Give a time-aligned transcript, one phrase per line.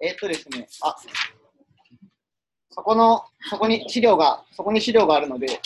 [0.00, 0.96] えーっとですね、あ、
[2.70, 5.60] そこの、そこに資料が、そこに資料があるので、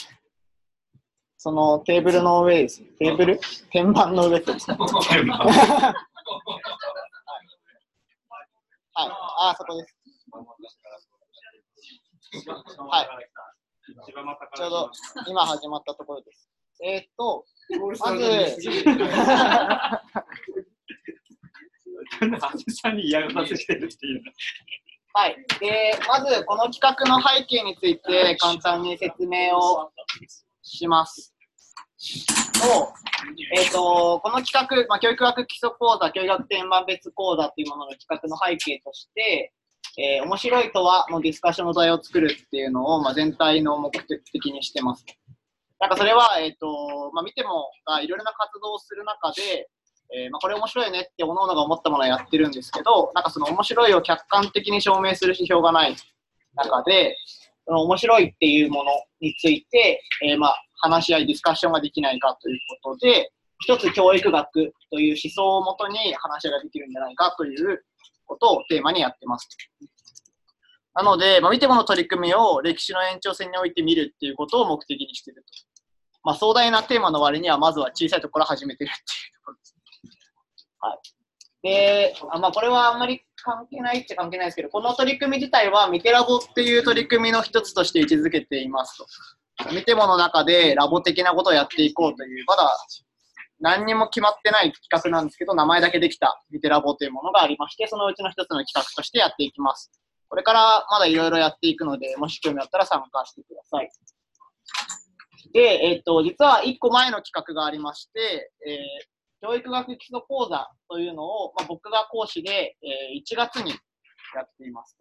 [1.37, 2.87] そのテーブルの上ですね。
[2.99, 3.41] テーブル？
[3.71, 4.77] 天板の上ですね。
[4.79, 4.89] はい。
[8.95, 9.97] あー、そこです。
[12.79, 13.09] はい。
[14.57, 14.91] ちょうど
[15.27, 16.49] 今始まったところです。
[16.83, 17.45] えーっと、
[18.01, 18.57] まず、
[22.71, 24.23] さんに嫌がらせしてるっていう。
[25.15, 25.37] はい。
[25.61, 29.91] で、まず、この企画の背景について簡単に説明を
[30.63, 31.35] します。
[32.63, 32.93] と、
[33.55, 39.53] えっ、と、この企画、まあ、教育学基礎講座、教育学天板別講座っていうものの企画の背景として、
[39.99, 45.05] えー面白いとはのディスカッションの題を作るっていうのを、まあ、全体の目的にしてます。
[45.79, 47.71] なんかそれは、えっ、と、まあ、見ても
[48.03, 49.69] いろいろな活動をする中で、
[50.15, 55.97] えーまあ、これ面白いねって各々が思ったものをやってるんですけど、なんかその面白いを客観的に証明する指標がない
[56.55, 57.17] 中で、
[57.67, 58.91] その面白いっていうもの
[59.21, 64.53] について、えーまあ、話し合い、ディスカッションができないかということで、一つ教育学
[64.91, 67.85] という思想をもとに話し合いができるんじゃないかという
[68.27, 69.49] ことをテーマにやってます。
[70.95, 75.45] なので、まあ、見てもの取り組みを歴史の延長線において見るっていうことを目的にしてると。
[76.25, 79.72] まあ、壮大なテーマの割には、まずは小さいところから始めてるっていうところです。
[80.83, 80.99] はい。
[81.63, 89.07] で、あまあ、これはあんまり関係ないっちゃ関係ないですけど、この取り組み自体はミテラボっていう取り組みの一つとして位置づけていますと。
[89.73, 92.77] 見てもの中でラボ的なことをやっていこうという、まだ
[93.61, 99.93] 何にも決まってない企画なんですけど、名前だけできたミテラボというものがありまして、そのうちの一つの企画としてやっていきます。
[100.29, 103.91] これからまだいろいろやっていくので、もし興味あったら参加してください。
[105.53, 109.13] で、えっ、と、実は1個前の企画がありまして、えー
[109.43, 114.97] 教育学基礎講座というのを、まあ、僕が講師で、えー1月にやっています。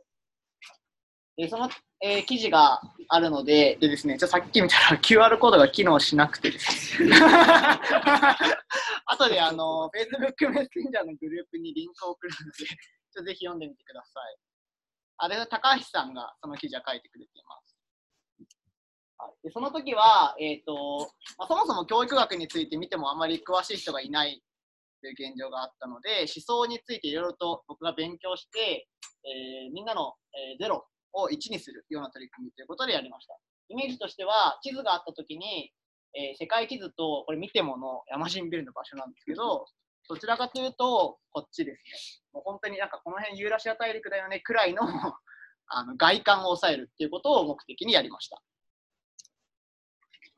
[1.37, 1.69] でその、
[2.01, 7.15] えー記事があるので、でですね、ちょさっき見たら QR コードが機能しなくてですね。
[9.05, 14.37] 後であの、Facebook メッセンジャーのグループにリンクを送るので、ちょぜひ読んでみてください。
[15.17, 17.60] あれは高橋さんがその記事は書いてくれています。
[19.43, 24.43] でその時は、えっ、と、まあ、そもそも教育学について見てもあまり詳しい人がいない
[25.01, 28.87] という現状があったので、思想についていろいろと僕が勉強して、
[29.25, 33.35] えーみんなの、えーゼロを1にするような取り組みということでやりました。
[33.69, 35.71] イメージとしては、地図があった時に、
[36.13, 39.65] えー世界地図と、これ見てもの山人ビルの場所なんですけど、
[40.07, 42.29] どちらかというと、こっちですね。
[42.33, 44.83] もう本当になんかこの辺ユーラシア大陸だよねくらいの
[45.73, 48.41] あの外観を抑えるっていうことを目的にやりました。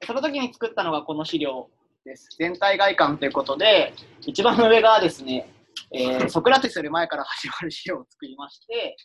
[0.05, 1.69] その時に作ったのがこの資料
[2.05, 2.29] です。
[2.37, 5.49] 全体外観ということで、一番上がですね、
[5.91, 8.97] えーソクラテスより前から始まる資料を作りまして、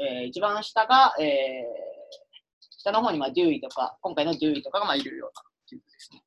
[0.00, 1.28] えー一番下が、えー
[2.80, 6.22] 下の方にまデューイとか、今回のデューイとかがまいるような地図ですね。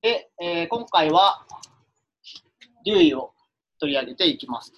[0.00, 1.44] で、えー今回は
[2.84, 3.32] デューイを
[3.80, 4.72] 取り上げていきます。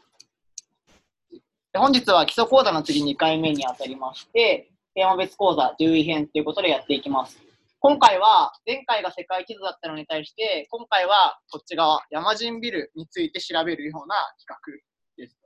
[1.72, 7.49] で本日は基礎講座の次2回目にあたりまして、テーマ別講座、デューイ編ということでやっていきます。
[7.82, 14.84] 今回は、前回が世界地図だったのに対して、今回はこっち側、山人ビルについて調べるような企画
[15.16, 15.38] です。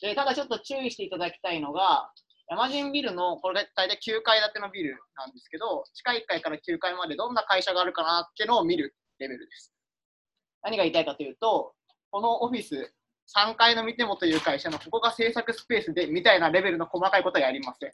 [0.00, 2.10] でただちょっと注意していただきたいのが、
[2.48, 9.74] 山人ビルの、これ大体9階建てのビルなんですけど、地下1階から9階までどんな会社があるかなっていうのを見るレベルです。
[10.62, 11.74] 何が言いたいかというと、
[12.10, 12.94] このオフィス、
[13.36, 17.90] 3階の見てもという会社のここが制作スペースでみたいなレベルの細かいことはやりません。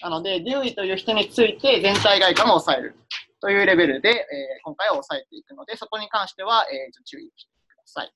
[0.00, 2.96] なので、デューイという人について全体外観を抑える
[3.40, 4.16] というレベルで、えー
[4.64, 8.12] 今回は抑えていくので、そこに関しては、えー注意してください。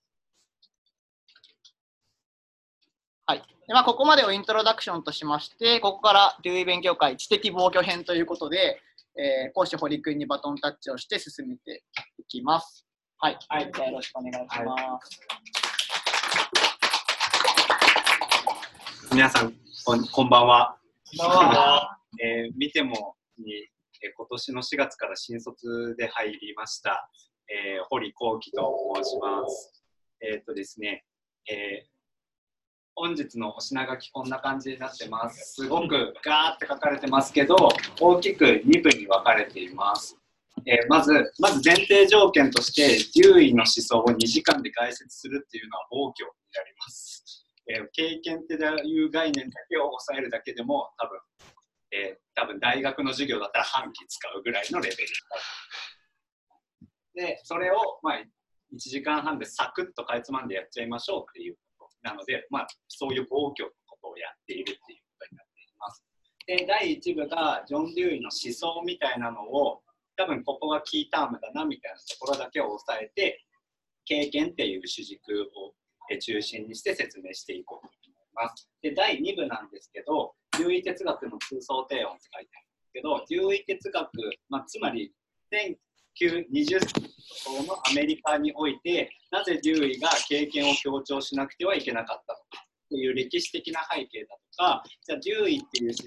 [3.26, 3.38] はい。
[3.66, 8.80] でまあ、ここまでをイントロダクションとしまして、ここからデューイ勉強会知的防御編ということで、
[9.18, 11.82] えー講師堀君にバトンタッチをして進めて
[12.18, 12.86] いきます。
[13.18, 13.38] はい。
[13.48, 15.20] はい、じゃあよろしくお願いします。
[19.12, 19.52] 皆さん
[19.84, 20.85] こん、こんばんは。
[21.14, 27.08] こんばんは えー見てもに、えー今年の4月から新卒で入りました、
[27.48, 29.84] えー堀幸喜と申します。
[30.20, 31.04] えっ、とですね、
[31.48, 31.88] えー
[32.96, 35.54] 本日のお品書きこんな感じになってます。
[35.54, 37.54] すごくガーって書かれてますけど、
[38.00, 40.18] 大きく2部に分かれています。
[40.66, 42.88] えーまず、まず前提条件として、
[43.22, 47.45] デューイの思想を2時間で概説するっていうのは暴挙になります。
[47.68, 51.18] えー経験っていう概念だけを抑えるだけでも多分、
[51.92, 55.08] えー多分大学の授業だったら半期使うぐらいのレベル
[57.16, 58.14] でそれを、まあ、
[58.74, 64.84] 1時間半でサクッとかいつまんでやっちゃいましょうっていうことなので、まあ、そういう暴挙のことをやっているっていうこ
[65.20, 66.04] とになっています。
[66.46, 69.82] で、第1部がジョン・デューイの思想みたいなのを、
[70.16, 73.44] 多分ここがキータームだなみたいなところだけを押さえて、
[74.04, 75.74] 経験っていう主軸を
[76.18, 78.68] 中心にして説明していこうと思います。
[78.82, 84.10] で、第2部なんですけど、デューイ哲学の通奏低音って書いてあるんですけど、デューイ哲学、
[84.48, 85.12] まあ、つまり
[86.18, 96.04] 1920のアメリカにおいて、なぜデューイが経験を強調しなくてはいけなかったのかという歴史的な背景だとか、じゃあデューイっていう思想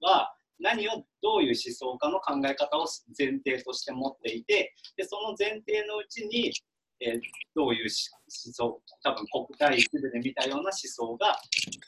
[0.00, 2.86] 家は何をどういう思想家の考え方を
[3.18, 6.52] 前提として持っていて、でその前提のうちに、
[7.00, 7.20] えー、
[7.54, 7.88] どういう
[8.30, 11.36] 思想、多分国体一部で見たような思想が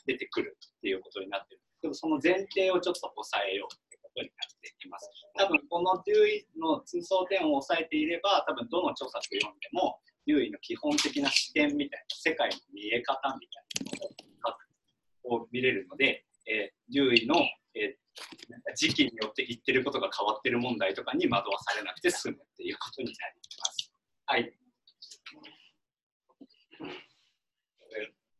[0.05, 1.61] 出てくるっていうことになってる。
[1.81, 5.09] でもその前提をちょっと抑えようってことになっています。
[5.37, 14.51] 多分このデュの通奏点を抑えていれば、多分どの著作読んでも、デュの基本的な視点みたいな、世界の見え方みたいな
[15.23, 17.35] ものを見れるので、えー、デューイの、
[17.75, 23.17] えー、時期によって言ってることが変わってる問題とかに惑わされなくて済むっていうことになり
[23.59, 23.91] ます。
[24.25, 24.53] はい。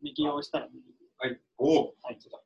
[0.03, 1.39] 右を押したらはい。
[1.57, 1.95] おお。
[2.03, 2.44] はい、ちょっと。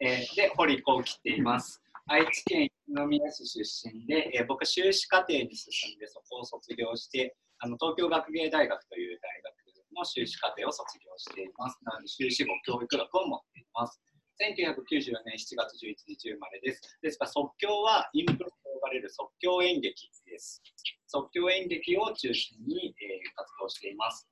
[0.00, 1.82] えー、で、堀幸喜っています。
[2.06, 9.54] 愛知県一宮市出身で、えー、僕、修士課程に進んで、そこを卒業して、あの東京学芸大学という大学
[9.96, 11.78] の修士課程を卒業しています。
[11.82, 14.00] なので、修士後教育学を持っています。
[14.40, 16.80] 1994年7月11日生まれです。
[17.02, 20.62] ですから、即興はインプロと呼ばれる即興演劇です。
[21.08, 24.28] 即興演劇を中心に、えー、活動しています。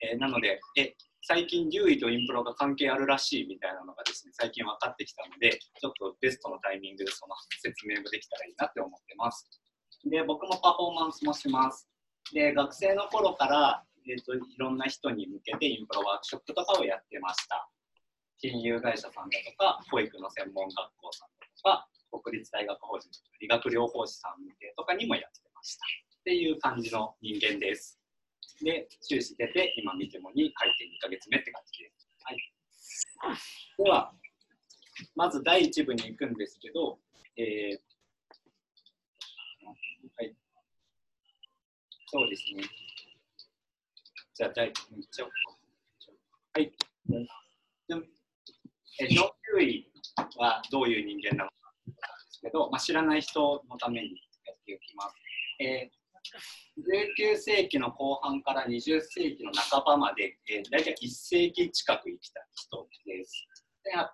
[0.00, 9.48] えー、なのでえ、最近デューイとインプロが関係あるらしいみたいなのがですね、最近分かってきたので、ちょっとベストのタイミングでその説明もできたらいいなって思ってます。
[10.04, 11.88] で、僕もパフォーマンスもします。
[12.32, 17.68] で、学生の頃から、えーと、いろんな人に向けてインプロワークショップとかをやってました。
[18.38, 21.88] 金融会社さんだとか、保育の専門学校さんだとか、
[22.24, 23.08] 国立大学法人
[23.40, 25.84] 理学療法士さん向けとかにもやってました。
[26.20, 27.99] っていう感じの人間です。
[28.62, 32.08] で、修士出て、今見てもに入って2ヶ月目って感じです。
[33.18, 34.12] はい、では、
[35.14, 36.98] まず第1部に行くんですけど、
[37.36, 37.78] えー、
[39.64, 40.36] はい、
[42.06, 42.62] そうですね。
[44.34, 45.34] じゃあ、第1部にいっちゃおうか。
[46.54, 46.72] はい。
[49.00, 49.90] えジョン・キュイ
[50.36, 51.56] はどういう人間なのか
[52.26, 54.08] ですけど、まあ、知らない人のために
[54.44, 55.16] やっておきます。
[55.60, 55.99] えー
[56.78, 63.46] 19世紀の後半から20世紀の半ばまで、えー、大体1世紀近く生きた人です。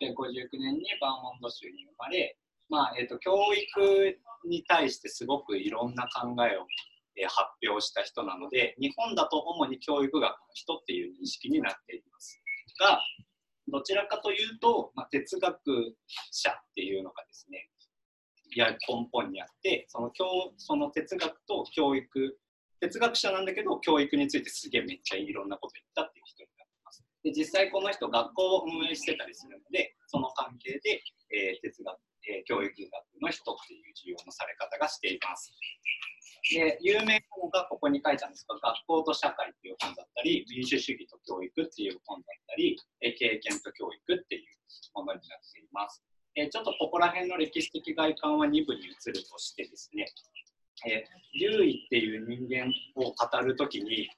[0.03, 2.39] 1859年にバーモント州に生まれ、
[2.69, 4.19] まあえーと、教育
[4.49, 6.67] に対してすごくいろんな考えを、
[7.17, 12.41] えー、発表した人なので日本だと主に教育学の人っていう認識になっています
[12.81, 13.01] が
[13.69, 15.97] どちらかというと、まあ、哲学
[16.31, 17.69] 者っていうのがですね
[18.55, 20.25] や根本にあってその教
[20.57, 22.39] その哲学と教育
[22.81, 27.05] 哲学者なんだけど教育についてすげえめっちゃいろんなこと言ったっていう人になってます。
[27.25, 31.03] で実際この人学校を運営してたりするのでその関係で、
[31.33, 31.99] えー、哲学、
[32.29, 35.53] えー、教育学の人っていう授業のされ方がしています。
[36.53, 44.45] で有名なのがここに書いてあるんですが学校と社会っていう本だったり民主主義と教育っていう本だったり、経験と教育っていう
[44.95, 46.05] ものになっています。
[46.37, 50.07] えちょっとここら辺の歴史的外観は2部に移るとしてですね、
[50.87, 54.09] えー、イっていう人間を語るときに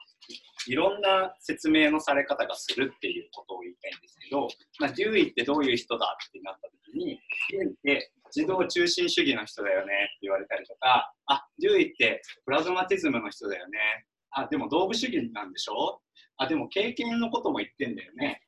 [0.66, 4.48] いろんな説明のされ方がするっていうことを言いたいんですけど、
[4.80, 7.20] まあ、ってどういう人だってなったときに
[7.50, 13.78] デューイって自動中心主義の人だよねって言われたりとかあデューイってプラズマティズムの人だよね。
[14.32, 16.00] あでも道具主義なんでしょ？
[16.36, 18.42] あでも経験のことも言ってんだよね。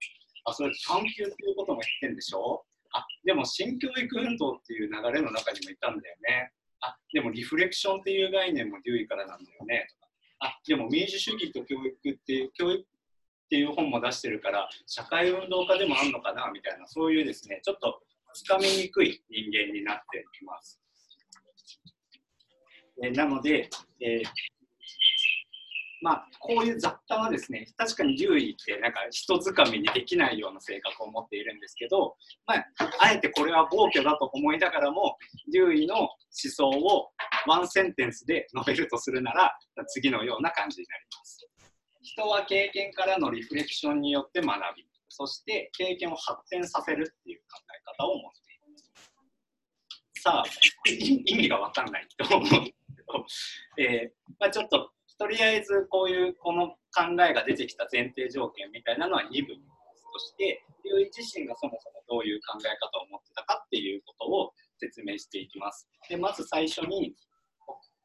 [0.44, 2.64] あそれ探求っていうことも言ってんでしょ？
[2.92, 10.08] あでも新教育運動っていう流れの中にもいたんだよねあでもリフレクションっていう概念もデューイからなんだよねとか
[10.40, 12.84] あでも民主主義と教育っていう教育っ
[13.50, 18.00] ていう本も出してるから社会運動家でもあんのかなみたいなそういうですねちょっと
[18.32, 20.80] つかみにくい人間になっています。
[23.02, 23.68] えなので、
[24.00, 24.24] えー、
[26.02, 32.16] まあ、こういう雑多はですね、確かに獣医ってなんか人づかみにできないような性格を持っているんですけど、
[32.46, 32.64] まあ、
[33.00, 35.16] あえてこれは暴挙だと思いながらも、
[35.52, 37.10] 獣医の思想を
[37.46, 39.54] ワンセンテンスで述べるとするなら、
[39.88, 41.46] 次のような感じになります。
[42.02, 48.90] 人は経験からのリフレクションによって学び、そして経験を発展させるっていう考え方を持っています。
[50.22, 50.44] さあ、
[50.88, 53.26] 意味が分かんないと思うんですけど、
[53.78, 54.90] えーまあ、ちょっと
[55.20, 65.86] とりあえずこういうこの考えが出てきた前提条件みたいなのは2部として優位自身がそもそもどういう考え方を持ってたかっていうことを説明していきます。
[66.08, 67.12] でまず最初に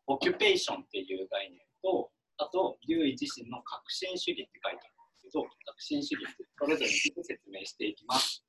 [0.07, 8.43] オキュペーションっていう概念とあと優位自身の革新主義って書いてあるんですけど革新主義ってそれぞれについて説明していきます。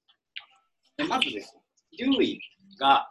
[0.99, 1.55] でまずです
[1.93, 2.41] 優位
[2.81, 3.07] が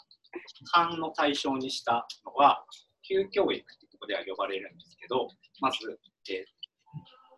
[0.74, 2.60] 勘の対象にしたのは
[3.08, 5.28] 旧教育っこでは呼ばれるんですけど
[5.60, 5.78] まず、
[6.30, 6.46] え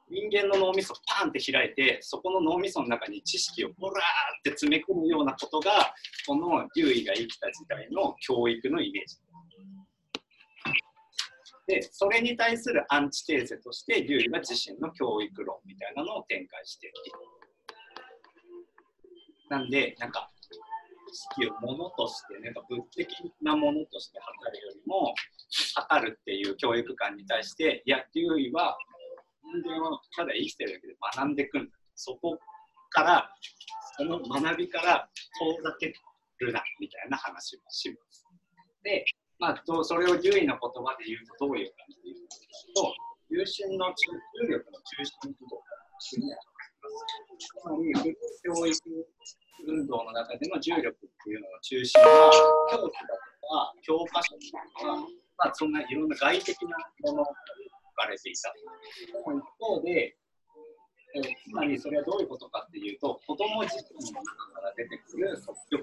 [0.09, 4.03] 人間の脳みそパンって開いてそこの脳みその中に知識をボラー
[4.39, 5.93] って詰め込むようなことが
[6.25, 9.17] この竜医が生きた時代の教育のイメージ。
[11.67, 16.95] でそれに対するアンチテーゼとして竜医が自身の教育論みたいなのを展開している。
[19.49, 20.29] なんでなんか
[21.11, 23.07] 知識をものとしてなんか物的
[23.41, 25.13] なものとして測るよりも
[25.75, 28.77] 測るっていう教育観に対していや竜医は
[29.47, 31.71] 人間はただ生きてるだけで学んでいくんだ。
[31.95, 32.37] そこ
[32.89, 33.29] から、
[33.97, 35.09] その学びから
[35.39, 35.93] 遠ざけ
[36.39, 38.25] るな、みたいな話をします。
[38.83, 39.05] で、
[39.39, 42.93] まあ、それを優位の言葉で言うとどういう感じで言うかというと、
[43.29, 45.63] 重心の重力の中心ところ
[45.99, 46.19] つ
[47.65, 47.93] まり、
[48.43, 48.75] 教育
[49.65, 52.31] 運動の中での重力っていうのの中心は、
[52.71, 54.95] 教師だとか、教科書とか、
[55.37, 56.77] まあ、そんないろんな外的な
[57.11, 57.25] もの
[57.97, 58.53] かれていた。
[58.53, 60.15] 一方で、
[61.15, 65.77] えー、つまりそれはどういうことかっていうと、子供自身の中から出てくる即興、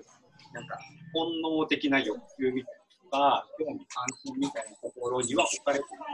[0.52, 0.78] なんか
[1.12, 2.74] 本能的な欲求みたい
[3.10, 6.08] なとか、興味関心みたいなところには置かれていない。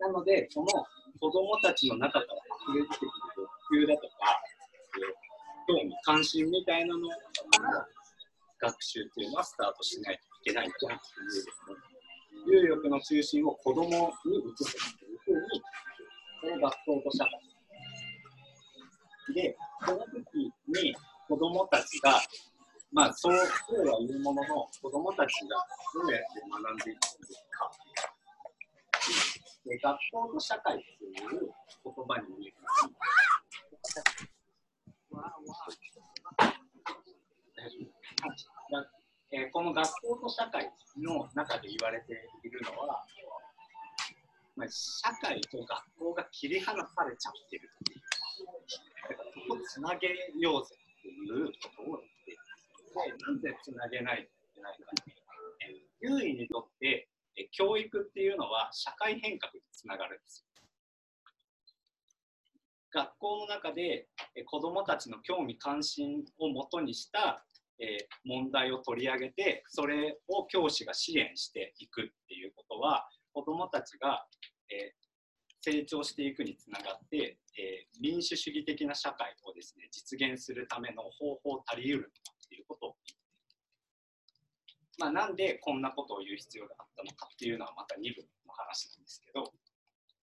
[0.00, 0.66] なので、その
[1.20, 2.26] 子供たちの中から
[2.72, 3.10] 溢れ出てくる
[3.70, 4.40] 欲求だとか、
[5.80, 7.16] えー、興味関心みたいなのか
[7.62, 7.86] ら
[8.60, 11.92] 学習っていうのはスタートしないといけないというですね。
[12.46, 15.62] 有力の中心を子供に移すというふうに、
[16.40, 17.30] この学校と社会。
[19.34, 20.96] で、この時に
[21.28, 22.20] 子供たちが、
[22.92, 25.56] まあ、そう、そうは言うものの、子供たちが
[25.94, 27.70] どうやって学んでいくんですか。
[29.64, 31.14] で、学校と社会っていう
[31.84, 32.68] 言葉に見えま
[33.84, 34.31] す。
[39.32, 43.04] えー、この学校と社会の中で言われているのは、
[44.56, 48.00] まあ、社会と学校が切り離されちゃってるっていう。
[49.48, 53.08] ここつなげようぜっていうことを言っています。
[53.08, 55.10] で、なんでつなげないといけないかって
[56.10, 60.51] いう、優位にとってえ教育っていうのは社会変革につながるんですよ。
[62.92, 64.08] 学校の中で
[64.46, 67.44] 子どもたちの興味関心をもとにした
[67.82, 74.26] え、問題を取り上げてそれを教師が支援していくっていうことは子どもたちが、
[74.70, 74.94] え、
[75.62, 82.12] 成長していくにつながって、え、民主主義的な社会をですね実現するための方法足りうるのか
[82.44, 82.96] っていうことを
[84.98, 89.50] まあ、なんでこんなことを言う必要があったのかっていうのはまた2分の話なんですけど、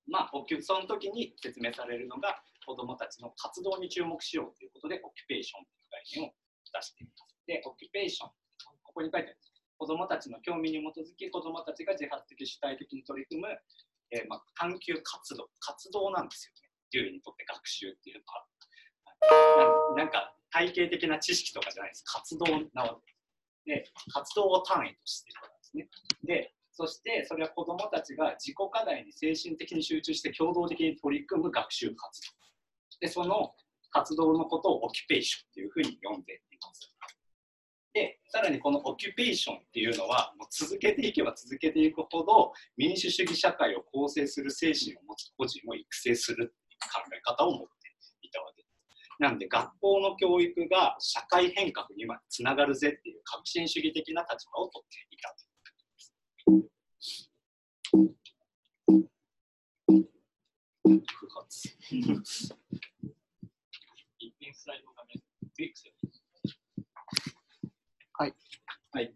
[0.08, 6.34] まあ、その時に説明されるのが子どもたちの活動に注目しようということでオキュペーションという概念を
[6.70, 7.26] 出しています。
[7.50, 8.30] で、オキュペーション。
[8.86, 9.50] ここに書いてあるんです。
[9.74, 13.50] 子どもたちの興味に基づき、子どもたちが自発的、主体的に取り組む、
[14.14, 16.70] えー、まあ、探求活動、活動なんですよね。
[16.94, 18.46] 獣医にとって学習っていうのは。
[19.98, 22.04] なんか体系的な知識とかじゃないです。
[22.06, 22.46] 活動
[22.78, 23.16] なわけ
[23.66, 26.38] で、活動を単位としているんですね。
[26.38, 32.39] で、そしてそれは子どもたちが自己課題に精神的に集中して共同的に取り組む学習活動。
[33.00, 33.54] で、その
[33.92, 36.94] 活動のことをオキュペーションというふうに呼んでいます。
[37.94, 47.68] でさらにこのオキュペーションっていうのはもう続けていけば続けていくほど民主主義社会を構成する精神を持つ個人を育成する考え方を持って
[48.22, 48.76] いたわけです。
[49.20, 55.36] なんで学校の教育が社会変革につながるぜっていう革新主義的な立場を取っていた
[61.20, 61.70] 不発。
[61.70, 62.89] 一品スライド
[68.14, 68.34] はい。
[68.92, 69.14] はい。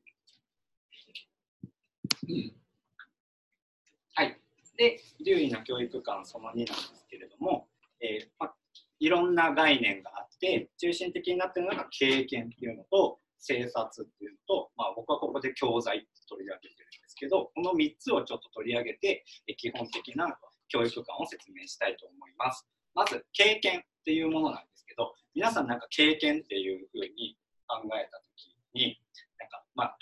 [4.15, 4.39] はい。
[4.77, 7.69] で、獣医の教育観その2なんですけれども、
[8.01, 8.55] えーまあ、
[9.00, 19.23] いろんな概念があって、中心的になっているのが経験っていうのと、生殺っていうのと、まあ、僕はここで教材って取り上げてるんですけど、この3つをちょっと取り上げて、
[19.57, 22.67] 基本的な教育観を説明したいと思います。
[22.93, 29.00] まず、経験っていうものなんですけど、皆さんなんか経験っていうふうに考えた時に
[29.39, 29.98] なんかまあ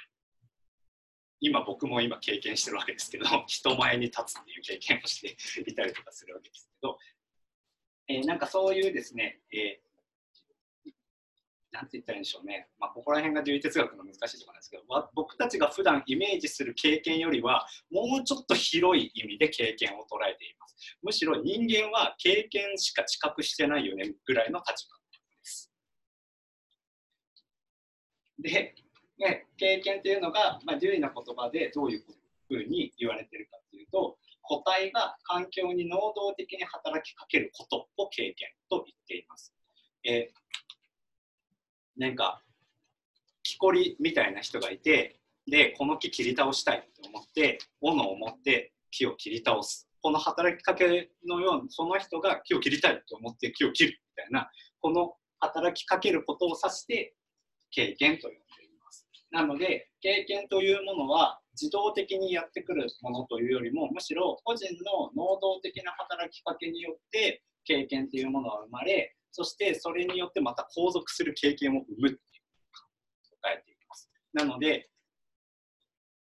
[1.39, 6.97] 今僕も今経験してるわけですけど 人前に立つっていう経験をしていたりとかするわけですけど、
[8.07, 9.81] えー、なんかそういうですね、え
[11.71, 14.83] なんて言ったらいいんでしょうね、まあ、ここら辺が獣医哲学の難しいところなんですけど、
[15.15, 20.75] 僕たちが普段イメージする経験よりは、もうちょっと広い意味で経験を捉えています。
[21.01, 25.71] むしろ人間は経験しか知覚してないよねぐらいの立場です。
[28.39, 28.75] で、
[29.17, 32.03] ね、経験っていうのが、まあ、獣医の言葉でどういう
[32.49, 39.53] ふうに言われてるかっていうと、個体が環境に能動的に働きかけることを経験と言っています。
[40.03, 40.41] えー
[42.01, 42.41] なんか
[43.43, 49.87] 木こりみたいな人がいてでこの木切り倒したいと思って斧を持って木を切り倒す。
[50.01, 57.13] この働きかけのようにその人が木を切りたいと思って木を切るみたいなこの働きかけることを指して
[57.69, 59.07] 経験と呼んでいます。
[59.29, 72.19] なので経験というものは自動的にやってくるものというよりもむしろ個人の能動的な働きかけによって経験というものは生まれそしてそれによってまた後続する経験を生むっていう
[73.45, 74.09] 捉えています。
[74.33, 74.89] なので、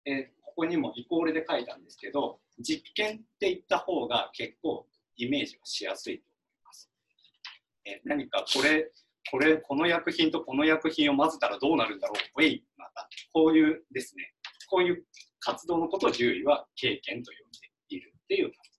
[0.07, 4.87] えー、ここにもイコールで書いたんですけど、実験って言った方が結構
[5.17, 6.91] イメージはしやすいと思います。
[7.85, 8.91] えー、何かこれ、
[9.31, 14.33] これ、この薬品とこの薬品を混ぜたらどうなるんだろう、ウェイ、また、こういうですね、
[14.71, 15.05] こういう
[15.41, 18.77] 活動のことを獣医は経験と呼んでいるっていう感じ。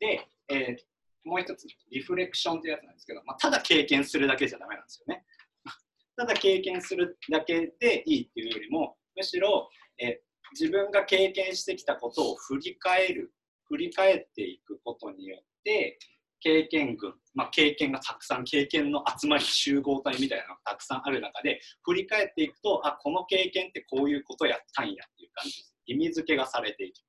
[0.00, 0.89] で、えー、
[1.30, 5.24] もう一つ、リフレクションというやつなんですけど、まあ、ただ経験するだけじゃダメなんですよね。
[6.16, 10.20] ただ経験するだけでいいっていうよりも、むしろえ
[10.58, 13.32] 自分が経験してきたことを振り返る、
[13.68, 15.98] 振り返っていくことによって、
[16.40, 25.76] 経験群、まあ、経験がたくさん、経験の集まり、集合体みたいなのがたくさんある中で、振り返っていくと、あ、この経験ってこういうことやったんやっていう感じです。
[25.86, 27.02] 意味付けがされていき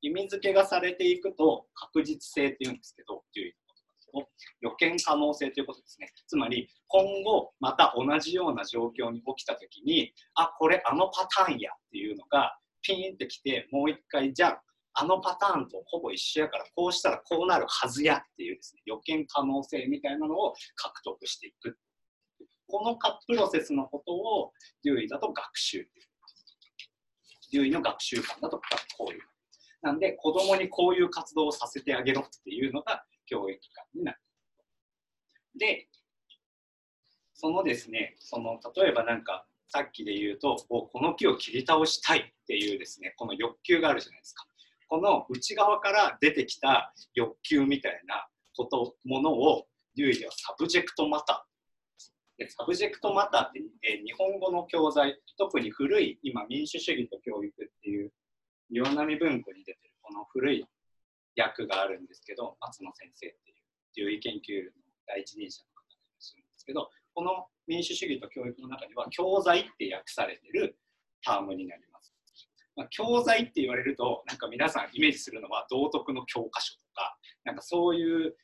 [0.00, 3.52] 意味付けがされていくと確実性っていうんですけど、注意
[4.60, 6.10] 予見可能性ということですね。
[6.26, 14.62] つまり、今後また同じような状況に起きたときに、あ、これあのパターンやっていうのがピンってきて、もう一回、じゃあ、
[14.94, 21.78] あのパターンとほぼ一緒やから、こうしたらこうなるはずやっていうですね、予見可能性みたいなのを獲得していく。
[22.66, 25.88] このプロセスのことを、デューイだと学習。
[27.52, 28.60] デューイの学習観だと
[28.96, 29.22] こういう。
[29.82, 34.18] なんで子供にこういう活動をさせてあげろっていうのが教育観になる。
[35.56, 35.88] で、
[37.34, 44.44] そのですね、その例えばなんかさっきで言うと、この木を切り倒したいっていうですね、この欲求があるじゃないですか。
[44.88, 52.44] この内側から出てきた欲求みたいなこと、ものを、デューイでは subject matter。
[52.44, 58.12] で subject matter って、え日本語の教材、特に古い今民主主義と教育っていう
[58.70, 60.64] 岩波文庫に出てるこの古い
[61.36, 63.56] 訳があるんですけど、松野先生っていう
[63.94, 64.70] 獣医研究の
[65.06, 70.78] 第一人者の方がいらっしゃるんですけど、この民主主義と教育の中では教材って訳されてる
[71.22, 72.14] タームになります。
[72.76, 78.36] まあ、教材って言われると、なんか皆さんイメージするのは道徳の教科書とか、なんかそういう、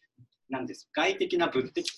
[0.49, 1.89] なんです、外的な物的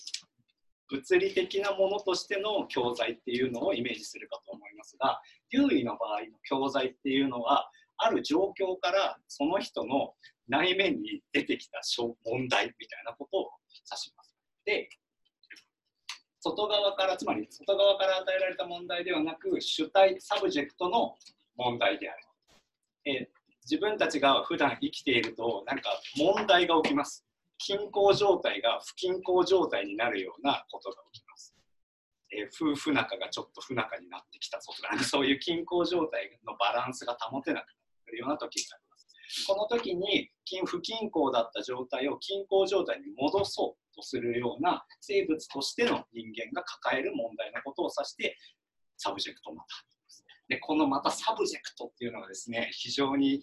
[0.89, 10.13] 物理的なものとしての教材っていうのをイメージするかと思いますが、デューイの場合の教材っていうのは、ある状況からその人の
[10.47, 11.81] 内面に出てきた
[12.25, 14.35] 問題みたいなことを指します。
[14.65, 14.89] で、
[16.39, 21.15] 外側から、つまり外側から与えられた問題ではなく、主体、 subject の
[21.55, 22.23] 問題である。
[23.05, 23.29] え
[23.69, 27.25] 自分たちが普段生きていると、なんか問題が起きます。
[27.57, 31.55] 均衡状態が不均衡状態になるようなことが起きます。
[32.31, 37.65] えー、夫婦仲がちょっと不仲になってきたぞとか、そういう均衡状態のバランスが保てなく
[38.07, 39.45] くるような時があります。
[39.45, 40.31] この時に
[40.65, 48.37] 不均衡だった状態を均衡状態に戻そうとするような生物としての人間が抱える問題のことを指して
[48.97, 49.97] subject matter
[50.49, 53.41] でこのまた subject っていうのがですね非常に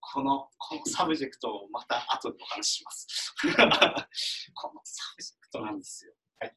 [0.00, 3.34] このこの subject をまた後でお話しします。
[4.54, 6.12] この subject なんですよ。
[6.40, 6.56] はい、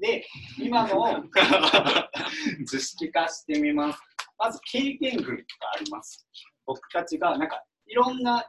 [0.00, 0.24] で
[0.60, 1.24] 今のを
[2.64, 4.00] 図式化してみます。
[4.38, 5.42] まず経験群が
[5.74, 6.28] あります。
[6.66, 8.44] 僕たちがなんかいろんな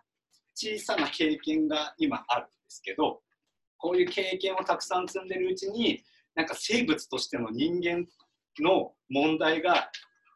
[0.56, 3.21] 小さな経験が今あるんですけど
[3.78, 6.04] こういう経験をたくさん積んでるうちに
[6.36, 8.06] なんか生物としての人間
[8.60, 9.89] の問題が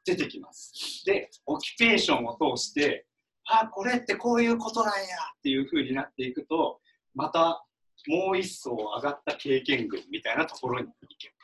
[0.05, 1.03] 出てきます。
[1.05, 3.05] でオキュペーションを通して
[3.45, 4.99] あこれってこういうことなんや
[5.37, 6.79] っていう風になっていくと
[7.13, 7.63] また
[8.07, 11.36] もう一層上がった経験群みたいなところに行けます。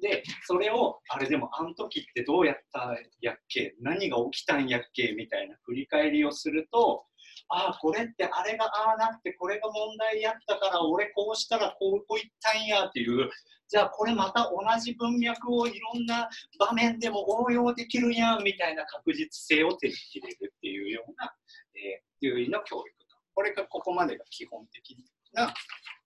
[0.00, 3.74] で、それを、あれでもあの時ってどうやったやっけ？
[3.80, 5.12] 何が起きたんやっけ？
[5.12, 7.04] みたいな振り返りをすると、
[7.48, 13.28] ああこれってあれがああなってこれが問題やったから俺こうしたらこうこういったんやっていう。
[13.68, 21.32] じゃあこれまた同じ文脈をいろんな場面でも応用できるやんみたいな確実性を手に入れるっていうような、
[21.76, 22.86] えー、優位の教育
[23.32, 24.96] これがここまでが基本的
[25.34, 25.54] な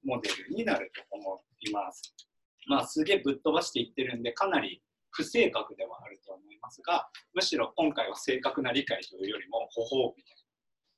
[0.05, 2.15] モデルになると思います。
[2.67, 10.45] まあ、すげえぶっ飛ばしていってるんでかなり不正確ではあると思いますがむしろ今回は正確な理解というよりもほほうみたいな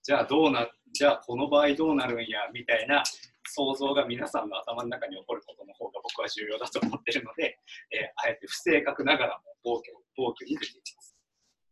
[0.03, 3.03] じゃあどうなじゃあこの場合どうなるんやみたいな
[3.49, 7.59] 想像が皆さんの頭の中に起こることの方が僕は重要だと思ってるので、
[7.93, 11.17] えー、あえて不正確ながらも暴挙暴挙に出ていきます。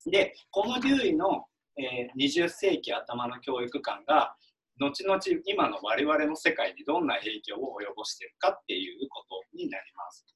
[0.07, 1.47] でこのデューイの、
[1.79, 4.37] えー、20世紀頭の教育観が
[4.79, 10.27] 後々今の我々の世界にどんな影響を及ぼしているかっていうことになります。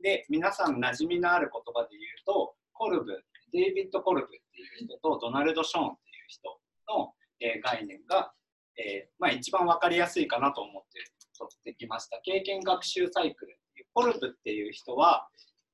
[0.00, 8.32] で皆さん馴染みのある言葉で言うとコルブデイビッド・コルブっていう人とドナルド・ショーンっていう人の、えー、概念が
[8.78, 11.04] えー、まあ、一番分かりやすいかなと思って
[11.36, 15.28] 取ってきました経験学習サイクルっていうコルブっていう人は、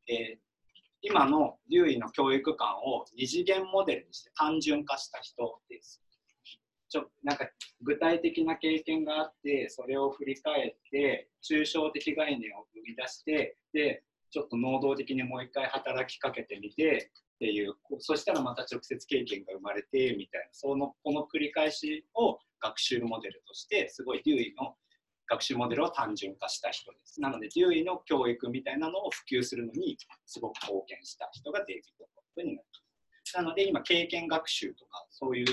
[0.08, 0.38] えー、
[1.02, 6.00] 今の留意の教育観を二次元モデルにして単純化した人です。
[6.94, 7.48] ちょなんか
[7.82, 24.76] 具体的な経験があってそれを振り返って抽象的概念を生み出してでちょっと能動的にもう一回働きかけてみてっていうそしたらまた直接経験が生まれてみたいなそのこの繰り返しを学習モデルとしてすごいデューイの
[25.28, 27.18] 学習モデルを単純化した人です。
[27.18, 32.62] なので、デューイの教育みたいなのを普及するのにすごく貢献した人がデイビッド・コップになりま
[33.24, 33.36] す。
[33.36, 35.46] なので、今、経験学習とかそういう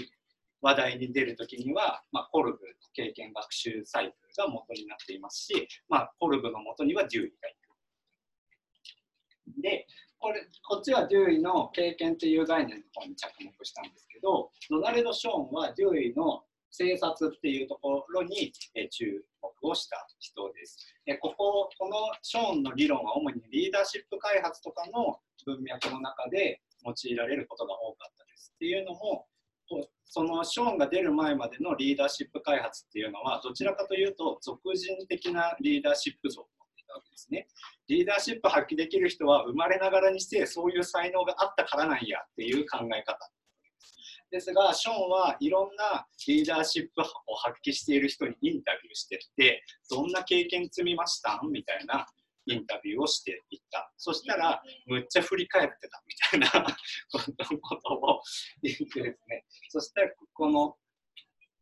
[0.62, 2.60] 話題に出るときには、まあ、コルブ
[2.94, 7.62] 経験学習サイクルが元になっていますし、まあ、コルブの元にはデューイがいる。
[9.62, 9.88] で、
[10.20, 18.54] これこっちはデューイの経験という概念の方に着目したんですけど、ドナルド・ショーンはデューイの政策っていうところに、
[18.92, 20.78] 注目をした人です。
[21.06, 28.54] えこここのショーンの理論は主にリーダーシップ開発とかの文脈の中で用いられることが多かったです。
[28.56, 29.26] っていうのも
[30.06, 37.48] そのショーンが出る前までのリーダーシップ開発っていうのはどちらかというと俗人的なリーダーシップ像を持っていたわけですね。
[37.88, 43.32] リーダーシップ発揮できる人は生まれながらにしてそういう才能があったからなんやっていう考え方
[44.32, 52.08] ですが、ショーンはいろんなリーダーシップを発揮している人にインタビューしてって、どんな経験積みましたみたいな
[52.48, 53.92] インタビューをしていった。
[53.98, 56.68] そしたら、むっちゃ振り返ってたみたいな
[57.60, 58.22] ことを
[58.62, 60.76] 言ってですね、そしたら、この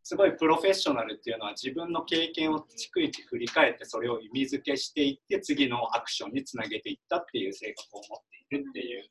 [0.10, 9.04] すごいプロフェッショナルっていうのは自分の経験を逐一振り返ってそれを意味付けしていって次のアクションにつなげていったっていう性格を持っているっていう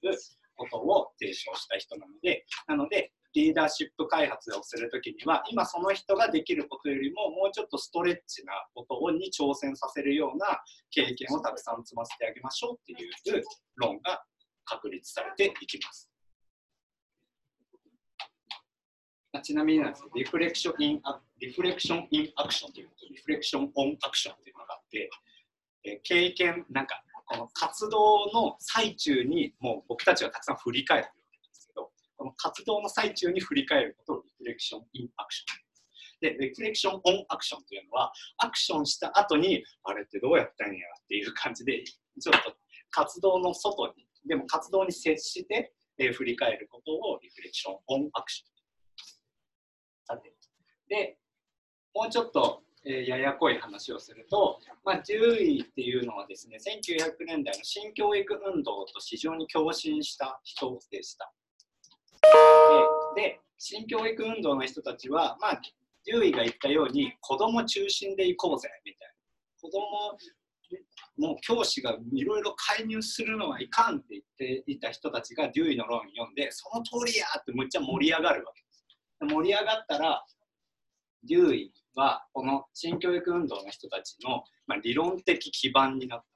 [0.57, 10.61] ことを提唱した人なのでなのでリーダーシップ開発をするときには今その人ができることよりももうちょっとストレッチなことに挑戦させるような
[10.91, 13.43] 経験をたくさん積ませてあげましょうっていう
[13.77, 14.23] 論が
[14.64, 16.11] 確立されていきます。
[19.43, 21.03] ちなみになんです、リフレクション・イン・
[21.38, 25.11] リフレクション・イン・アクションというとリフレクション・オン・アクションというのがあって、
[25.85, 31.09] え経験、なんかこの活動の最中にもう僕たちはたくさん振り返る
[32.19, 35.69] この活動の最中に振り返ることをリフレクション・イン・アクション。
[36.21, 42.57] で、リフレクション・オン・アクションというのは、アクションした後に、あれってどうやったんやっていう感じで、ちょっと
[42.91, 48.49] 活動の外に、でも活動に接して、えー、振り返ることをリフレクション・オン・アクション。
[50.07, 50.35] さて、
[50.89, 51.19] で、
[51.95, 61.33] もうちょっと、えー、ややこい話をすると、まあ、10位っていうのはですね、1900年代の新教育運動と非常に共振した人でした。
[63.15, 65.61] で、新教育運動の人たちは、まあ、
[66.05, 69.15] 獣医が言ったように、子供中心でいこうぜ、みたいな。
[69.61, 70.17] 子供
[71.17, 74.23] もう教師がいろいろ介入するのはいかんって言っ
[74.63, 78.87] ていた人たちがデューイの論を読んで、その通りやってむっちゃ盛り上がるわけです。
[79.35, 80.25] 盛り上がったら、
[81.25, 86.27] デューイはこの新教育運動の人たちの、まあ、理論的基盤になった。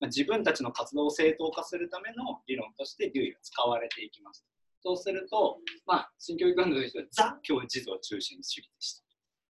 [0.00, 4.44] ま、自分たちの活動を正当化するための理論としてデューイが使われていきます。
[4.84, 9.04] そうすると、まあ、新教育運動の人はザ・教育実を中心主義でした。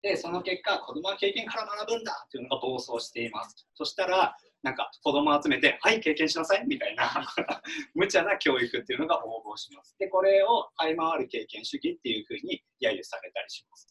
[0.02, 3.68] で、その結果、子供は経験から学ぶんだっていうのが暴走しています。
[3.74, 7.26] そしたら、なんか子供集めて、はい、経験しなさいみたいな
[7.94, 9.96] 無茶な教育っていうのが応募します。
[9.98, 13.88] で、これを相回る経験主義っていうふうに揶揄されたりします。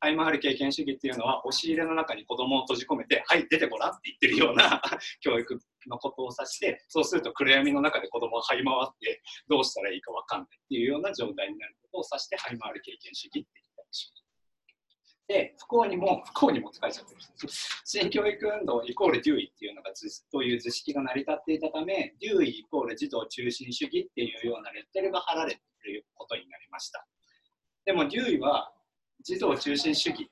[0.00, 4.82] 相回る経験主義っていうのは押し入れの中に子供を閉じ込めて「はい出てごらん」って言ってるような
[5.22, 14.22] 教育のことを指してそうすると暗闇の中で子供が這い回ってどうしたらいいか分かんないっていうような状態になることを指して這い回る経験主義って言ったりします。
[15.28, 17.20] で、不幸にも、不幸にもって書いちゃってる。
[17.84, 27.06] 新教育運動イコールデューイっていうのが図という図式が成り立っていたため、デューイイコール児童中心主義っていうようなレッテルが貼られていることになりました。
[27.84, 28.72] でもデューイは
[29.22, 30.30] 児童中心主義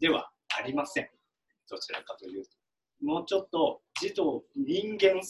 [0.00, 1.08] ではありません。
[1.68, 2.59] どちらかというと。
[3.02, 5.20] もうちょっと児童、人間、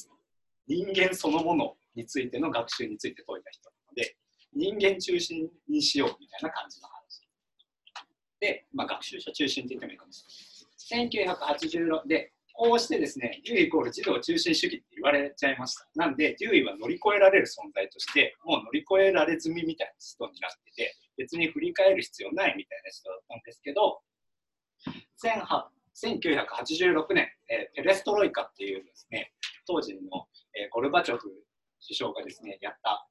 [0.66, 4.16] 人間そのものについての学習について説いた人なので、
[4.52, 7.00] 人間中心にしようみたいな感じの話。
[8.40, 10.24] で、まあ、学習者中心って言ってもいいかもし
[10.90, 11.08] れない。
[11.10, 15.88] 1986で、こうしてですね、デューイコール児童中心主義って言われちゃいました。
[15.94, 24.00] なんで、デューイは乗り越えられる存在として、もう乗り越えられ済みみたいな人になってて、別に振り返る必要ないみたいな人だったんですけど、
[25.94, 29.32] 1986年、えー、ペレストロイカっていうですね、
[29.66, 30.00] 当時の、
[30.54, 31.30] えー、ゴルバチョフ
[31.86, 33.06] 首相がですね、やった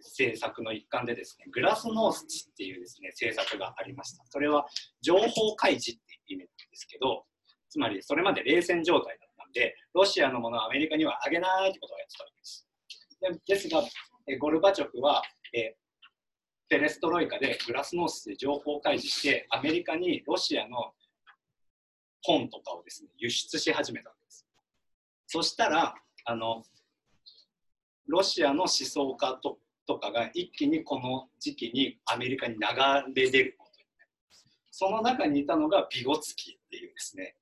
[0.00, 4.24] 政策の一環でですね、グラスノースチっていうですね、政策がありました。
[4.28, 4.66] それは
[5.00, 7.24] 情報開示っていう意味なんですけど、
[7.68, 12.68] つまりそれまで冷戦状態だったんで、ロシアのものをアメリカにはあげないってことをやってたわけです。
[13.46, 13.82] でですが、
[14.28, 15.22] えゴルバチョフは、
[15.54, 15.76] え
[16.68, 20.92] ペレストロイカでグラスノースで情報開示して、アメリカにロシアの
[22.22, 24.46] 本とかをですね、輸出し始めたわけです。
[25.26, 26.64] そしたら、あの、
[28.06, 32.60] ロシアの思想家ととかが一気にこの時期にアメリカに流
[33.14, 34.46] れ出ることになります。
[34.70, 37.34] その中にいたのがビゴツキーっていうですね、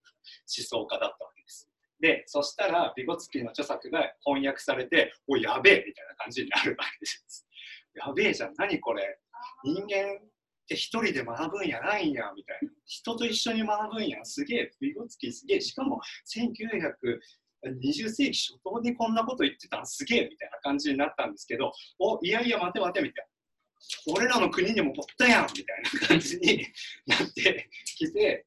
[0.56, 1.68] 思想家だったわけです。
[2.00, 7.48] で、そしたらビゴツキーの著作が翻訳されて、おやべえみたいな感じになるわけです。
[7.94, 9.18] やべえじゃん、何これ。
[9.64, 10.20] 人間
[10.66, 12.68] って一人で学ぶんやないんや、みたいな。
[12.84, 15.60] 人と一緒に学ぶんや、すげえ、ビゴツキすげえ。
[15.60, 16.00] しかも
[16.36, 24.14] 1920世紀初頭にこんなこと言ってたんすげえみたいな感じになったんですけど、おいやいや、待て待てみたいな。
[24.14, 26.66] 俺らの国にもおったやんみたいな感じに
[27.06, 28.46] なってきて、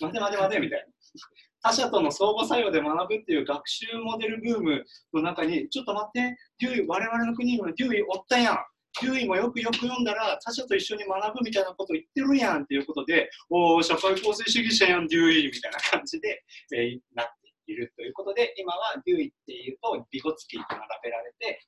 [0.00, 0.86] 待て待て待てみたいな。
[1.60, 8.58] 他者との相互作用で学ぶっていう学習モデルブームの中に、ちょっと待って、デュイ、我々の国にもデュイおったやん。
[9.02, 16.42] デューイもよくよく読んだら他者と一緒に学ぶみたいなこと言ってるやんっていうことで、おお、社会構成主義者やん、デューイみたいな感じで、
[16.74, 21.60] えー、なっているということで、今はデューイっていうと、ビゴツキーと並べられて、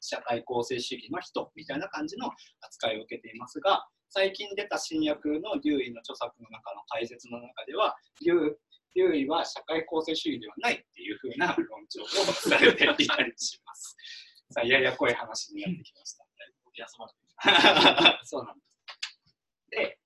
[0.00, 8.54] 社会構成主義の人みたいな感じの扱いを受けていますが、最近出た新訳のデューイの著作の中の解説の中では、デュ
[8.94, 13.96] デューイは社会構成主義ではないっていうふうな論調をされていたりします。
[14.50, 16.23] さあ、ややこい話になってきました。
[18.24, 18.80] そうなんです。
[19.70, 19.98] で、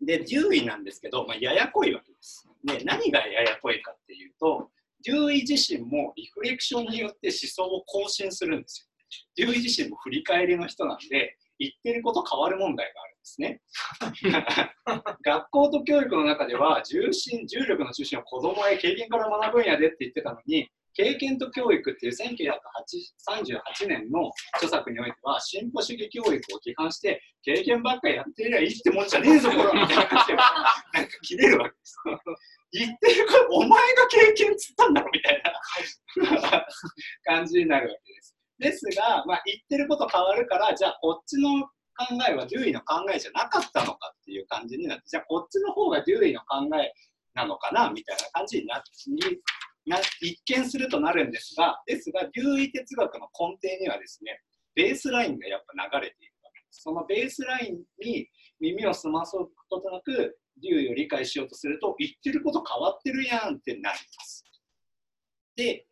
[0.00, 2.48] で、デューイなんですけど、まあ、ややこいわけです。
[2.64, 4.70] で、何がややこいかっていうと、
[5.04, 8.86] デューイ自身もリフレクションによって思想を更新するんですよ。
[9.36, 13.62] デューイ自身も振り返りの人なんで、言ってること変わる問題があるんですね。
[15.22, 30.36] 学校と教育の中では重心重力の中心を子供へ経験から学ぶんやでって言ってたのに経験と教育っていう1938年の著作においては進歩主義教育を批判して経験ばっかりやってりゃいいってもんじゃねえぞこらみたいな感じで
[30.94, 31.96] なんか切れるわけです。
[32.72, 36.66] 言ってるからお前が経験っつったんだろみたいな
[37.24, 38.36] 感じになるわけです。
[38.58, 41.70] ですが、まあ、言ってること変わるからじゃあこっちの考
[42.28, 46.92] えはデューイの考えじゃなかったのかっていう感じになってじゃあこっちの方がデューイの考え
[47.34, 48.90] なのかなみたいな感じになって
[49.86, 54.42] な一見するとなるんですが、ですが、流位哲学の根底にはですね、
[54.74, 56.82] ベースラインがやっぱ流れているわけです。
[56.82, 58.28] そのベースラインに
[58.60, 64.44] 耳を澄まそうことなく、流位を理解しようとすると、言ってること変わってるやんってなります。
[65.54, 65.86] で、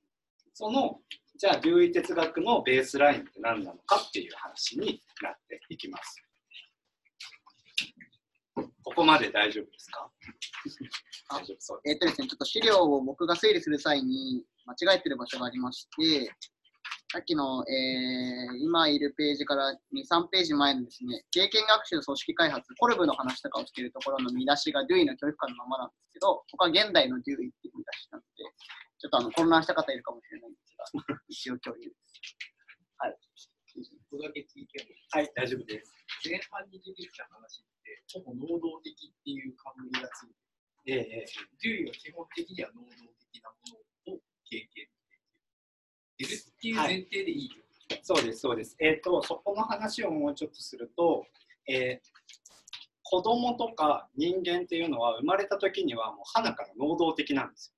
[0.53, 1.01] その、
[1.37, 6.23] じゃあ、流位哲学のベースラインって何なのかっていう話になっていきます。
[8.55, 10.11] ここまで大丈夫ですか？
[11.31, 16.31] 大丈夫そうえっ、ー、とですね、ちょっと資料を僕が整理する際に間違えてる場所がありまして、
[17.13, 28.45] さっきの、えー、今いるページから2、3ページ前のですね、経験学習組織開発、コルブの話とかをしているところの見出しがデューイの教育観のままなんですけど、ここは現代のデューイっていう見出しなので、
[28.99, 32.37] ちょっとあの混乱した方いるかもしれないんですが、一応共有です。
[32.99, 33.15] はい。
[33.15, 35.93] だけ聞いてもはい、大丈夫です。
[36.25, 37.65] 前半に出てきた話
[38.13, 40.44] ほぼ能動的っていう冠がついて
[40.87, 41.27] ええ、
[41.62, 42.88] デュは基本的には能動
[43.33, 43.57] 的なも
[44.09, 44.87] のを経験
[46.18, 47.57] できるっていう前提でいいよ、
[47.90, 48.77] はい、そうです、そうです。
[48.79, 51.27] えっ、ー、と、そこの話をもうちょっとすると、
[51.66, 52.09] えー、
[53.03, 57.75] 子供とか人間っていうのは生まれた時にはもう花から能動的なんですよ。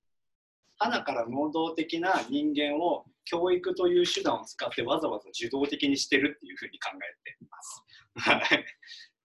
[0.78, 7.84] 花から能動的な人間を教育という手段を使ってわざわざ受動的にしてるっていうふうに考えています。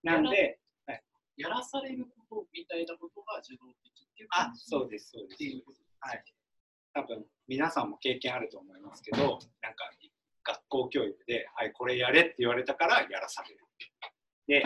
[0.04, 0.61] なんで、
[1.42, 3.10] やらされることみたいなこ
[4.56, 5.44] そうです、そうですって。
[5.46, 6.24] いうことはい。
[6.94, 9.90] 多分皆さんも経験あると思いますけど、なんか
[10.44, 13.58] 学校教育で、はい、これやれって言われたからやらされる。
[14.48, 14.64] で、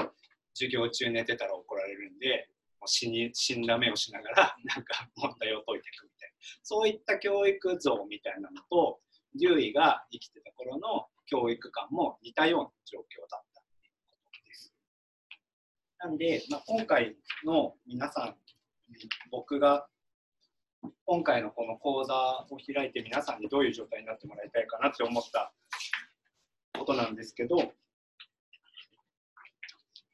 [0.54, 6.36] 授業中寝てたら怒られるんで、もう死に死んだ目をしながら、 なんか問題を解いていくみたいな。
[6.64, 9.02] そういった教育像みたいなのと、
[9.36, 14.74] デューイが生きてた頃の教育観も似たような状況だったっていうことです。
[16.06, 18.36] なんで、まあ、今回の皆さん、
[19.32, 19.88] 僕が
[21.06, 22.14] 今回のこの講座
[22.52, 25.52] を開いて皆さんにどういう状態になってもらいたいかなって思った
[26.78, 27.58] ことなんですけど、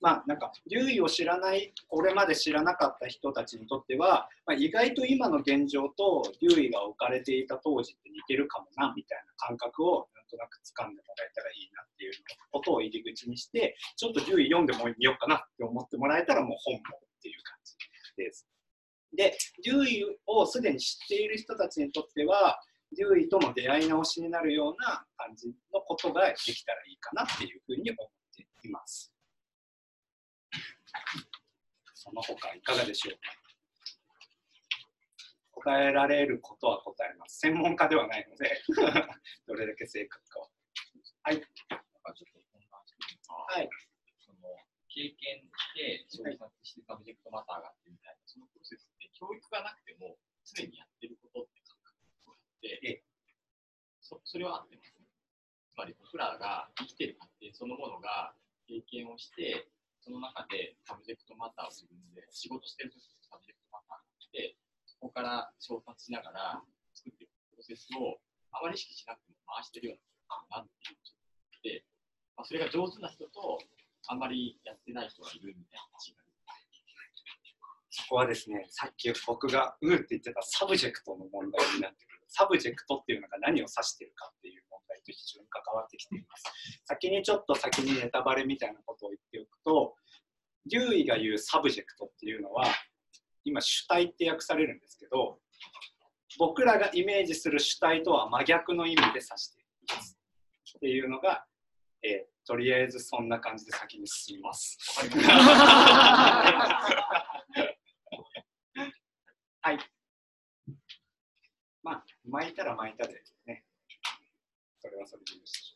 [0.01, 12.13] まあなんか留意を知らないこれまで知らなかった人たちにとっては、まあ、意外と今の現状と留意が置かれていた当時って似てるかもなみたいな感覚をなんとなく掴んでもらえたらいいなっていう
[12.51, 17.73] ことを入り口にしてちょっと留意読んでもみようかなって思ってもらえたらもう本望っていう感じ
[18.17, 18.47] です。
[19.13, 22.59] で、デューイをすでに知っている人たちにとっては、
[22.95, 29.13] デューイとの出会い直しになるような感じのことができたらいいかなっていうふうに思っています。
[31.93, 33.32] その他いかがでしょうか？
[35.62, 37.39] 答えられることは答えます。
[37.39, 38.63] 専門家ではないので、
[39.45, 40.49] どれだけ正確かは。
[41.23, 41.36] はい。
[41.38, 41.45] なん
[42.01, 43.69] かちょっと混乱してるのが、はい。
[44.19, 44.58] その
[44.89, 53.04] 経験して調査して subject matter があってみたいな、そのプロセスって教育がなくても常にやってることって感覚があって、ええ
[53.99, 55.06] そそれはあってます、ね。
[55.73, 58.36] つまり僕らが生きてる過程そのものが
[58.67, 59.69] 経験をして、
[60.01, 66.61] その中で subject matter を自分で仕事してる時に subject matter が来て、そこから調達しながら
[66.93, 68.17] 作っていくプロセスを
[68.51, 70.01] あまり意識しなくても回してるよう
[70.51, 71.85] ななっていうで、
[72.35, 73.61] まあ、それが上手な人と
[74.07, 76.21] あんまりやってない人がいるみたいな話が
[77.91, 82.23] そこはですね、さっき僕がうーって言ってた subject の問題になってくる。
[82.31, 86.47] subject っていうのが何を指してるかっていう問題と非常に関わってきています。
[86.87, 88.79] 先にちょっと先にネタバレみたいな
[89.63, 89.95] とを
[90.67, 92.65] 言っておくと、デューイが言う subject っていうのは、
[93.43, 95.39] 今主体って訳されるんですけど、
[96.38, 99.63] 僕らがイメージする主体とは真逆の意味で指してい
[99.95, 100.17] ます。
[100.78, 101.45] っていうのが、
[102.04, 104.78] えーとりあえずそんな感じで先に進みます。
[109.63, 109.80] はい。
[111.84, 113.63] まあ、巻いたら巻いたでね。
[114.80, 115.52] それはそれでよし。
[115.62, 115.62] あ、はい。
[115.62, 115.70] ここ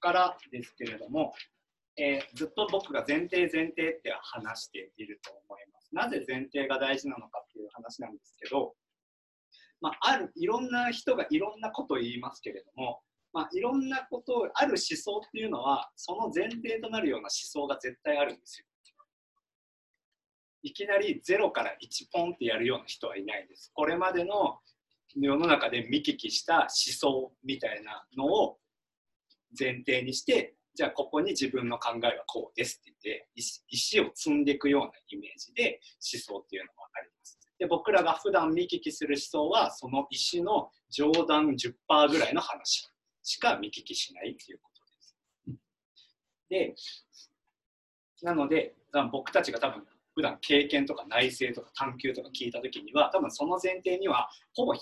[0.00, 1.32] からですけれども、
[1.96, 5.94] えーずっと僕が前提前提って話していると思います。
[5.94, 8.74] なぜ前提が大事なのかっていう話なんですけど、
[9.80, 13.00] まあ、あるいろんな人がいろんなことを言いますけれども、
[13.32, 18.66] まあ、いろんなことをある思想っていうのはその前提となるような思想が絶対あるんですよ。
[20.62, 23.70] いきなり0から1ポンってやるような人はいないです。
[23.74, 24.58] これまでの
[25.16, 28.58] 世の中で見聞きした思想みたいなのを
[29.58, 33.28] 前提にしてじゃあここに自分の考えはこうですって言って
[33.68, 35.80] 石を積んでいくようなイメージで
[36.14, 37.38] 思想っていうのはあります。
[37.58, 41.74] で僕らが普段見聞きする思想はその石の上段10%
[42.10, 42.88] ぐらいの話
[43.22, 44.82] しか見聞きしないっていうこと
[46.54, 46.96] です。
[48.20, 48.74] でなので
[49.12, 49.84] 僕たちが多分
[50.14, 54.80] 普段経験とか内省とか探求とか聞いた時には多分その前提にはほぼ100%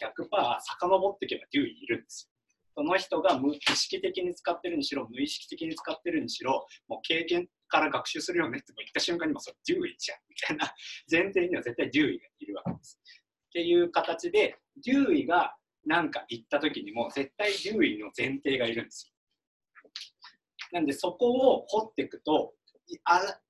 [0.61, 2.38] 遡っていけばデューイいるんですよ。
[2.79, 10.73] その人が無意識的に使ってるにしろ無意識的に使ってるにしろもう経験から学習するよねって言った瞬間にもそれデューイじゃんみたいな
[11.11, 13.01] 前提には絶対デューイがいるわけです。
[13.03, 14.55] っていう形で
[14.87, 19.13] デューイが何か言った時にも絶対デューイの前提がいるんですよ。
[20.71, 22.55] なんでそこを掘っていくと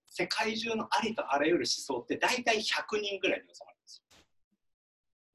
[0.06, 2.62] 世界中のありとあらゆる思想って大体100
[3.02, 3.77] 人ぐらいに収まる。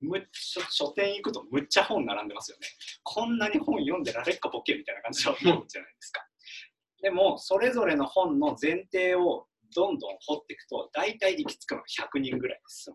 [0.04, 2.68] むっ書書店行くとむっちゃ本並んでますよね。
[3.04, 6.22] こんなに本読んでられっかボケみたいな感じで思うじゃないですか。
[7.02, 11.84] でもそれぞれの本の前提をどんどん掘っていくと大体行き着くのは
[12.14, 12.94] 100人ぐらいです。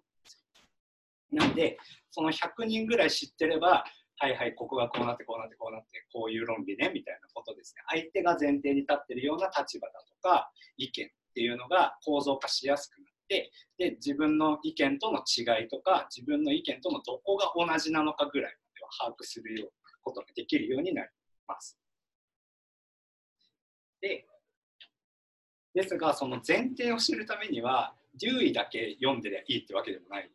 [1.30, 1.78] なんで
[2.10, 3.84] その100人ぐらい知ってれば
[4.20, 19.72] はいはいここがこうなってこうなってこうなってこういう論理ねみたいなことですね相手が前提に立ってるような立場だとか意見っていうのが構造化しやすくなってで自分の意見との違いとか自分の意見とのどこが同じなのかぐらいまでは把握するような
[20.02, 21.08] ことができるようになり
[21.46, 21.78] ます。
[24.00, 24.24] で
[25.74, 30.30] ですがその前提を知るためにはデューイだけ読んでりゃいいってわけでもない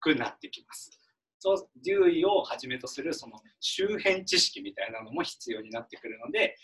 [0.00, 0.90] くなってきます。
[1.38, 6.54] そうデューイをはじめとするその周辺知識みたいなのも必要になってくるので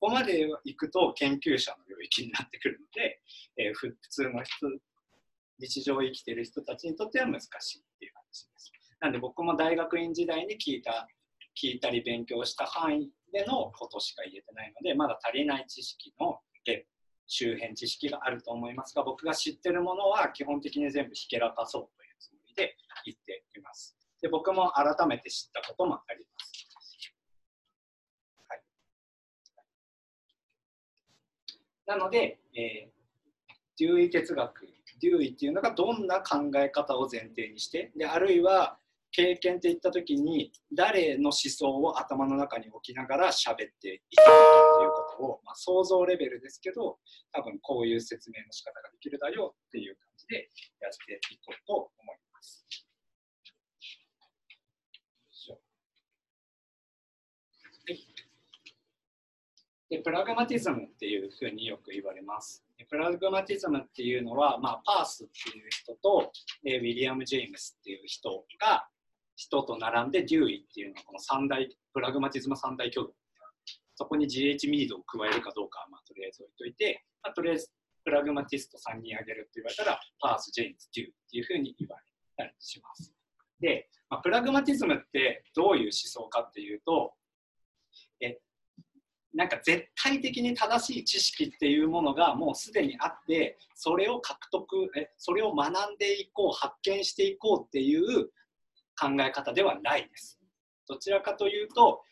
[0.00, 3.20] ここまで行くと研究者の領域になってくるので、
[3.56, 4.66] えー普通の人
[5.58, 7.46] 日常を生きてる人たちにとっては難し
[7.76, 8.72] いっていう話です。
[9.00, 11.08] なんで僕も大学院時代に聞いた
[11.54, 16.40] 聞いたり勉強した範囲でのことしか言えてないのでまだ足りない知識の
[17.26, 23.96] 周辺知識があると思いますが僕が知ってるものは基本的に全部ひけらかそうというつもりで言っています。
[24.20, 26.52] で僕も改めて知ったこともあります。
[28.48, 28.56] は
[31.96, 32.92] い、なので、えー、
[33.78, 34.73] デューイ哲学
[35.04, 38.78] デューイっていうのがどんな考え方を前提にしてであるいは
[39.12, 44.42] 経験って言った時に誰の思想を頭の中に置きながら喋っていたのか
[44.76, 46.98] っていうことを、まあ、想像レベルですけど
[47.32, 50.48] 多分こういう説明の仕方ができるだよっていう感じで
[50.80, 52.66] やっていこうと思います。
[59.90, 62.63] でプラグマティズムっていうふうによく言われます。
[62.88, 66.32] プラグマティズムっていうのは、まあ、パースっていう人と、
[66.66, 68.88] えウィリアム・ジェイムスっていう人が
[69.36, 73.12] 人と並んでデューイっていうのはこの三大プラグマティズム三大巨頭
[73.96, 77.70] そこに GH ミードを加えるかどうかは、まあ、とりあえず置いといて、まあ、とりあえず
[78.04, 82.04] プラグマティスト3人挙げるって言われたらパース、ジェイムズ、デューイっていうふうに言われ
[82.36, 83.12] たりします。
[83.60, 87.14] で、まあ、プラグマティズムってどういう思想かっていうと
[89.34, 98.26] なんか絶対的に正しい知識っていうものがもうすでにあってそれを獲得えそれを学んでいこう発見していこうっていう
[98.98, 100.38] 考え方ではないです。
[100.88, 102.02] どちらかというと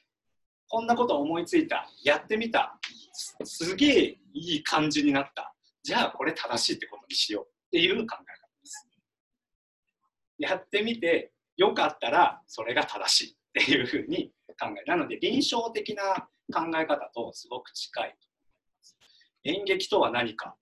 [0.68, 2.79] こんなこと思いついたやってみた
[3.45, 8.27] すげえいい感じになったじゃあこれ正しいってことにしようっていう考え方で
[8.64, 8.89] す。
[10.39, 18.48] やってみてよかったらそれが正しいっていうふうに考えなので臨床的な考え方とすごく近いと思い
[18.78, 18.96] ます。
[19.44, 20.57] 演劇とは何か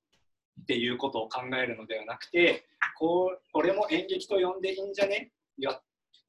[0.62, 2.66] っていうことを考えるのではなくて
[2.98, 5.32] こうこれも演劇と呼んでいいんじゃね？
[5.58, 5.78] や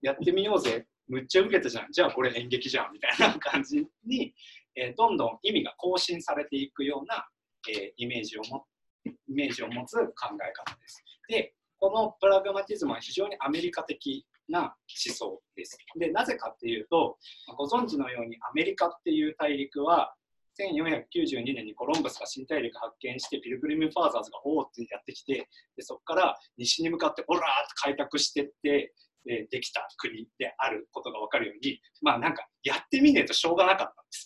[0.01, 4.34] やってみようぜむっちゃ受けたじゃんじゃあこれ演劇じゃんみたいな感じに、
[4.76, 7.28] えー、どんどん意味が更新されていくような、
[7.70, 8.66] えー、イメージをも
[9.05, 10.03] イメージを持つ考
[10.36, 11.03] え方です。
[11.28, 14.76] でこのプラグマティズムは非常にアメリカ的な
[15.06, 15.78] 思想です。
[15.98, 17.18] でなぜかっていうと
[17.58, 20.14] ご存知のようにアメリカっていう大陸は
[20.60, 28.94] 1492年にコロンブスが新大陸発見してピルグリム・ファーザーズがおおってやってきてでそこから西に向かってオラーって開拓してって
[29.26, 34.26] でできた国であることが分かるようにまあなんかやってみねえとしょうがなかったんです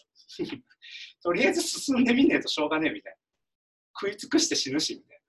[0.54, 0.60] よ。
[1.24, 3.18] とりあえず進んでみねえとしょうがねえみたいな
[4.00, 5.22] 食い尽くして死ぬしみたい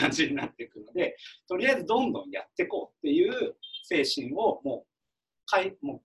[0.00, 1.16] な感じになっていくので
[1.48, 3.56] とりあえずどんどんやっていこうっていう
[3.88, 4.86] 精神をもう
[5.46, 6.00] かいもう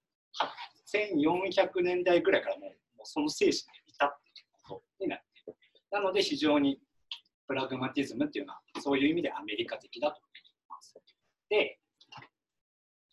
[0.93, 3.57] 1400年代ぐらいからもうもうその精神に
[3.87, 5.57] 至っていることになっている。
[5.91, 6.79] なので非常に
[7.47, 10.95] プラグマティズムっていうのはそういう意味でアメリカ的だと思います。
[11.49, 11.79] で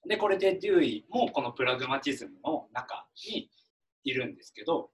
[0.08, 3.50] で、これでデューイもこのプラグマティズムの中に
[4.04, 4.90] いるんですけど、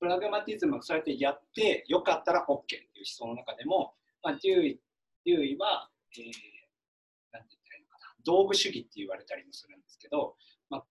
[0.00, 4.80] プラグマティズムをそうやってやってよかったら OK っていう思想の中でも、まあ、デューイ
[5.26, 10.36] デューイは、えー、なんて言ったらいいのかな、道具主義って言われたりもするんですけど、
[10.68, 10.84] まあ、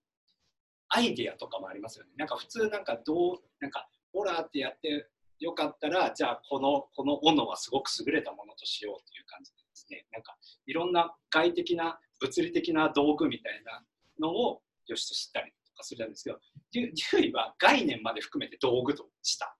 [0.90, 2.12] アイディアとかもありますよね。
[2.18, 5.08] なんか普通なんかどう、なんか、ホラーってやって
[5.40, 10.36] よかったら、じゃあこの、この斧はすごく優れたものとしようっていう感じでですね、なんか
[10.66, 13.84] いろんな外的な物理的な道具みたいな
[14.20, 16.40] のをよしとしたりとかするんですけど
[16.74, 19.56] デューイは概念まで含めて道具とした。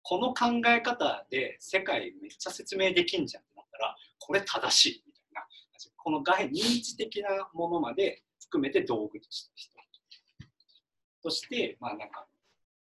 [0.00, 5.11] この考え方で世界めっちゃ説明できんじゃんってなったらこれ正しい。
[6.02, 9.72] この概認知的なものまで含めて道具とした人
[11.22, 12.26] としてまあなんか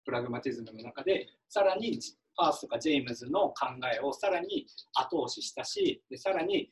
[0.03, 1.99] プラグマティズムの中でさらに
[2.37, 4.65] ファースとかジェームズの考えをさらに
[4.95, 6.71] 後押ししたしでさらに、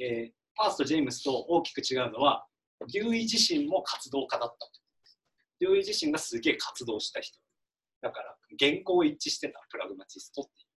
[0.00, 2.44] えー、ファースト・ジェームスと大きく違うのは、
[2.92, 4.68] デューイ自身も活動家だった。
[5.58, 7.38] デューイ自身がすげえ活動した人。
[8.02, 10.69] だから、原稿一致してたプラグマチストっていう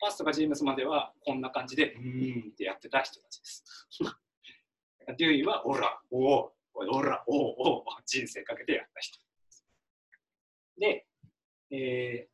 [0.00, 0.06] 感じ。
[0.06, 3.64] ファーストがジェームスまではこんな感じで、うーんってやってた人たちです。
[5.16, 9.18] デューイは、オラ、おお、オラ、おお、お人生かけてやった人。
[10.78, 11.06] で、
[11.70, 12.30] えー、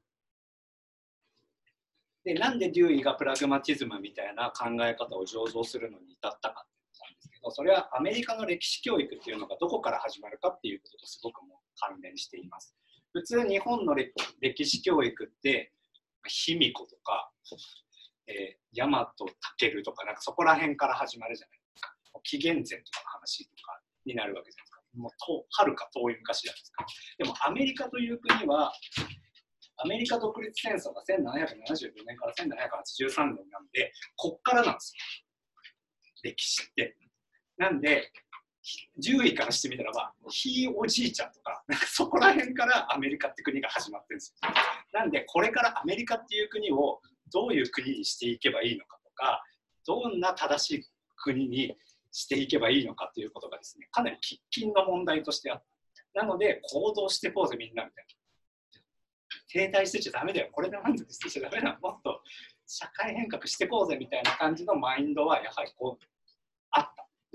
[2.26, 6.66] でなんでデューイがプラグマティズムみたいな考え方を醸造するのに至ったか
[7.00, 12.74] なんですけどそれはアメリカの歴史教育っていうのがどこから始まるかっていうこととすごくも関連しています。
[13.12, 15.72] 普通日本の歴史教育って
[16.28, 17.30] 卑弥呼とか、
[18.26, 21.90] えー、大和武とかなんかそこら辺から始まるじゃないですか。
[22.22, 24.82] 紀元前とかの話とかになるわけじゃないですか。
[24.96, 26.86] もうはるか遠い昔じゃないですか。
[27.18, 28.72] でもアメリカという国は
[29.78, 36.30] アメリカ独立戦争が1775年から1783年なんで、こっからなんですよ。
[36.30, 36.96] 歴史って。
[37.58, 38.10] なんで、
[39.00, 44.50] 10位からしてみたらば、ひいおじいちゃんとか、なんかそこら辺からアメリカって国が始まってるんですよ。
[44.92, 47.00] なんで、これからアメリカっていう国を
[47.32, 49.42] どういう国にしていけばいいのかとか、
[49.86, 50.84] どんな正しい
[51.16, 51.76] 国に
[52.10, 55.64] していけばいいのかということがですね、かなり喫緊の問題としてあっ
[56.14, 56.22] た。
[56.22, 58.16] なので、行動してこうぜみんなみたいな。
[59.48, 60.48] 停滞してちゃダメだよ。
[60.50, 61.78] これで満足してちゃダメだ。
[61.80, 62.22] もっと
[62.66, 66.15] 社会変革してこうぜみたいな感じのマインドはやはりこう。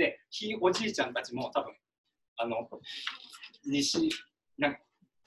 [0.02, 1.74] で、ひいおじいちゃんたちも多分、
[2.38, 2.68] あの、
[3.66, 4.10] 西、
[4.58, 4.78] なん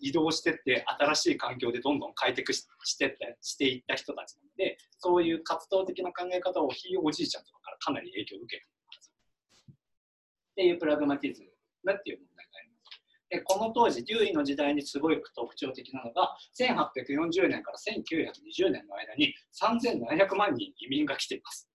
[0.01, 8.67] 移動してって新しい環境でどんどん開拓ししてってしていった人たちなのでそういう活動的な考え方をひいおじいちゃんとかからかなり影響を受けて。
[8.67, 13.01] っていうプラグマティズムっていう問題があります。
[13.31, 21.69] でこの当時デューイの時代にすごい特徴的なのが1840年から1920年の間に3700万人移民が来ています。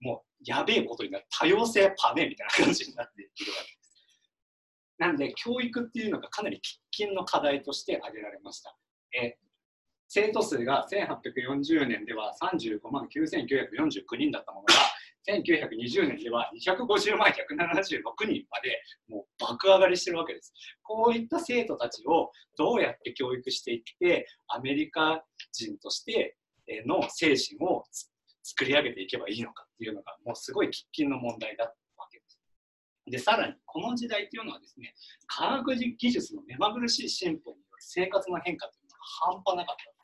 [0.00, 3.88] もうやべえことになる多様性パネみたいな感じになっているわけです。
[4.98, 6.60] なんで教育っていうのがかなり
[6.94, 8.76] 喫緊の課題として挙げられました。
[9.20, 9.36] え
[10.08, 14.74] 生徒数が1840年では35万9949人だったものが
[15.28, 20.54] 1920年では250万176人までもう爆上がりしてるわけです。
[20.82, 25.22] こういった生徒たちをどうやって教育していってアメリカ
[25.52, 26.36] 人として
[26.86, 27.84] の精神を
[28.48, 32.40] 作り上げていけばいいのかっていうのがもうすごい喫緊の問題だったわけです。
[33.10, 34.94] でさらにこの時代っていうのはですね
[35.26, 38.96] 科学技術の目まぐるしい進歩による生活の変化というのが
[39.32, 39.98] 半端なかった。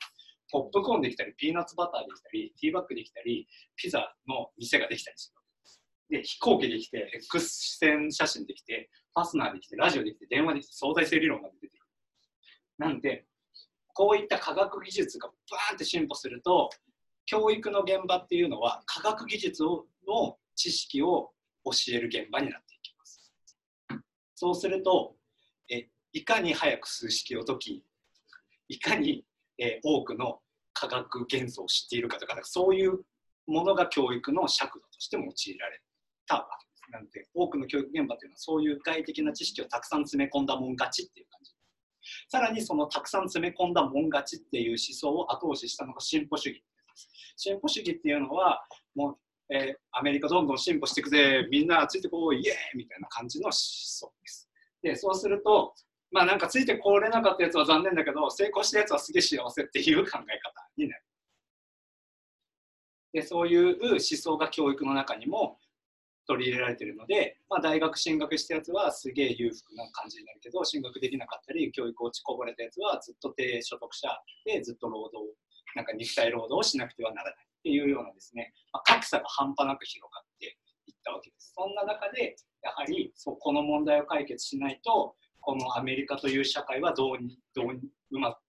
[0.51, 5.33] ポップコーンできたり、ピーナッツバターできたり、ティーバッグできたり、ピザの店ができたりす
[6.09, 6.17] る。
[6.17, 11.87] で、飛行機できて、X 線写真できて、ファスナーできて、ラジオできて、電話できて、相対性理論まで出てくる。
[12.77, 13.25] なんで、
[13.93, 16.69] こういった科学技術がバーンって進歩すると、
[17.25, 21.31] 教育の現場っていうのは、科学技術をの知識を
[21.63, 23.33] 教える現場になっていきます。
[24.35, 25.15] そうすると、
[25.69, 27.85] えいかに早く数式を解き、
[28.69, 29.25] いかに
[29.57, 30.41] え、多くの
[30.73, 32.99] 科学元素を知っているかとかそういう
[33.47, 35.81] ものが教育の尺度として用いられ
[36.27, 36.91] たわけです。
[36.91, 41.51] なので多くの教育現場というのはそういう外的な知識をたくさん詰め込んだもん勝ちっていう感じ。
[42.29, 46.63] さらにそのたくさん詰め込んだもん勝ちっていう思想を後押ししたのが進歩主義。
[47.35, 48.63] 進歩主義っていうのは
[48.95, 49.17] も
[49.49, 54.49] う、えー、アメリカどんどん進歩していくぜみんなついてこうイエーイみたいな感じの思想です。
[54.81, 55.73] でそうすると
[56.11, 60.23] まあなんかついてこれなかったやつは残念だけど成功したやつはすげえ幸せっていう考え方
[60.77, 61.03] になる。
[63.13, 65.57] でそういう思想が教育の中にも
[66.27, 74.07] 取り入れられているので、まあ、大学進学したやつはすげえ裕福な感じになるけど進学できなかったり教育落ちこぼれたやつはずっと低所得者
[74.45, 75.31] でずっと労働
[75.75, 80.57] なんか肉体労働をしなくてはならないっていうようなですね、まあ、格差が半端なく広がって
[80.87, 81.53] いったわけです。
[81.55, 88.39] そんな中でやはりそうこの問題を解決しないとこのアメリカという社会はどうにどうにうまく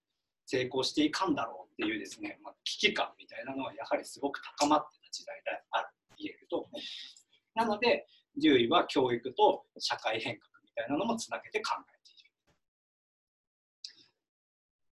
[0.46, 7.26] 成功していかんだろうっていうですね、まあ、危機感みたいなのはやはりすごく高まってた時代であると言えると思います。
[7.54, 8.06] なので、
[8.36, 11.95] デューイは教育と社会変革みたいなのもつなげて考え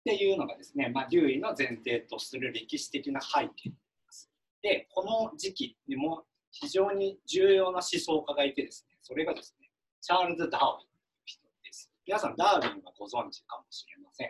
[0.06, 3.74] っていうのがですね、まあ、デューイの前提とする歴史的な背景になり
[4.06, 4.30] ます。
[4.62, 9.68] で、この時期にも非常に重要な思想家がいてですね、それがですね、
[10.00, 11.90] チャールズ・ダーウィンという人です。
[12.06, 14.28] 皆さん、ダーウィンはご存知かもしれません。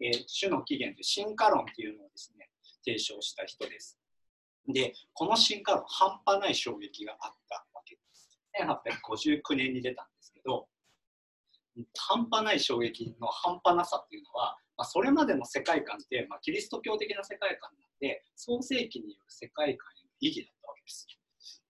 [0.00, 2.48] えー、種の起源という進化論というのをですね、
[2.82, 3.98] 提唱した人です。
[4.66, 8.30] で、この進化論、半端ない衝撃があったわけです。
[8.58, 10.68] 1859年に出たんですけど、
[11.98, 21.06] 半端ない衝撃の半端なさっていうのは、まあ、それまでの世界観って、まあ、キリスト教的な世界観なんで、創世記による世界観への意義だったわけです。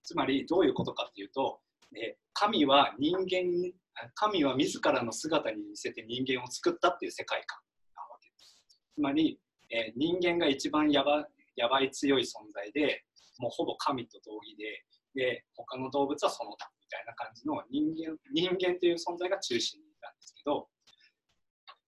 [0.04, 1.60] つまり、どういうことかっていうと、
[1.96, 3.72] え、神は人間
[4.14, 7.58] 神は自らの姿に似せて人間を作ったっていう世界観
[7.96, 8.56] なわけです。
[8.94, 9.40] つまり、
[9.70, 13.04] え、人間が一番やばやばい強い存在で、
[13.38, 14.84] もうほぼ神と同義で、
[15.14, 20.68] で他の動物はその他みたいな感じの人間人間という存在が中心にいたんですけど、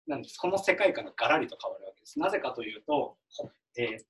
[0.09, 2.19] なんですこの世界観がガラリと変わるわけです。
[2.19, 3.17] なぜかというと、
[3.77, 4.05] えー、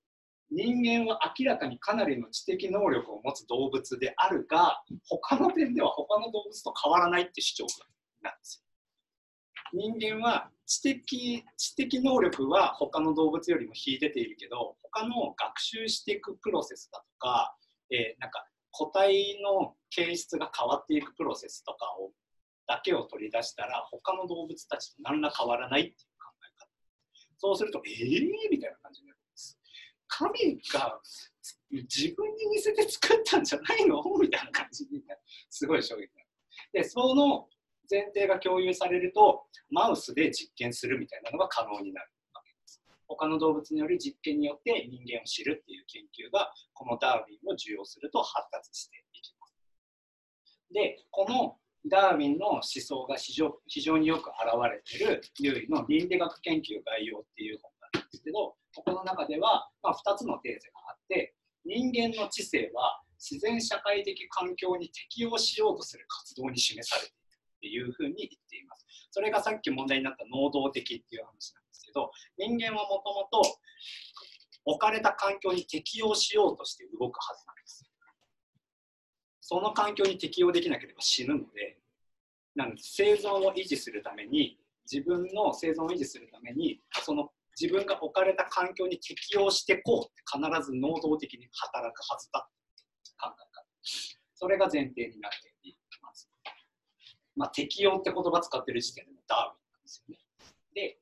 [0.50, 7.66] 人間は明らかにかなりの知的能力を持つ動物であるが他の点では他の動物と変わらないって主張
[8.22, 8.68] なんですよ。
[9.72, 17.54] 人間は知的知的能力は他の動物よりも秀でているけど他の学習していくプロセスだとか、
[17.90, 22.12] えー、なんか個体の形質が変わっていくプロセスとかを
[22.68, 26.68] だけを取り出したら他の動物たちと何ら変わらないっていう考え方
[27.38, 28.50] そうすると、えー？
[28.50, 29.58] みたいな感じになるんです。
[30.06, 31.00] 神が
[31.70, 34.02] 自分に似せて作ったんじゃないの？
[34.20, 35.20] みたいな感じになる。
[35.50, 36.28] すごい衝撃になる。
[36.72, 37.48] で、その
[37.90, 42.82] 前提が共有されると、マウスで実験するみたいなのが可能になるわけです。
[43.06, 49.54] 他の動物による実験によって人間を知るっていう研究が、このダーウィンを受容すると発達していきます。
[50.72, 51.56] で、この
[51.86, 67.14] ダーウィンの思想が非常非常によく表れてるデューイの倫理学研究概要っていう本があるんですけど、ここの中では、ま、2つのテーゼがあって、人間の知性は自然社会的環境に適応しようとする活動に示されている
[67.58, 68.86] っていうふうに言っています。
[69.10, 73.58] それがさっき問題になった能動的っていう話なんですけど、人間はもともと
[74.64, 77.87] 置かれた環境に適応しようとして動くはずなんです。
[79.48, 81.78] その環境に適応できなければ死ぬので、
[82.54, 93.64] なので生存を維持するために、自分の生存を維持するために、その自分が置かれた環境に適応してこうって必ず能動的に働くはずだって考え方。
[94.34, 96.30] それが前提になっています。
[97.34, 100.18] まあ、適応って言葉使ってる時点でもダーウィンなんですよね。
[100.74, 100.98] で、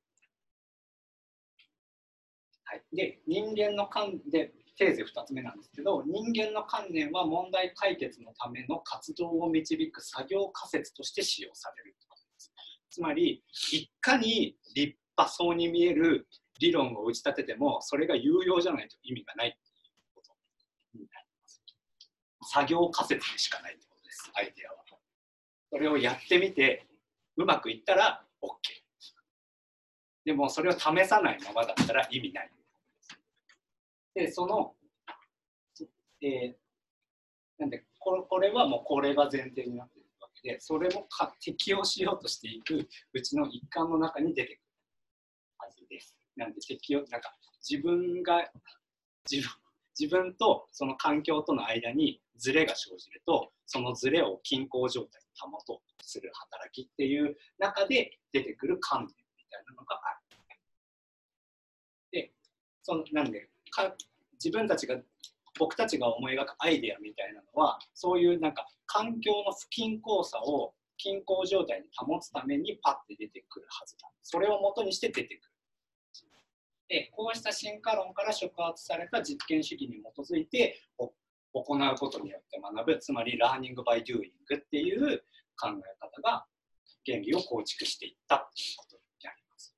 [2.62, 12.52] はい、で人間の観でテーゼ2つ目なんですけど人間の観念は問題解決のための活動を導く作業仮説として使用されるとです。
[12.90, 16.28] つまりいかに立派そうに見える
[16.60, 20.32] 理論を打ち立ててもそれが有用じゃないと意味がないっていうこと
[20.94, 21.62] になります。
[22.52, 24.76] 作業仮説でしかないってことですアイデアは。
[25.70, 26.86] それをやってみて
[27.36, 28.48] うまくいったら OK
[30.24, 32.50] でもそれを試さないままだったら意味ない。
[34.16, 34.74] で、その、
[36.22, 36.56] えー
[37.58, 44.58] なんでこれ、これはもうこれが前提になっているわけで、それもか適用しようとしていくうちの一環の中に出てくる
[45.58, 46.18] はずです。
[46.36, 47.34] なんで適用、なんか
[47.66, 48.50] 自分が、
[49.30, 49.50] 自分
[49.98, 59.14] 自分とその環境との間にズレが生じると、そのズレを均衡状態に保とうとする働きっていう中で出てくる観念み
[59.50, 60.26] たいなのがある。
[62.12, 62.32] で、
[62.82, 63.94] そのなんでか
[64.34, 64.96] 自分たちが
[65.58, 74.08] 僕たちが思い描くアイデアみたいなのはそういうなんか環境の不均衡さを均衡状態に保つためにパッて出てくるはずだ。
[74.22, 75.40] それを元にして出てくる。
[76.88, 81.10] でこうした進化論から触発された実験主義に基づいて行
[81.74, 82.98] うことによって学ぶ。
[82.98, 85.24] つまり learning by doing っていう
[85.58, 86.46] 考え方が
[87.04, 89.74] 原理を構築していったっていうことになります、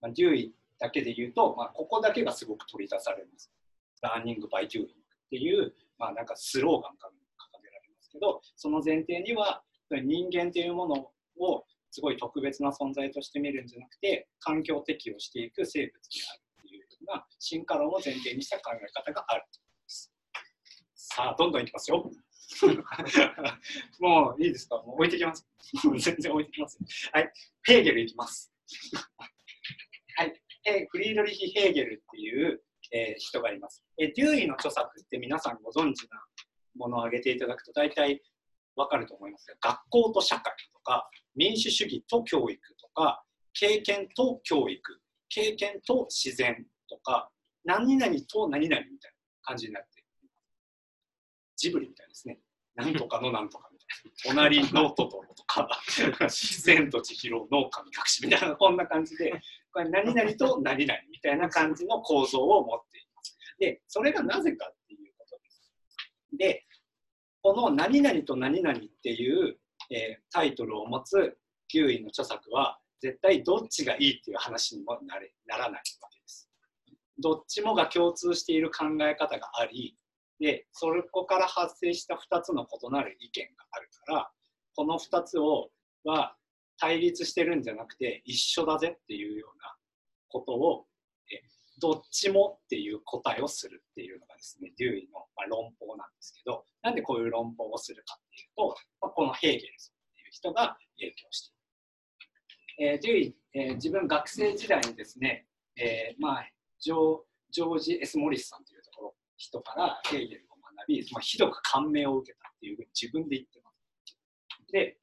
[0.00, 3.52] まあ、デューイだけで言うと、まあ、ここだけがすごく取り出されます。
[4.02, 4.94] learning by doing っ
[5.30, 7.08] ていう、まあ、なんかスローガンが
[7.38, 20.12] 掲げられますけど、その前提には人間というものをすごい特別な存在として見るんじゃなくて、環境適応していく生物であるっていうような進化論を前提にした考え方があると思います。
[20.94, 22.10] さあ、どんどんいきますよ。
[24.00, 24.76] もういいですか？
[24.82, 25.46] もう置いてきます。
[25.82, 26.78] 全然置いてきます。
[27.12, 27.32] はい。
[27.64, 28.52] ヘーゲルいきます。
[30.16, 30.42] はい。
[30.62, 33.84] ヘフリードリヒ・ヘーゲルっていう、えー人がいます。
[33.98, 36.22] えーデューイの著作って皆さんご存知な
[36.76, 38.20] ものを挙げていただくと大体
[38.76, 44.80] わかると思いますが、学校と社会とか、民主主義と教育とか、経験と教育、
[45.28, 47.30] 経験と自然とか、
[47.64, 50.08] 何々と何々みたいな感じになっている
[51.56, 52.38] ジブリみたいですね。
[52.74, 54.52] なんとかのなんとかみたいな。
[54.62, 55.68] 隣のトトロとか、
[56.28, 59.32] 千と千尋の神隠しみたいな、こんな感じで、
[59.72, 63.36] これ何々と何々みたいな感じの構造を持っています。
[63.58, 65.72] で、それがなぜかっていうことです。
[66.36, 66.64] で、
[67.42, 69.58] この何々と何々っていう、
[69.90, 71.36] えータイトルを持つ
[71.72, 76.48] デューイの著作は、絶対どっちがいいっていう話にもなれならないわけです。
[77.18, 79.96] どっちもが共通している考え方があり、
[80.38, 84.30] で、そこから発生した2つの異なる意見があるから、
[84.76, 85.70] この2つを
[86.04, 86.36] は
[86.82, 89.72] 対立してるんじゃなくて一緒だぜっていうような
[90.28, 90.86] ことを
[91.32, 91.40] え
[91.80, 101.52] どっちもっていう答えをするっていうのがですねデューイの、まあ、論法なんですけどなんでこういう論法をするかっていうと、ま、このヘーゲルっていう人が影響し
[102.78, 106.98] ている、えデューイ、えー自分学生時代にですね、えーまあ、ジョー
[107.50, 114.72] ジョージ・エス・モリスさんというところ人からヘーゲルを学び、まあ、ひどく感銘を受けたっていうふうに自分で言ってます。
[114.72, 114.98] で、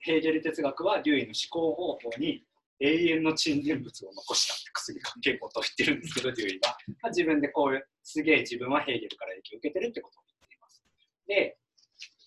[0.00, 2.44] ヘーゲル哲学はデューイの思考方法に
[2.80, 6.76] 永遠の沈殿物を残したって薬関係ことを言ってるんですけど、デューイは。
[7.00, 10.84] まあ、自分でこういう、すげえ自分はヘーゲルから影響を受けてるってことを言っています。
[11.26, 11.58] で、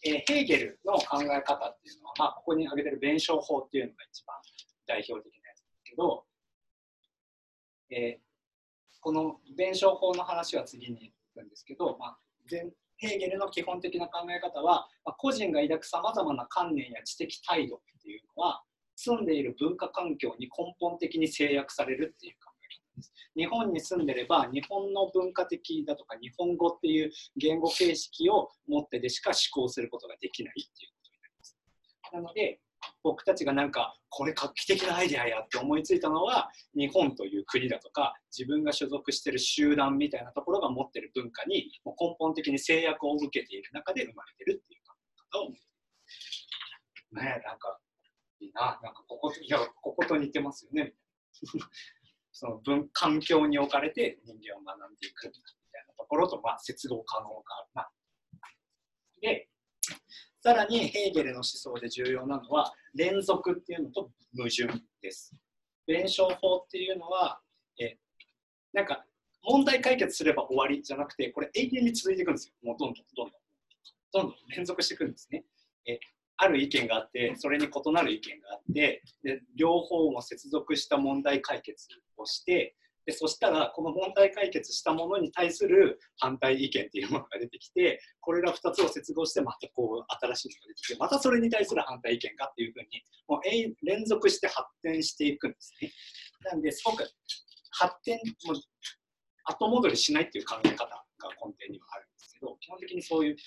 [0.05, 4.35] えーヘーゲルの考え方っていうのは、まあ、ここに挙げてる弁証法っていうのが一番
[4.87, 6.25] 代表的なやつですけど、
[7.91, 8.29] えー
[9.01, 12.19] この弁証法の話は次に行くんですけど、まあ、
[12.51, 12.65] 前
[12.99, 18.61] ヘーゲルの基本的な考え方は、まあ、個人が抱くさまざまな観念や知的態度っていうのは
[18.95, 23.13] 住んでいる文化環境に根本的に制約されるっていう考え方です。
[23.35, 31.57] 日本に住んでれば日本の文化的だとか日本語っていう言語形式を持ってでしか思考することができないっていうことになります。
[32.11, 32.59] なので
[33.03, 45.51] 僕たちがなんかこれ画期的なアイデアやって思いついたのは日本という国だとか自分が所属してる集団みたいなところが持ってる文化にも根本的に制約を受けている中で生まれてるっていう考え方を。
[47.11, 47.79] ねなんか
[48.39, 50.93] いいななんかここといやここと似てますよね
[52.31, 57.91] その文環境に置かれて人間を学んでいくみたいなところと、まあ、接合可能があるな。
[59.21, 59.49] で
[60.41, 65.33] さらにヘーゲルの思想で重要なのは連続っていうのと矛盾です。
[65.85, 67.41] 弁証法っていうのは
[67.79, 67.97] え
[68.73, 69.05] なんか
[69.43, 72.53] 問題解決すれば終わりじゃなくてこれ永遠に続いていくんですよ。
[72.63, 73.29] もうどんどんどん
[74.13, 75.43] どんどんどん連続していくんですね。
[75.87, 75.99] え
[76.37, 82.75] ある意見があってそれに異なる意見があってで両方も接続した問題解決をして
[83.09, 92.85] でそしたらこの問題解決したものに対する反対意見っていうものが出てきてこれら2つを接合してまたこう新しいのが出てきてまたそれに対する反対意見がっていうふうに
[93.27, 95.91] もう連続して発展していくんですね。
[96.51, 97.03] なんですごく
[97.71, 98.53] 発展も
[99.45, 101.03] 後戻りしないっていう考え方が
[101.43, 103.37] 根底にはあるんですけど基本的にそういう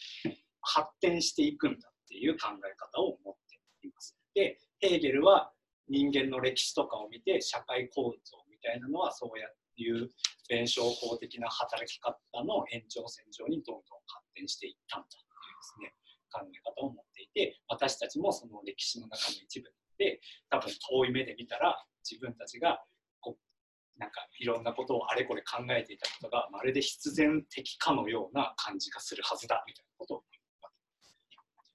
[0.60, 3.34] 発展していくんだっていう考え方を持っ
[3.80, 4.18] ています。
[4.34, 5.52] でヘーゲルは
[5.88, 10.08] 人間の歴史とかを見て社会構造たいなのはそうやっていう
[10.48, 15.94] 弁証法的な働き方の延長線上にどんどん発展していったんだというですね
[16.32, 21.76] 考え方を持っていて私たちもその歴史の中の一部で多分遠い目で見たら
[22.08, 22.82] 自分たちが
[23.20, 30.22] こうなんかいろんなことをあれこれ考えていたことがまるで必然的かのような感じがするはずだみたいなことを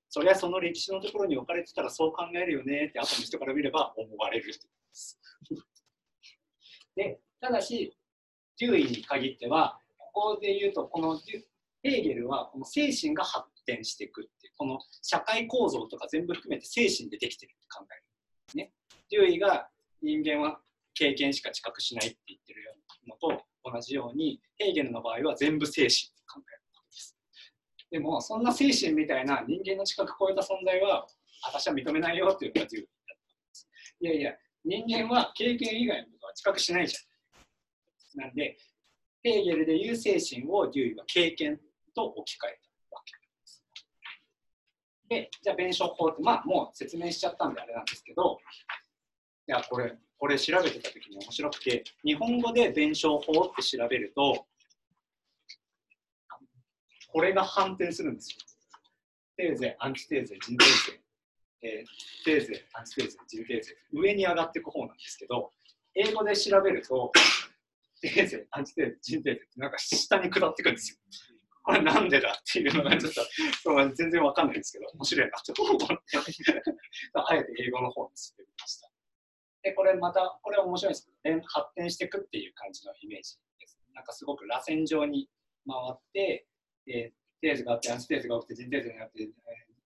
[0.10, 5.20] そりゃその歴史のところに置かれてたらそう考えるよねって後の人から見れば思われるってことです。
[6.98, 7.95] でただし
[8.60, 11.18] デューイに限ってはここで言うとこの
[11.84, 18.72] ヘーゲルはこの精神が発展していくっていうこの社会構造とか全部含めて精神でできてるって考えるね。
[19.12, 19.70] デューイが
[20.02, 20.60] 人間は
[20.95, 22.64] 経験しか知覚しないって言ってる
[23.08, 27.16] のと同じようにヘーゲルの場合は全部精神って考えることです。
[27.91, 31.06] でもそんな精神みたいな人間の知覚を超えた存在は
[31.45, 33.70] 私は認めないよっていうのがデューイだったんです。
[34.02, 34.34] いやいや
[34.68, 38.22] 人間は経験以外のことは知覚しないじゃん。
[38.26, 38.57] なんで
[39.24, 41.57] ヘーゲルでいう精神をデュイは経験
[41.95, 42.59] と置き換え
[42.89, 43.63] たわけです。
[45.09, 48.39] で、じゃあ弁証法って、まあもう説明しちゃったんであれなんですけど、
[49.47, 54.45] いや、これ、これ調べてた時に面白くて、日本語で弁証法って調べると、
[57.07, 58.38] これが反転するんですよ。
[59.38, 61.01] テーゼ、アンチテーゼ、ジンテーゼ、
[61.68, 65.51] えー、テーゼ、アンチテーゼ、ジンテーゼ、上に上がっていく方なんですけど、
[65.95, 67.11] 英語で調べると、
[68.01, 70.97] テーゼ、アンチテーゼ、ジンテーゼってなんか下に下っていくんですよ。
[71.63, 73.22] これなんでだっていうのが ちょっと
[73.61, 75.86] そう全然わかんないんですけど、面白いなと思って、
[77.13, 78.89] あえて英語の方に進んでみました。
[79.63, 83.82] で、これまた、これ面白いんですけど、発展していくっていう感じのイメージです。
[83.93, 85.30] なんかすごく螺旋状に
[85.68, 86.47] 回って、
[86.88, 89.32] えー、テーゼがあって、アンチテーゼが起きて、ジンテーゼになって、えー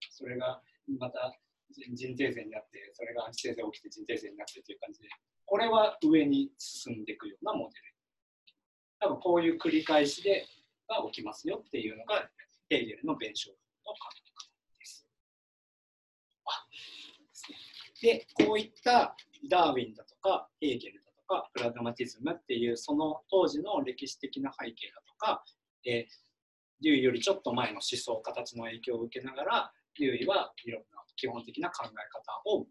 [0.09, 0.61] それが
[0.99, 1.33] また
[1.71, 5.09] ジンテーゼになって、それがアンチテーゼが起きて、ジンテーゼになってっていう感じで、
[5.45, 7.83] これは上に進んでいくようなモデル。
[8.99, 10.45] 多分こういう繰り返しで
[10.87, 12.29] が起きますよっていうのが
[12.69, 14.49] ヘーゲルの弁証の考え方
[14.79, 15.07] です。
[18.01, 19.15] で、こういった
[19.49, 25.43] ダーウィンだとかヘーゲルだとかプラグマティズムっていうその当時の歴史的な背景だとか、
[25.85, 32.65] えー、デューよりちょっと前の思想形の影響を受けながらデューイはいろんな基本的な考え方を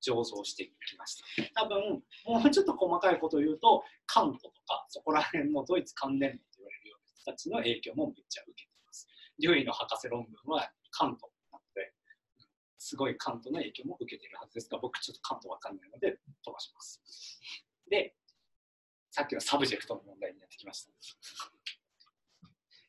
[0.00, 1.16] 醸造していきまし
[1.54, 1.62] た。
[1.62, 9.08] 多分もうちょっと細かいことを言うとカントとかそこら辺のドイツ関連と言われるような人たちの影響もめっちゃ受けています。
[9.40, 11.92] デューイの博士論文はカントなので、
[12.78, 17.02] すごいカントの影響も受けているはずですが、僕ちょっとカントわかんないので飛ばします。
[17.90, 18.14] で、
[19.10, 20.92] さっきの subject の問題にやってきました。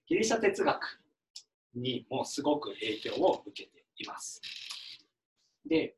[0.07, 1.01] ギリシャ哲学
[1.75, 4.41] にもすごく影響を受けています。
[5.65, 5.95] で、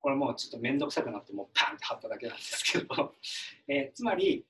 [0.00, 3.14] これもうちょっと面倒くさくなってもうパンって貼っただけなんですけど、
[3.68, 4.44] えー、つまり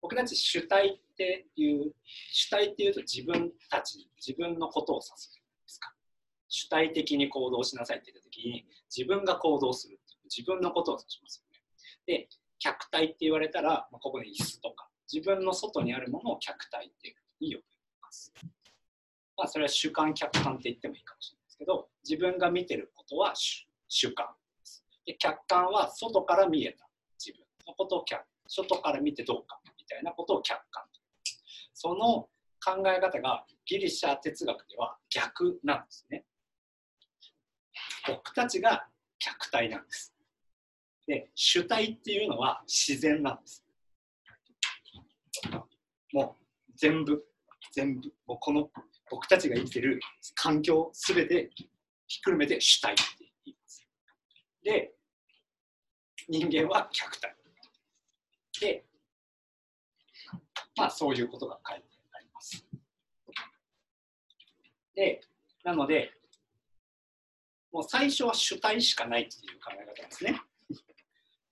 [0.00, 1.94] 僕たち主体っていう
[2.32, 5.94] 主体っていうと自分たち自分のことを指すじゃないですか
[6.48, 11.62] 主体的に行動しなさいって言った時に自分が行動する自分のことを指しますよね
[12.06, 12.28] で
[12.58, 17.64] 客体って言われたら、まあ、ここで椅子とか自分の外にあるものを客体っていうふうに呼び
[18.00, 18.32] ます。
[19.40, 24.26] まあ、それは主観客観って言ってもいいかもしれないですけど自分が見てることは主主観
[24.60, 24.84] です。
[25.06, 26.86] で客観は外から見えた。
[27.18, 30.84] 自分のことを客外から見てどうかみたいなことを客観
[31.72, 32.28] その
[32.62, 36.24] 考え方がギリシャ哲学では逆なんですね。
[38.06, 38.86] 僕たちが
[39.18, 40.14] 客体なんです。
[41.06, 43.64] で主体っていうのは自然なんです。
[46.12, 46.36] も
[46.68, 47.24] う全部
[47.72, 48.70] 全部もうこの
[49.10, 50.00] 僕たちが生きてる
[50.34, 51.50] 環境すべて
[52.06, 53.02] ひっくるめて主体って
[53.44, 53.86] 言います。
[54.62, 54.92] で
[56.28, 57.34] 人間は客体。
[58.60, 58.84] で
[60.76, 62.66] まあそういうことが書いてあります。
[64.94, 65.20] で
[65.64, 66.12] なので
[67.72, 70.40] もう最初は主体しかないっていう考え方ですね。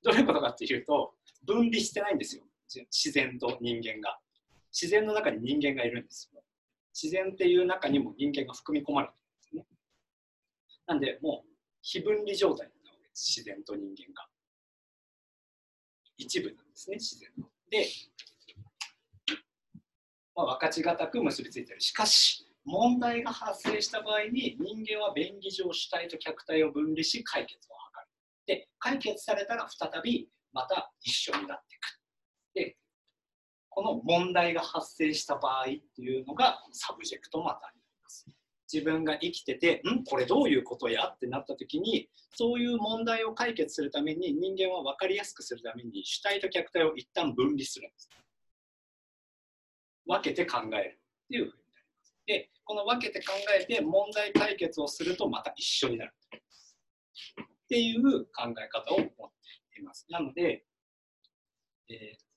[0.03, 2.45] どういうことかっていうと分離してないんですよ。
[2.69, 4.19] 自然と人間が。
[4.71, 6.43] 自然の中に人間がいるんですよ。
[6.95, 9.67] 自然っていう中にも人間が含み込まれてるんですね。
[10.87, 11.49] なんでもう
[11.83, 13.39] 非分離状態なわけです。
[13.39, 14.27] 自然と人間が。
[16.17, 17.49] 一部なんですね自然の。
[17.71, 17.87] で、
[20.35, 21.81] まあ、分かちがたく結びついてる。
[21.81, 27.75] しかし問題が発生した場合に人間は便宜上主体と客体を分離し解決を
[28.47, 28.59] 図る。
[28.59, 32.01] で解決されたら再びまた一緒になっていく。
[32.55, 32.77] で
[33.79, 38.27] この問題が発生した場合っていうのが subject matter になります。
[38.73, 40.03] 自分が生きててん？
[40.03, 41.07] これどういうことや？
[41.07, 48.11] ってなった時にそういう問題を解決するために人間は分かりやすくするために主体と客体を一旦分離するんです。
[50.09, 52.17] 分けて考えるっていうふうになります。
[52.27, 56.15] でこの分けて考えて問題解決をするとまた一緒になる。
[57.45, 59.07] っていう考え方を持っ
[59.73, 60.05] ています。
[60.11, 60.65] なので、
[61.91, 62.28] えー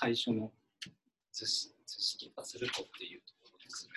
[0.00, 0.52] 最初の
[1.32, 3.92] 図式図式化するとっていうところですね。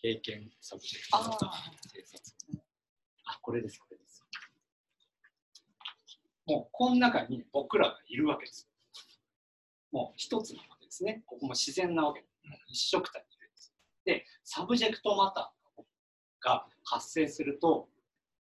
[0.00, 1.38] 経験 subject の偵
[2.06, 2.62] 察。
[3.24, 4.24] あ、これです、これです。
[6.46, 8.70] もう、この中に僕らがいるわけです。
[9.90, 11.24] もう一つなわけですね。
[11.26, 12.32] ここも自然なわけです。
[12.68, 13.74] 一緒くたにいるんです。
[14.04, 15.82] で、 subject matter
[16.44, 17.88] が発生すると、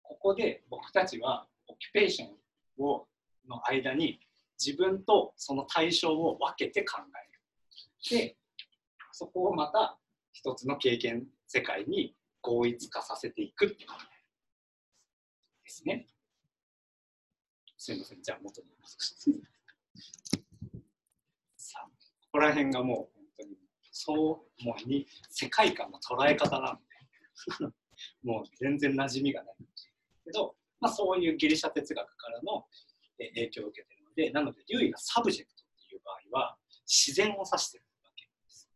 [0.02, 3.08] ここで僕たちは occupation を
[3.48, 4.20] の間に
[4.64, 8.22] 自分とその対象を分けて考える。
[8.24, 8.38] で、
[9.12, 9.98] そこをまた
[10.34, 14.04] 一つの経験世界に合一化させていくって考え
[15.64, 16.08] ですね。
[17.78, 18.98] すみません、じゃあ元に戻し
[21.58, 21.94] さあ、こ
[22.34, 23.58] こら辺がもう本当に
[23.92, 26.82] そうもうに世界観の捉え方なんで。
[28.24, 29.56] もう全然馴染みがない。
[30.26, 32.66] けど、まあ、そういうギリシャ哲学からの
[33.30, 36.58] 影響を受けているので、なので、デューイが subject っていう場合は、
[36.88, 38.70] 自然を指してるわけです。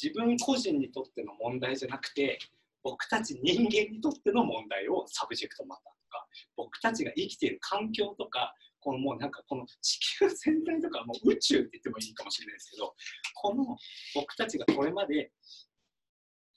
[0.00, 2.38] 自分個人にとっての問題じゃなくて、
[2.82, 6.26] 僕たち人間にとっての問題を subject matter とか、
[6.56, 12.94] 僕たちが生きている環境とか、このもうなんかこの地球全体とかもう宇宙って言ってもいいかもしれないですけど、
[13.34, 13.76] この
[14.14, 15.32] 僕たちがこれまで、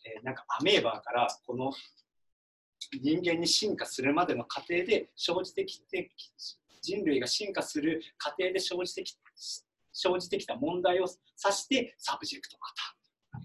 [0.06, 1.72] えー、なんかアメーバーからこの
[3.02, 6.12] 人間に進化するまでの過程で生じてきて
[6.84, 9.18] 人類が進化する過程で生じてき
[9.94, 11.10] 生じてきた問題を指
[11.56, 13.42] して subject matter。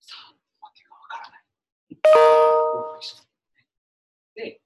[0.00, 1.40] さあ、わけがわからない。
[4.34, 4.60] で、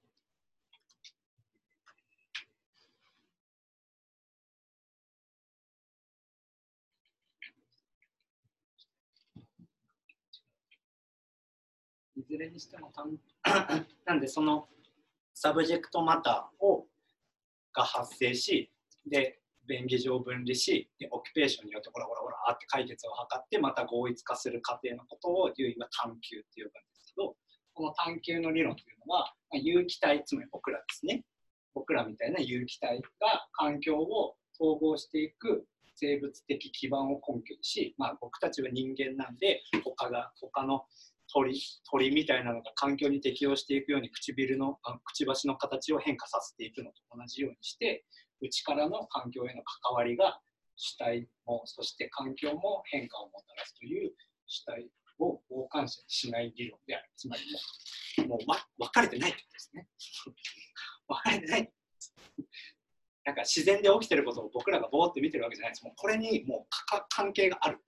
[12.17, 12.91] いずれにしても、
[14.05, 14.67] なんでその
[15.41, 16.85] subject matter を
[17.73, 18.73] が発生し、
[19.09, 27.37] で、便宜上分離し、で occupation によってほらほらほらって解決を図って、また合一化する過程のことをデューイは探求って呼ぶんですけど、
[27.73, 31.23] この探求の理論というのは、まあ、有機体、つまり僕らですね。
[31.73, 35.65] 僕らみたいな有機体が環境を統合していく
[35.95, 40.83] 生物的基盤を根拠にし、まあ、僕たちは人間なんで他が他の
[41.33, 41.59] 鳥
[41.89, 48.05] 鳥みたいなのが環境に適応していくように唇のくちばしの形を変化させていくのと同じようにして
[48.41, 50.39] 内からの環境への関わりが
[50.75, 54.11] 主体もそして環境も変化をもたらすという
[54.47, 57.05] 主体を傍観者にしない理論である。
[57.17, 57.43] つまり
[58.25, 59.87] もうもう、ま、分かれてないってことですね。
[61.07, 61.73] 分かれてない
[63.25, 65.83] なんか自然で起きてることを僕らがぼーって見てるわけじゃないです。
[65.83, 66.67] もうこれにもう
[67.09, 67.79] 関係がある。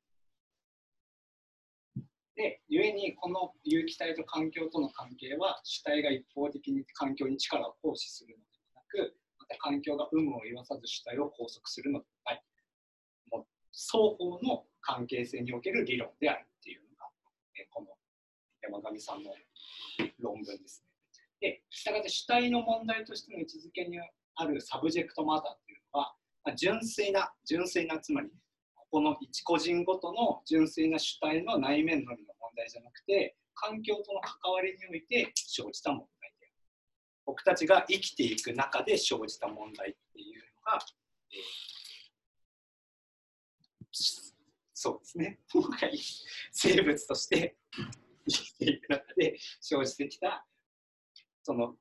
[2.41, 12.43] で、故にこの有機体と環境との関係は主体が一方的に環境に力を行使するのではなく、また環境が有無を言わさず主体を拘束するのではない。
[13.29, 17.05] もう双方の関係性における理論であるっていうのが、
[17.61, 17.89] えこの
[18.63, 19.35] 山上さんの
[20.17, 20.83] 論文です
[21.41, 21.47] ね。
[21.51, 23.99] で、したがって主体の問題としての位置づけに
[24.33, 28.29] ある subject matter っていうのは、まあ、純粋な、純粋な、つまり、
[28.91, 36.57] この一個人ごとの純粋な主体の内面のみの問題じゃなくて、環境との関わりにおいて生じた問題である。
[37.25, 40.79] 僕たちが生きていく中で生じた問題っていうのが、
[41.31, 41.81] えー
[44.73, 45.95] そうですね、今回
[46.51, 47.55] 生物として
[48.27, 50.43] 生きていく中で生じてきた
[51.43, 51.75] その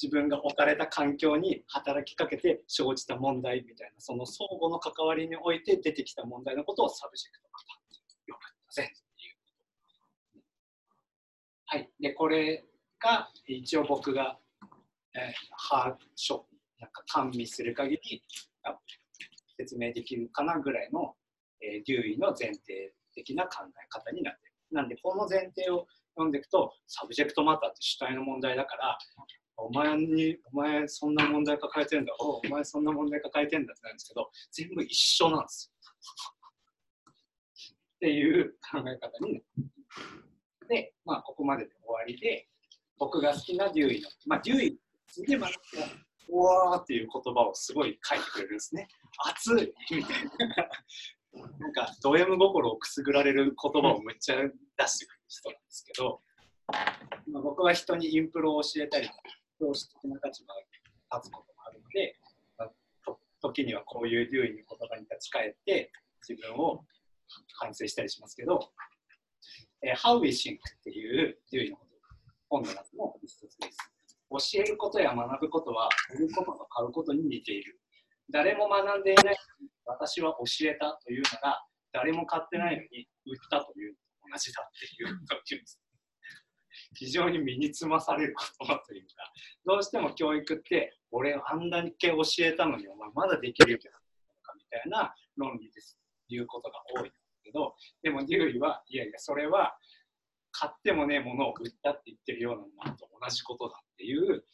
[0.00, 10.44] 自分が置かれた環境に働きかけて生じた問題みたいなその相互の関わりにおいて出てきた問題のことを subject matter って呼ぶんだぜっていう。
[11.66, 12.64] はい、でこれ
[13.00, 14.38] が一応僕が、
[15.14, 15.32] えー、
[15.70, 16.40] 把握
[16.78, 18.22] なんか鑑みる限り
[19.56, 21.14] 説明できるかなぐらいの、
[21.62, 24.52] えー、デューイの前提的な考え方になってる。
[24.72, 25.86] なんでこの前提を
[26.16, 28.98] 読んでいくと subject matter って主体の問題だから
[29.58, 35.76] お前にお前そんな問題抱えてんだおお前そんな問題抱えてんだってなんですけど全部一緒なんですよ。
[37.96, 39.44] っていう考え方になる。
[40.68, 42.46] で、まあ、ここまでで終わりで
[42.98, 45.50] 僕が好きなデューイの、まあ、デューイすげえ学
[46.28, 48.88] うわーっていう言葉をすごい書いてくれるんですね。
[49.24, 50.68] 熱いみたいな。
[51.58, 56.20] なんかド M 心をくすぐられる言葉をめっちゃ出してく人なんですけど、
[57.32, 59.08] まあ、僕は人にインプロを教えたり
[59.58, 60.60] 教師的な立場に
[61.14, 62.18] 立つこともあるので、
[62.58, 65.92] まあ、時にはこういうデューイの言葉に立ち返って
[66.28, 66.84] 自分を
[67.58, 68.70] 反省したりしますけど
[69.82, 71.78] 「えー、How We Think」っていうデューイの
[72.48, 73.78] 本の中の一つです。
[74.28, 77.80] 教えることや学ぶことは売ることと買うことに似ている。
[78.30, 79.36] 誰も学んでいない
[79.84, 83.94] 私は教えたというのが誰も買ってないのに売ったという
[84.30, 85.64] 同じだっていう。
[86.94, 89.32] 非常に身につまされる言葉というか、
[89.66, 93.78] どうしても教育って、俺あんだけ教えたのに、お前まだできるよ
[94.56, 95.98] みたいな論理です。
[96.28, 99.76] いうことが多いんですけど、でもデューイは、いやいや、それは
[100.50, 104.44] 買ってもねえものを売ったって言ってるようなものと同じことだっていう、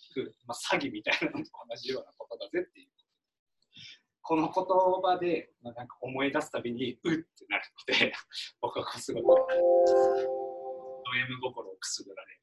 [0.46, 2.88] まあ、詐欺みたいなのと同じようなことだぜっていう。
[4.22, 4.64] この言
[5.02, 8.12] 葉で、なんか思い出すたびに、 うってなるので、
[8.62, 9.36] 僕はすごい、ド
[11.16, 12.40] M 心をくすぐられる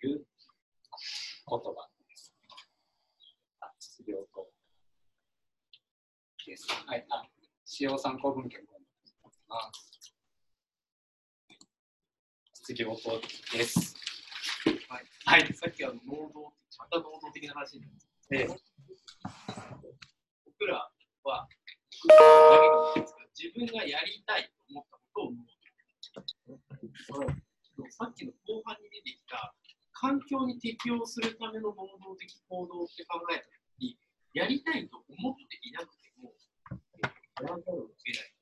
[0.00, 0.26] という
[1.48, 2.34] 言葉です。
[3.60, 4.52] あ、失業と。
[6.46, 6.66] です。
[6.86, 7.06] はい。
[7.10, 7.28] あ、
[7.64, 8.78] 使用参考文献も
[9.48, 10.14] ます。
[12.54, 13.20] 失業と
[13.52, 13.96] です。
[14.88, 15.06] はい。
[15.24, 15.54] はい。
[15.54, 18.46] さっきあの能動、また能動的な話になるんですええ
[20.44, 20.90] 僕ら
[21.28, 21.46] は、
[23.36, 25.68] 自分がやりたいと思ったことを能動的。
[27.92, 29.54] さっきの後半に出てきた、
[29.92, 33.98] 環境に適応するための能動的行動って考えたときに、
[34.32, 36.32] やりたいと思っていなくても、
[37.42, 38.34] やらざるを得ない。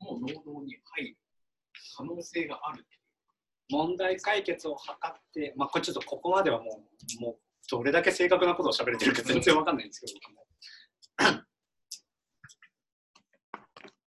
[0.00, 1.16] もう能動に入る
[1.96, 2.84] 可能性がある。
[3.70, 6.84] 問題解決を図って、まあ、これちょっとここまではも
[7.20, 7.38] う、もう
[7.70, 10.06] どれだけ正確なことを喋れてるか全然わかんないんですけ
[11.26, 11.42] ど、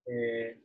[0.05, 0.57] 僕もえ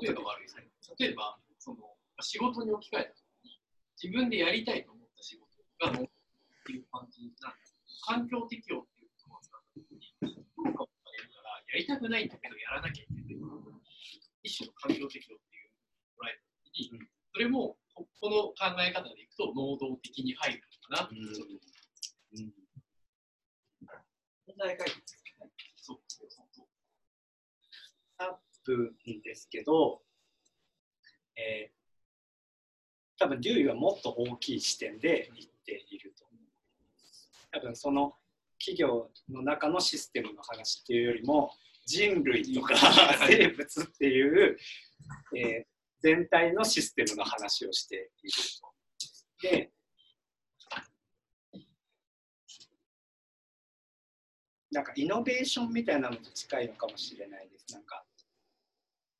[0.00, 0.66] 例えば悪いですね。
[0.98, 1.76] 例えば、その
[2.20, 3.60] 仕事に置き換えたときに、
[4.00, 5.46] 自分でやりたいと思った仕事
[5.78, 6.08] が能動っ
[6.64, 10.08] ていう感じなんですけど環境適応っていう言葉を使ったときに、
[10.56, 13.24] どうかをされるから、やりたくないんだけど、やらなきゃいけない。
[14.42, 22.52] 一種の環境適応っていうのを捉えたときに、それもこの考え方でいくと、能動的に入るのかなってちょっとーうん
[24.46, 25.50] 問題解決ですね。
[25.76, 26.66] そうそうそうそう。
[28.70, 30.00] 多分ですけど、
[31.36, 31.80] えー
[33.22, 36.24] 多分デューイはもっと大きい視点で言っていると。
[37.52, 38.14] 多分その
[38.58, 41.52] 企業の中のシステムの話っていうよりも
[41.84, 42.74] 人類とか
[43.28, 44.56] 生物っていう、
[45.36, 45.70] えー
[46.02, 49.48] 全体のシステムの話をしていると。
[49.50, 49.70] で
[54.70, 57.74] なんかイノベーションみたいなのと近いのかもしれないです。
[57.74, 58.02] なんか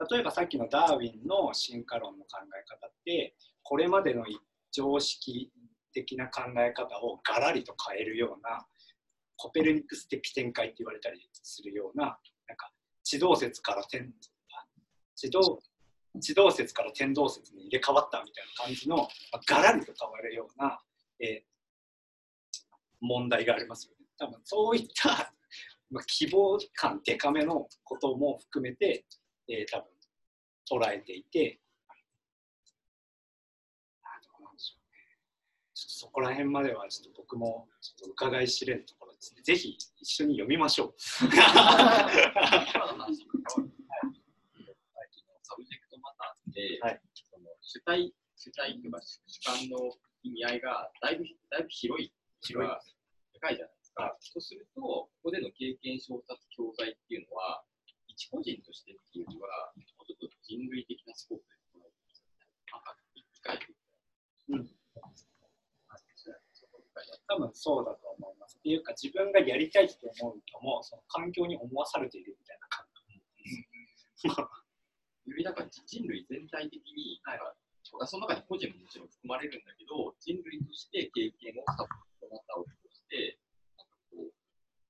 [0.09, 4.25] 例えばさっきのダーウィンの進化論の考え方ってこれまでの
[4.73, 5.51] 常識
[5.93, 8.65] 的な考え方をガラリと変えるような
[9.37, 12.71] コペルニクス的展開って言われたりするようななんか
[13.03, 14.13] 地動説から天
[15.17, 15.61] 地動
[16.21, 20.81] 地動説から天動説に入れ替わったみたいな感じの、まあ、ガラリと変わるような、
[21.21, 21.51] えー
[23.01, 24.07] 問題がありますよね。
[24.19, 25.33] 多分そういった、
[25.91, 29.05] ま、規模感デカめのことも含めて、
[29.51, 29.91] えー多分
[30.71, 31.61] 捉えていて、
[35.75, 39.43] そこら辺まではちょっと僕もちょっと伺い知れるところですね。
[39.43, 40.95] ぜひ一緒に読みましょう。
[41.21, 41.43] 今の
[43.03, 43.73] 話に関わる
[45.43, 49.91] subject matter って、はいその主体、主体というか主観の
[50.23, 52.71] 意味合いがだいぶだいぶ広い、広い
[53.53, 54.17] いじゃないですか。
[54.21, 57.65] そうすると、ここでの経験調達教材っていうのは、
[58.21, 61.97] 一個人としてっていうよりは、もうちょっと人類的なスコープで捉えて
[62.69, 63.73] なんか理解でき
[64.53, 64.69] うん。
[67.27, 68.59] 多分そうだと思います。
[68.59, 72.85] っていうか自分がやりたいと思うのもその環境に思わされているみたいな感
[74.29, 74.49] よ。
[75.37, 75.55] りなん。
[75.55, 77.39] か人類全体的に、なん。
[77.39, 77.57] か
[78.07, 79.09] その中に個人ももちろん。
[79.09, 79.65] 含まれるん。
[79.65, 83.39] だけど、人類として経験をサポートマターを通して、
[83.79, 83.89] なん。
[83.89, 84.33] かこう、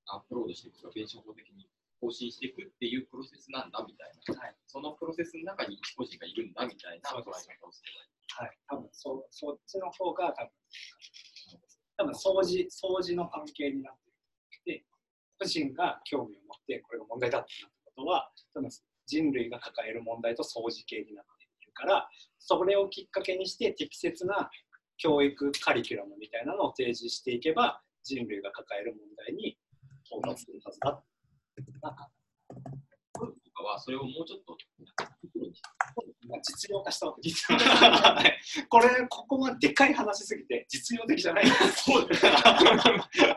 [0.07, 1.70] アップロードしていくとか、弁証法的に
[2.01, 4.55] 更新していくっていうプロセスなんだみたいな、はい。
[4.65, 7.09] そのプロセスの中に一個人がいるんだみたいな。
[7.11, 8.11] 捉え方をすればいい。
[8.33, 10.51] はい、多分そそっちの方が多分
[11.97, 13.95] 多分掃除掃除の関係になっ
[14.63, 14.85] ていて
[15.37, 18.69] 個人が興味を持ってこれが問題だってなったことは多分
[19.05, 24.49] 人類が抱える問題と掃除系になっているからそれをきっかけにして適切な
[24.97, 29.57] 教育カリキュラムみたいなのを提示していけば人類が抱える問題に
[30.05, 31.03] 到達するはずだ
[33.13, 34.57] ゴルフとかはそれをもうちょっと、
[36.27, 37.47] まあ、実用化したわけです
[38.69, 41.47] これここはでかい話すぎて実用的じゃない。
[41.47, 42.45] そうです確か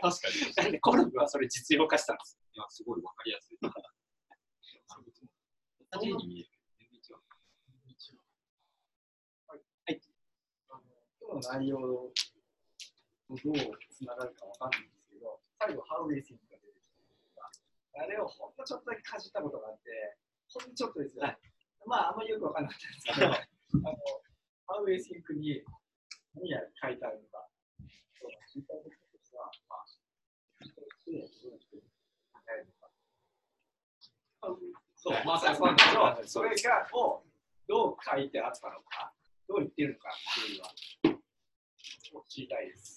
[0.01, 0.55] に。
[0.57, 2.39] なんでゴルフはそれ実用化したんです。
[2.55, 2.59] い。
[2.59, 3.59] や、すごいわかりやすい。
[3.61, 3.73] 今
[11.41, 12.13] 日の内容と
[13.29, 13.55] どう
[13.91, 16.54] つながるかわかんないんですけど、最後、ハウェイシングが出てきた
[17.97, 20.19] あれをほんのちょっとだけかじったことがあって、
[20.49, 21.25] ほんのちょっとですよ。
[21.25, 21.39] はい
[21.87, 23.27] まあ、あんまりよくわかんなかったんですけど、
[23.89, 23.99] あの
[24.67, 25.63] ハウェイシンクに
[26.35, 27.49] 何や書いてあるのか、
[28.19, 29.87] そう聞いたこととしては、まあ、
[30.65, 30.83] ど
[31.13, 31.77] うやって
[32.33, 32.91] 考えるのか。
[34.97, 37.23] そう、まさにそうなんだけど、それがを
[37.69, 39.13] どう書いてあったのか、
[39.47, 42.97] どう言ってるのかっていうのは、を知りたいです。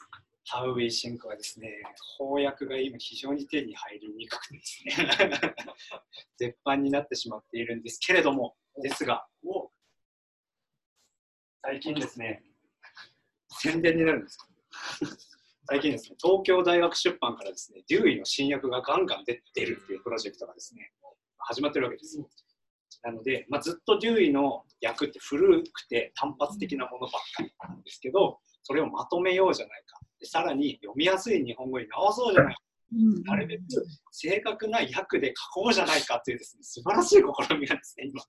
[0.50, 1.70] ハウェイシンクはですね、
[2.18, 4.94] 翻訳が今非常に手に入りにくくてですね、
[6.40, 9.28] 絶版になってしまっているんですけれども、ですが、
[11.62, 12.44] 最近ですね、
[13.60, 14.48] 宣伝になるんですか？
[15.70, 20.94] 最近ですね、東京大学出版からですね、デューイの新訳がガンガン出てるっていうプロジェクトがですね、
[21.40, 22.24] 始まってるわけです。
[23.04, 30.00] なので、まあ、ずっとデューイの訳って古くて単発的なものばっかりなんですけど、それをまとめようじゃないか。
[30.20, 32.62] でさらに読みやすい日本語に直そうじゃないか。
[33.26, 33.64] なるべく
[34.12, 37.22] 正確な訳で書こうじゃないかというですね、素晴らしい試
[37.58, 38.24] みがですね、今、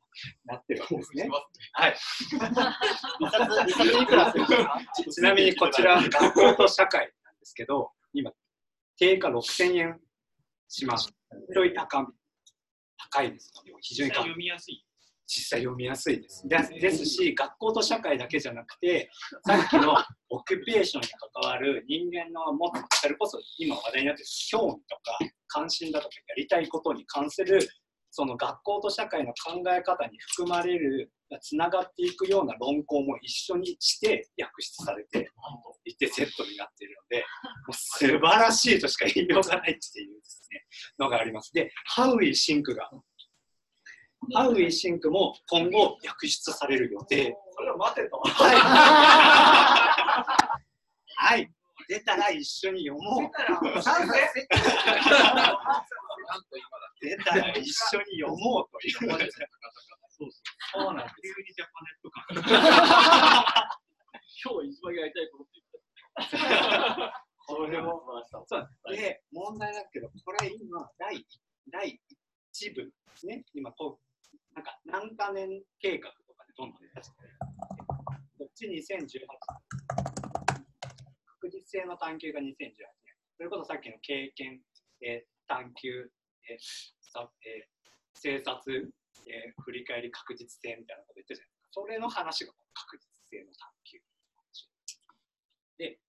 [0.47, 1.31] なってるわけですね。
[1.73, 1.97] はい。
[5.13, 8.33] ちなみにこちら、学校と社会なんですけど、今、
[8.97, 10.01] 定価6000円
[10.67, 11.09] します。
[11.53, 12.09] ちょい高め
[13.13, 13.53] 高いです。
[13.81, 14.85] 非常に高い読みやすい。
[15.29, 16.49] 実際読みやすいです。
[16.49, 19.11] でですし、学校と社会だけじゃなくて、
[19.47, 19.95] さっきの
[20.31, 21.09] オキュペーションに
[21.43, 25.19] 関わる人間の持つ、それこそ今話題になっている興味とか
[25.49, 27.61] 関心だとかやりたいことに関する、
[28.11, 35.31] その学校と社会の考え方に含まれる、つながっていくような論考も一緒にして訳出されて
[35.85, 37.25] いてセットになっているので、も
[37.69, 40.65] う素晴らしいとしか言いようがないっていうですね、
[40.99, 41.53] のがあります。
[41.53, 42.91] で、ハウイシンクが
[44.35, 47.37] ハウイシンクも今後訳出される予定。
[47.57, 48.21] それを待てと。
[48.25, 48.57] はい。
[51.17, 51.51] はい。
[51.89, 53.83] 出たら一緒に読もう。
[53.83, 54.15] 賛成な
[56.37, 58.95] んと今だ出たら一緒に読もうという。
[60.11, 60.31] そ う
[60.73, 61.15] そうなんです。
[61.23, 62.27] 急にジャパネット感。
[64.45, 67.25] 今日一番やりたいことって言った。
[67.49, 68.03] それも
[68.91, 71.27] で、問題だけど、これ今、第
[71.71, 72.01] 第
[72.53, 73.45] 一部ですね。
[73.55, 74.08] 今こう、
[74.55, 77.17] なんか何か年計画とかでどんどん出して。
[78.39, 79.27] こっち2018年
[81.41, 82.87] 確実性の探求が2018年。
[83.37, 84.61] それこそさっきの経験、
[85.03, 86.11] えー探求、
[86.51, 86.59] えー
[87.13, 87.69] さえー
[88.15, 88.93] 政策、
[89.31, 91.69] えー振り返り確実性みたいなこと言ってるじゃないですか。
[91.71, 93.07] それの話が確実
[93.39, 94.01] 性の探求。
[95.79, 96.01] で、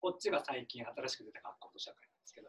[0.00, 2.48] こっちが最近新しく出た学校と社会なんですけど、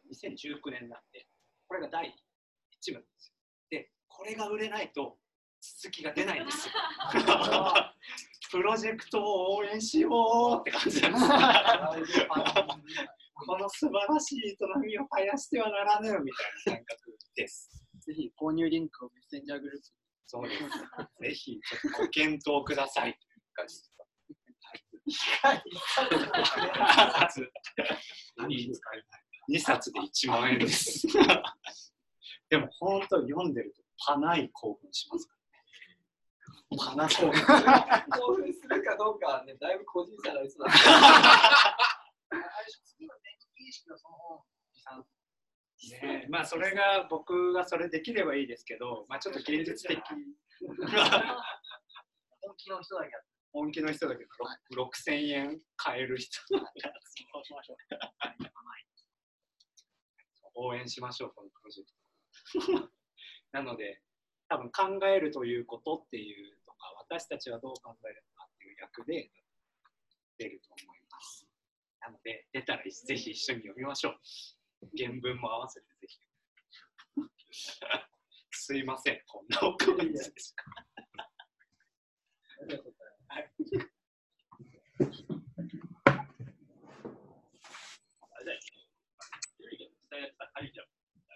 [0.62, 1.26] 2019年なんで、
[1.68, 3.34] これが第1部なんですよ。
[3.72, 5.18] で、これが売れないと、
[5.62, 6.74] 続きが出ないんですよ。
[8.52, 12.28] プロジェクトを応援しようって感じなんですよ。
[13.36, 16.32] この素晴らしい営みを絶やしてはならぬみ
[16.66, 17.70] たいな感覚です。
[18.00, 19.88] ぜひ購入リンクをメッセンジャーグループ
[20.28, 20.62] そうです。
[21.20, 23.92] ぜひちょっとご検討くださいという感じです。
[29.50, 31.08] 2 冊で1万円です。
[32.50, 36.86] でも本当読んでると パない興奮しますからね。
[36.86, 37.42] パな興奮。
[38.12, 40.74] 興奮するかどうかね、だいぶ個人差がありそうだ。
[42.84, 44.44] 次の電気形式のその本
[44.74, 45.06] 持参
[46.02, 50.02] ね、まあそれが僕がそれできればいいですけど、まあちょっと現実的。
[52.42, 53.20] 本気の人だけや
[53.52, 54.30] 本気の人だけど、
[54.76, 56.42] ろ6000円買える人。
[60.56, 62.90] 応援しましょう、このプロジェクト。
[63.56, 64.02] なので、
[64.50, 64.70] 多分
[65.00, 69.32] 考えるということっていうとか、私たちはどう考えるのかっていう役で
[70.38, 71.48] 出ると思います。
[72.02, 74.20] なので、出たらぜひ一緒に読みましょう。
[74.98, 76.20] 原文も合わせてぜひ。
[78.52, 80.54] すいません、こんなおかげです。
[82.60, 82.92] あれだよね。
[90.12, 90.96] 伝えたカリキュラム
[91.28, 91.36] は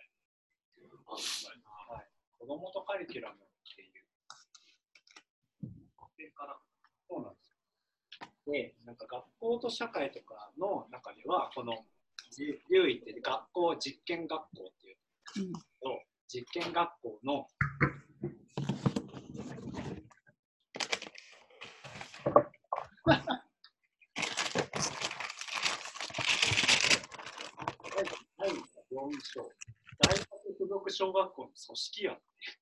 [1.55, 1.58] い、
[2.39, 3.37] 子供とカリキュラムっ
[3.75, 3.89] ていう。
[6.17, 6.57] でから
[7.07, 8.53] そうなんですよ。
[8.53, 11.85] で、なんか学校と社会とかの中では、この
[12.69, 14.93] 留意って学校、実験学校ってい
[15.43, 17.47] うのと、実験学校の
[28.37, 28.55] 第4
[29.21, 29.41] 章
[29.99, 30.27] 大学
[30.59, 32.17] 附属小学校の組織案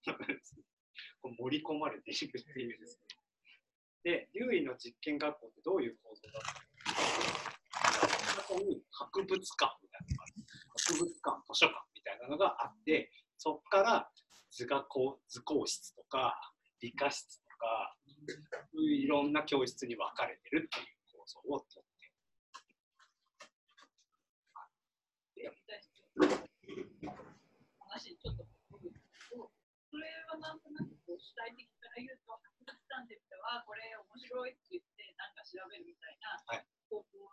[1.22, 3.18] こう盛り込まれているっていうですね。
[4.04, 6.66] で、留意の実験学校ってどういう構造だったか
[8.48, 10.26] というと、中に博物館みたいなのが。
[10.78, 14.12] 博物館、図書館みたいなのがあって、そこから
[14.52, 17.98] 図画工図工室とか理科室とか、
[18.74, 20.88] いろんな教室に分かれてるっていう
[21.18, 21.98] 構造をとって
[27.98, 28.47] 話ちょっと
[30.38, 36.66] なんとなくこう主体的から言うと博物館で見てはこれ面白いって言ってなんか調べるみたいなはい。
[36.88, 37.28] 方法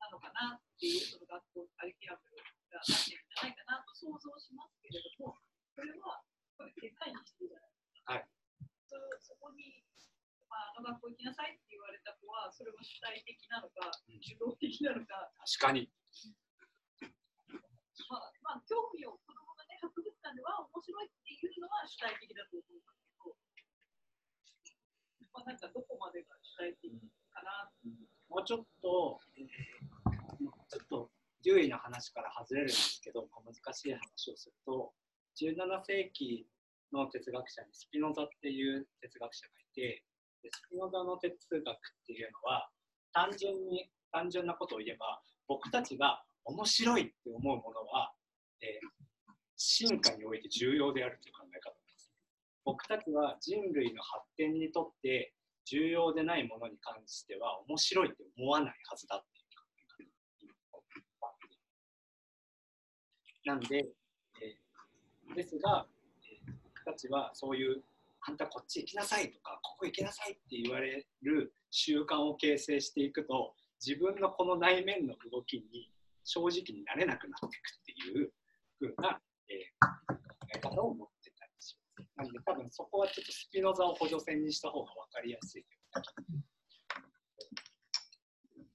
[0.00, 5.38] なのかなっていうその学校カリキュラムがなってるんじゃないかなと想像しますけれども
[5.76, 6.24] これは
[6.58, 8.26] これデザインしてるじゃないですか。
[8.90, 9.84] そそこに
[10.54, 15.90] まあ、あの学校行きなさいって言われた子は、それは主体的なのか、受動的なのか、確かに。
[18.06, 19.18] まあ、まあ、興味を
[19.84, 23.36] 博物館では面白いっていうのは主体的だと思うんですけど、
[25.32, 26.92] まあ、なんかどこまでが主体的
[27.28, 27.92] かなう。
[28.32, 30.04] もうちょっと、えー
[30.68, 31.10] ちょっと
[31.44, 34.92] 優位な話から外れるんですけど、ま難しい話をすると、
[35.38, 36.46] 17世紀
[36.92, 40.02] の哲学者にスピノザっていう哲学者がいて、
[40.42, 41.70] でスピノザの哲学っ
[42.06, 42.68] ていうのは、
[43.12, 48.12] 単純に、単純なことを言えば、僕たちが面白いって思うものは、
[48.60, 49.04] えー
[49.56, 52.12] 進化において重要であるという考え方です。
[52.64, 55.34] 僕たちは人類の発展にとって
[55.66, 59.24] 重要でないものに関しては面白いって思わないはずだっ
[60.38, 61.00] ていう考え
[63.44, 63.76] 方なんで、
[64.42, 65.86] えーですが、
[66.46, 67.82] えー僕たちはそういう
[68.26, 73.54] あんたこっち行きなさいとかここ行きなさいって言われる習慣を形成していくと
[73.84, 75.90] 自分のこの内面の動きに
[76.24, 78.32] 正直になれなくなっていくっていう
[78.80, 82.10] 風な、えー考え方を持ってたりします？
[82.16, 85.64] なので多分そこはちょっとスピノザを補助線にした方が分かりやすい。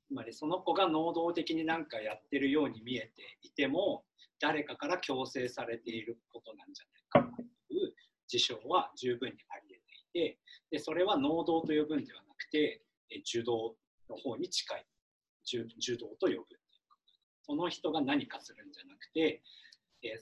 [0.08, 4.04] つまりその子が能動的に何かやってるように見えていても
[4.40, 7.42] 誰かから強制されていることなんじゃないかと
[7.74, 7.94] いう
[8.28, 9.76] 事象は十分にあり
[10.14, 10.40] 得ていて
[10.72, 12.82] でそれは能動と呼ぶんではなくて
[13.12, 13.76] え受動
[14.10, 14.86] の方に近い
[15.46, 16.46] 受受動と呼ぶ
[17.44, 19.44] その人が何かするんじゃなくて
[20.02, 20.18] え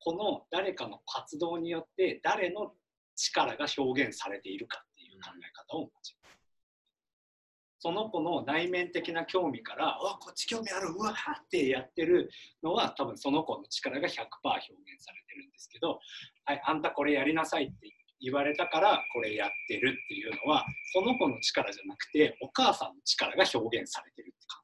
[0.00, 2.74] この誰かの活動によって誰の
[3.16, 6.30] 力が表現されているかっていう考え方を持ちます。
[7.82, 12.30] その子の内面的な興味から「うわこっち興味あるうわ!」ってやってる
[12.62, 15.98] のは多分その子の力が100%表現されてるんですけど
[16.44, 17.88] 「はいあんたこれやりなさい」って
[18.20, 24.60] 言われたからこれやってるっていうのはその子の力じゃなくてお母さんの力が表現されてるって感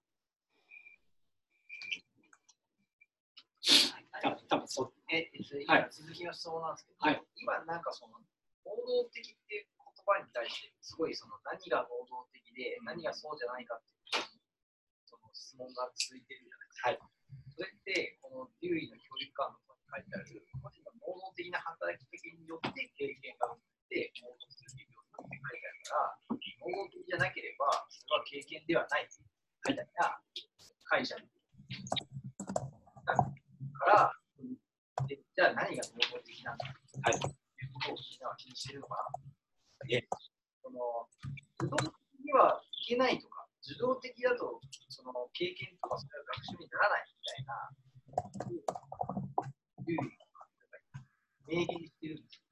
[4.35, 4.43] じ。
[4.49, 5.87] 多分多分そえ、それはい。
[5.87, 7.23] 今続きの質問なんですけど、はい。
[7.37, 8.19] 今なんかその
[8.67, 8.75] 能
[9.05, 14.27] 動的っていう言葉に対して、すごいその何が能動的で、何がそうじゃないかっていう
[15.07, 16.83] その質問が続いてるじゃないです。
[16.83, 17.11] か。
[17.57, 29.09] それって、このデューイの教育観のところに書いてある、個人の能動的な働きかけによって経験が生まれて、能動するようにって書いてあるから、能動的じゃなければ、それは経験ではない。
[29.69, 30.21] みたいな
[30.85, 31.21] 解釈。
[33.07, 33.15] だ
[33.77, 37.31] から、でじゃあ何が能動的なんだはいとい。
[37.31, 37.35] う
[37.75, 39.97] ことをみんなは気にしてるのかな？
[39.97, 40.03] え
[40.63, 40.81] その
[41.61, 41.93] 受動的
[42.25, 47.71] にはいけないとか、受動的だとその経験とかそれは学習にならないみたいな、
[48.49, 50.01] いう
[51.49, 52.43] 明言してるんです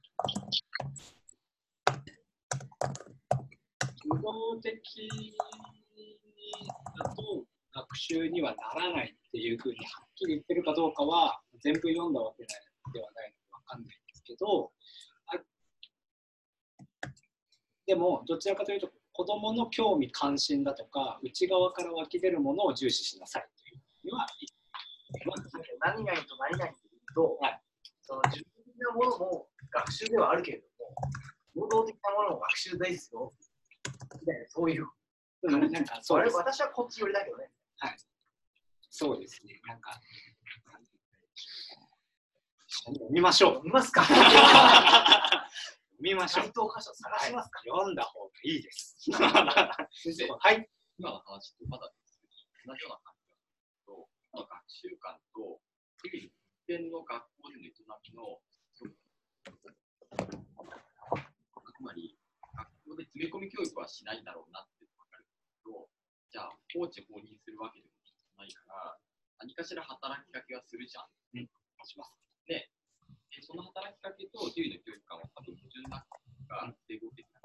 [4.06, 5.36] 無動的
[6.98, 7.44] だと
[7.74, 14.70] 学習にはならないっていうふうにはっきり言ってるかどうかは全部読んだわけではないので分かんないんですけど
[15.26, 17.08] あ
[17.86, 24.48] でもどちらかというと子どもの興味関心だとか内側から湧き出るものを重視しなさいというにはいい。
[25.80, 27.60] 何々と何々というと、はい
[28.06, 30.64] その自分的なものも学習ではあるけれど
[31.56, 33.32] も、能動的なものも学習ですよ。
[34.20, 34.86] みたいな、そういう。
[35.42, 37.50] うんなんかそう私はこっち寄りだけどね。
[38.90, 39.60] そうですね。
[39.66, 40.00] なんか
[42.66, 43.64] 一緒に読みましょう。
[43.64, 44.04] 見ますか？
[44.04, 44.18] 読
[46.00, 46.80] みましょう探
[47.20, 48.96] しますか、読んだ方がいいです。
[49.00, 50.68] 先生、はい。
[50.98, 51.90] 今の話とまだ
[52.66, 53.34] 同じような感じだ
[53.86, 55.60] と、この学習観と、
[56.04, 56.30] 一
[56.66, 58.42] 点の学校での営みの、
[58.74, 58.84] つ
[61.80, 62.18] まり、
[62.54, 64.68] 学校で詰め込み教育はしないんだろうなっ
[66.34, 67.94] じゃあ、放置放任するわけでも
[68.34, 68.98] ないから、
[69.38, 71.06] 何かしら働きかけはするじゃん。
[71.38, 71.46] うん。
[71.86, 72.10] します。
[72.50, 72.74] で、
[73.30, 77.38] でその働きかけとデューイの教育観は多分矛盾なが整合的な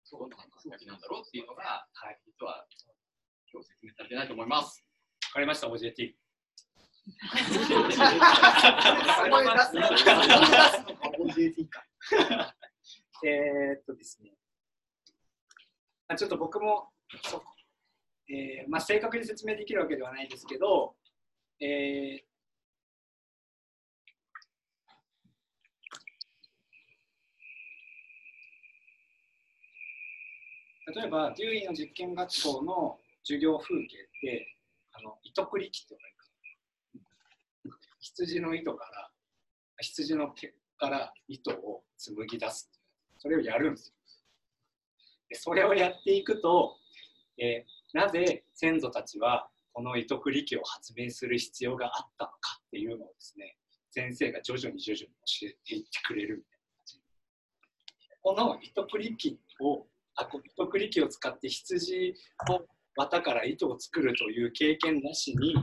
[0.00, 2.64] そうな働きかけなんだろうっていうのが、はい、実は
[3.52, 4.80] 今日説明されてないと思います。
[5.28, 5.74] わかりました、か、
[11.20, 11.84] OJT か。
[13.28, 14.32] えーっとですね。
[16.08, 17.42] あちょっと僕も、そう
[18.28, 20.94] えーまあ、正確に説明できるわけではないですけど、
[21.60, 22.24] えー
[30.86, 33.88] 例えば、デューイの実験学校の授業風景っ
[34.20, 34.54] て、
[34.92, 35.96] あの糸繰り機って
[38.00, 39.10] 羊の糸から、
[39.78, 42.70] 羊の毛から糸を紡ぎ出す。
[43.18, 43.94] それをやるんですよ。
[45.30, 46.76] でそれをやっていくと、
[47.38, 52.36] えーなぜ先祖たちはこの糸繰り機を発明する必要があったのか
[52.66, 53.56] っていうのをですね、
[53.90, 57.00] 先生が徐々に徐々に教えていってくれるみたいな感じ。
[58.20, 59.86] この糸繰り機を、
[60.16, 62.14] あ糸繰り機を使って羊
[62.48, 62.60] の
[62.96, 65.54] 綿から糸を作るという経験なしに、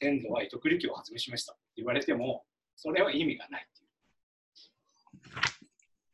[0.00, 2.44] 先祖は糸繰り機を発明しましたって言われても、
[2.76, 5.42] それは意味がないっていう。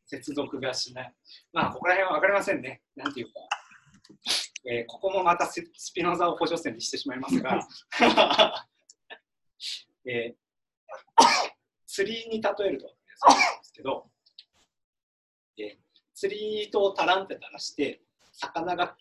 [0.06, 1.14] 接続がしない。
[1.52, 2.82] まあ、ここら辺は分かりませんね。
[2.96, 3.32] なんていうか。
[4.70, 5.62] えーここもまたス
[5.94, 7.66] ピノザを補助線にしてしまいますが、
[10.04, 10.48] えー
[11.86, 14.10] 釣りに例えるとそうなんですけど、
[16.18, 18.96] 釣り糸をタランって垂らして魚が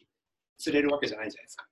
[0.60, 1.68] 釣れるわけじゃないじゃないですか。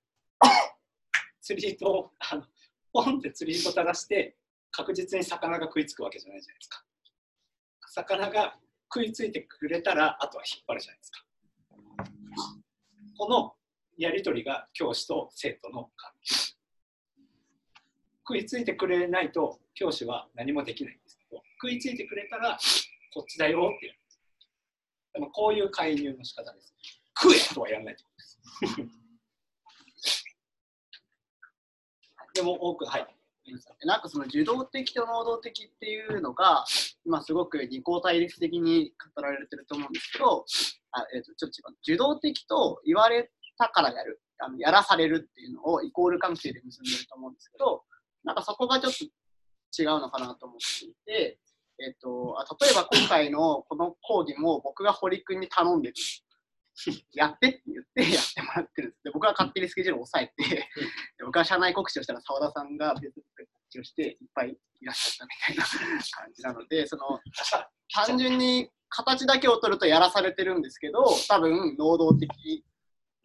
[1.42, 2.44] 釣り糸をあの
[2.92, 4.36] ポンって釣り糸垂らして
[4.72, 6.84] 確実に魚が食いつくわけじゃないじゃないですか。
[7.90, 8.58] 魚が
[8.92, 11.26] 食いついてくれたらあとは引っ張るじゃないですか。
[13.20, 13.56] この
[13.98, 16.56] やり取りが教師と生徒の関係。
[18.28, 22.58] 食いついてくれないと教師は何もできないんですけど、食いついてくれたら
[23.14, 24.00] こっちだよってやる。
[25.14, 26.76] でもこういう介入の仕方です。
[27.22, 28.40] 食えとはやらないってことです。
[32.36, 33.16] でも多く、はい。
[33.86, 36.66] なんかその受動的と能動的っていうのが
[37.06, 40.46] 今すごく二項対立的に語られてると思うんですけど
[40.92, 47.84] あ、えー、とちょっと違う受動的と言われたからやるあのやらされるっていうのをイコール関係で結んでると思うんですけど
[48.24, 51.40] なんかそこがちょっと違うのかなと思っていて、
[51.80, 55.96] えー、とあ例えば今回のこの講義も僕が堀君に頼んでる。
[57.14, 59.04] やってって言ってやってもらってるんです。
[59.06, 60.68] で僕は勝手にスケジュールを抑えて
[61.24, 64.50] 僕は社内告知をしたら澤田さんが別に告知をしていっぱい
[64.82, 67.22] いらっしゃったみたいな感じなのでその
[67.94, 72.66] 単純に形だけを取るとやらされてるんですけど多分能動的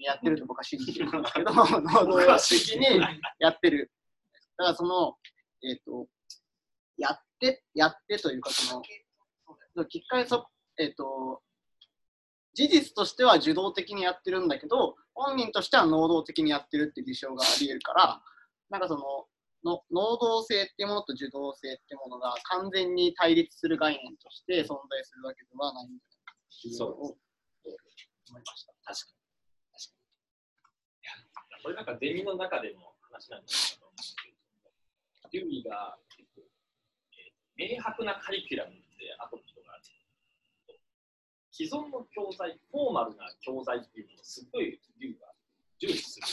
[0.01, 1.63] にやってると僕は信じてるんですけど能
[2.07, 3.01] 動的に
[3.39, 3.93] やってる。
[4.57, 5.15] だからその
[5.63, 6.07] えっ、と
[6.97, 8.83] やってやってというかその
[9.77, 10.47] そうきっかけそ、
[10.79, 11.43] えっと
[12.55, 18.23] 事実としては受動的にやってるんだけど本人としては能動的にやってるっていう事象がありえるから
[18.71, 19.03] なんかその
[19.63, 27.17] の能動性っていうものと受動性っていうものが完全に対立する概念として存在するわけではないんじゃないかいうのを
[27.67, 27.73] えー
[28.31, 28.73] 思いました。
[28.85, 29.20] 確か
[31.63, 33.91] これなんかゼミの中での話なんですけど、
[35.33, 36.41] デューイが、えっと
[37.13, 39.77] えー明白なカリキュラムって後の人が
[41.61, 45.29] 既存の教材、フォーマルな教材っていうのをすごいデューイが
[45.77, 46.25] 重視する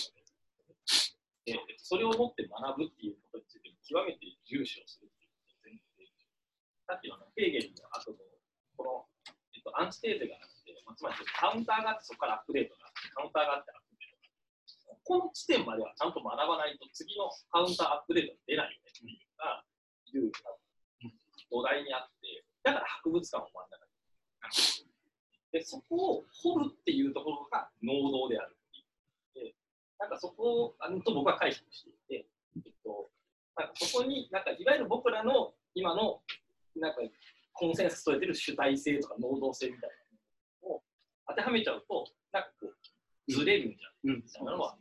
[1.51, 6.15] ので、でそれをもって学ぶっていうことについて極めて重視をするっていうことを前提で
[6.87, 8.23] さっきのあのペーゲルの後の
[8.79, 9.03] この、
[9.51, 13.86] えっと、アンチテーゼがあって、まあ、つまりカウンターがあってそこからアップデートがあって、カウンターがあってアップ
[14.87, 19.63] デートがあって、この地点まではちゃんと学ばないと次のカウンターアップデートが出ないよねっていうのが、
[20.13, 20.57] ルールが
[21.51, 24.87] 土台にあって、だから博物館を真ん中に。
[25.51, 29.51] で、そこを掘るっていうところが能動であるっていう。
[29.51, 29.55] で、
[29.99, 32.27] なんかそこを、あのと僕は解釈していて、
[32.65, 33.09] えっと、
[33.55, 36.21] なんかそこに、なんかいわゆる僕らの今の、
[36.75, 36.99] なんか
[37.53, 40.83] コンセンサス取れてる主体性とか能動性みたいなものを
[41.29, 42.75] 当てはめちゃうと、なんかこう、
[43.27, 44.15] ずれるんじゃん。
[44.17, 44.77] みたいなのは、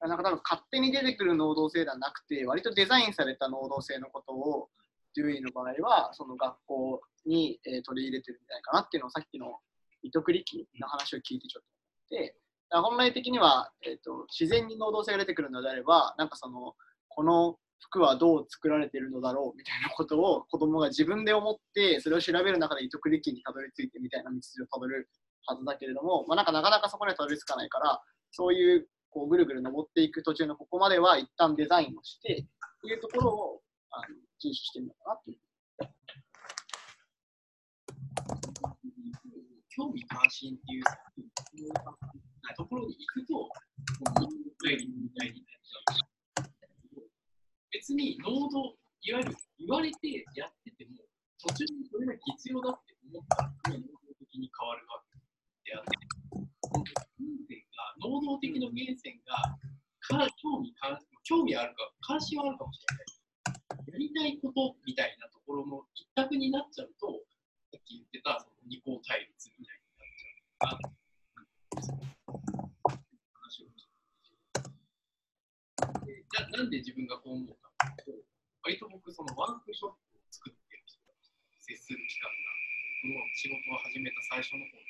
[0.00, 4.68] なんか多分勝手に出てくる能動性ではなくて、割とデザインされた能動性のことを、
[5.14, 9.58] デューイの場合は、その学校に、えー取り入れてるんじゃないかなっていうのをさっきの
[10.02, 12.36] 糸繰り機の話を聞いてちょっと思って、
[12.70, 16.74] 本来的には、えーと、自然に能動性が出てくるのであれば、なんかその、
[17.08, 25.08] この服はどう作られているのだろうみたいなことを子供が自分で思って、それを調べる中で糸繰り機にたどり着いてみたいな道筋をたどる
[25.46, 33.60] はずだけれども、まあ、なんかなかなかそこにはたどり着かないから、そういうこうぐるぐる登っていく途中のここまでは一旦デザインをしてっていうところを
[33.90, 35.38] あの重視してるのかなっていう。
[39.74, 40.82] 興味関心っていう
[42.56, 43.48] ところに行くと、もう
[44.62, 45.42] 会議みたいに。
[47.72, 51.02] 別に能動、いわゆる言われてやってても、
[51.40, 53.88] 途中にそれが必要だって思ったら、能動
[54.20, 55.18] 的に変わるわけ
[55.64, 55.90] であって、
[56.68, 59.58] 原点が能動的な源泉が
[60.00, 63.06] か興味関興味あるか、関心はあるかもしれない。
[63.86, 67.22] やりたいことみたいなところの一択になっちゃうと、
[67.70, 70.78] さっき言ってたその二項対立みたいになっ
[71.78, 72.10] ちゃうか、
[76.50, 77.70] ななんで自分がこう思うか
[78.02, 78.26] というと、
[78.62, 82.34] 割と僕、そのワークショップを作ってる人たちと接する期間が、
[83.02, 84.82] この仕事を始めた最初の方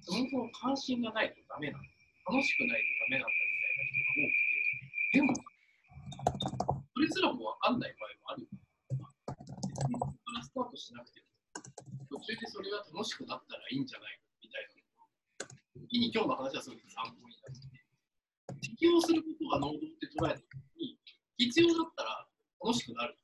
[0.00, 1.97] そもそも関心がないとダメなんだ。
[2.28, 4.60] 楽しくないとダメなんだみたいな人が多くて、
[5.16, 5.32] でも、
[6.92, 8.44] それすらも分かんない場合もある。
[8.44, 11.32] 別にそこからスタートしなくても、
[12.12, 14.76] 途中でそれが楽しくなったらいいんじゃないかみたいな。
[15.88, 17.80] 時に今日の話はすごく参考になってて、
[18.60, 20.44] 適用することが能動って捉えたと
[20.76, 21.00] きに、
[21.40, 22.28] 必要だったら
[22.60, 23.16] 楽しくなる。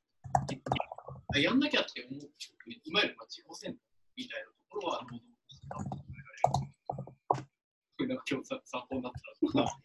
[1.34, 3.84] あやんなきゃって思う、いわゆるまあ自己選択
[4.16, 7.52] みたいなところは能動として考えられる。
[7.96, 9.78] これなんか今日さ参考になったらとか。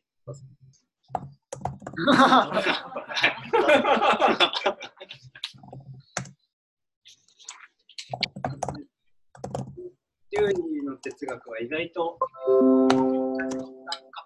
[10.31, 12.19] デューニーの哲学は意外と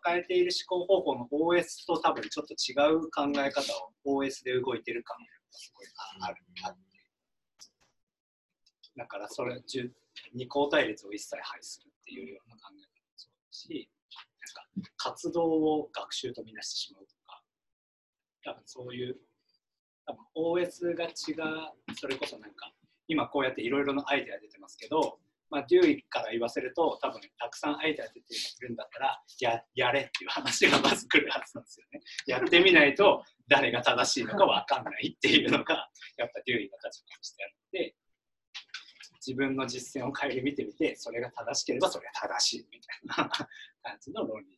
[0.04, 3.62] 抱えている思考方法の OS と多分ちょっと違う考え方
[4.06, 5.88] を OS で動いてる感がすごい
[6.22, 6.94] あるあって。
[8.96, 9.62] だからそれ
[10.34, 13.90] 二項対立を一切排するっていうような考え方もそうだし
[14.76, 17.42] なんか活動を学習とみなしてしまうとか
[18.44, 19.18] 多分そういう
[20.06, 21.16] 多分 OS が違う
[21.96, 22.72] それこそなんか
[23.08, 25.18] 今こうやっていろいろなアイデア出てますけど
[25.54, 28.22] まあ、デューイから言わせると、多分たくさんアイデア出て
[28.58, 32.02] くるんだったらや、やれっていう話がまず来るはずなんですよね。
[32.26, 37.96] やってみないと、誰が正しいのか分かんないっていうのが、やっぱデューイの立場としてあるので、
[39.26, 43.30] 自分の実践を顧みてみて、それが正しければそれが正しいみたいな
[43.86, 44.58] 感じの論理で、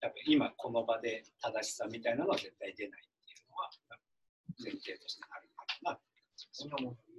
[0.00, 3.70] 多分今この場で正しさみたいなのは絶対出ないっていうのは、
[4.64, 7.11] 前提としてあるのかなって。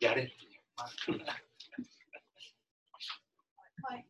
[0.00, 0.60] やれっていう。
[0.76, 0.88] は
[3.96, 4.08] い。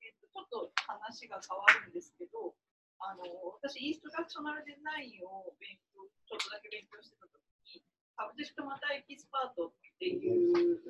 [0.00, 2.56] えっと、ちょっと話が変わるんですけど、
[3.00, 3.24] あの、
[3.60, 7.84] 私、 instructional design を勉強、ちょっとだけ勉強してたときに、
[8.16, 10.80] subject matter expert っていう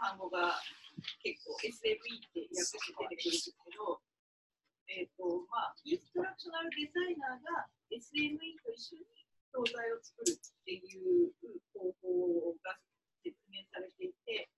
[0.00, 0.60] 単語が
[1.24, 4.00] 結構 SAV って訳して出てくるんですけど、
[4.88, 9.17] えーとまあ、 instructional designer が SME と一緒に
[9.52, 11.32] 教材を作るっていう
[11.72, 12.76] 方法が
[13.24, 14.48] 説明されていて、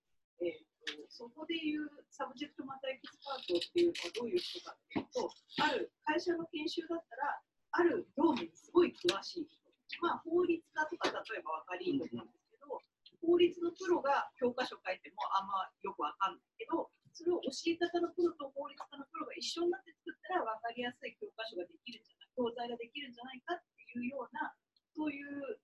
[0.41, 5.29] えーと、そこでいう subject matter expert っていうのはどういう人かっていうと、
[5.61, 7.39] ある会社の研修だったら、
[7.77, 9.61] ある業務にすごい詳しい人、
[10.01, 12.81] まあ、法律家とか例えば分かりいいと思うんですけど、
[13.21, 24.55] 法律のプロが教科書書いてもあんまよくわかんないけど、それを教え方のプロと法律家のプロが一緒になって作ったら分かりやすい教科書ができるんじゃない教材ができるんじゃないかっていうような
[24.95, 25.59] そういう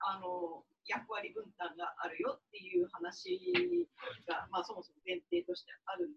[0.00, 3.38] あの役割分担があるよっていう話
[4.26, 6.12] が、まあ、そもそも前提としてあるん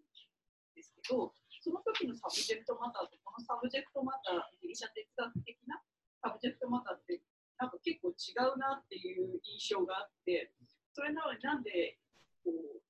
[0.74, 5.82] ですけど、その時の subject matter とこの subject matter、ギリシャ哲学的な
[6.22, 7.22] subject matter って、
[7.62, 10.52] なんか結構違うなっていう印象があって、
[10.94, 11.98] それなのになんで
[12.44, 12.82] こう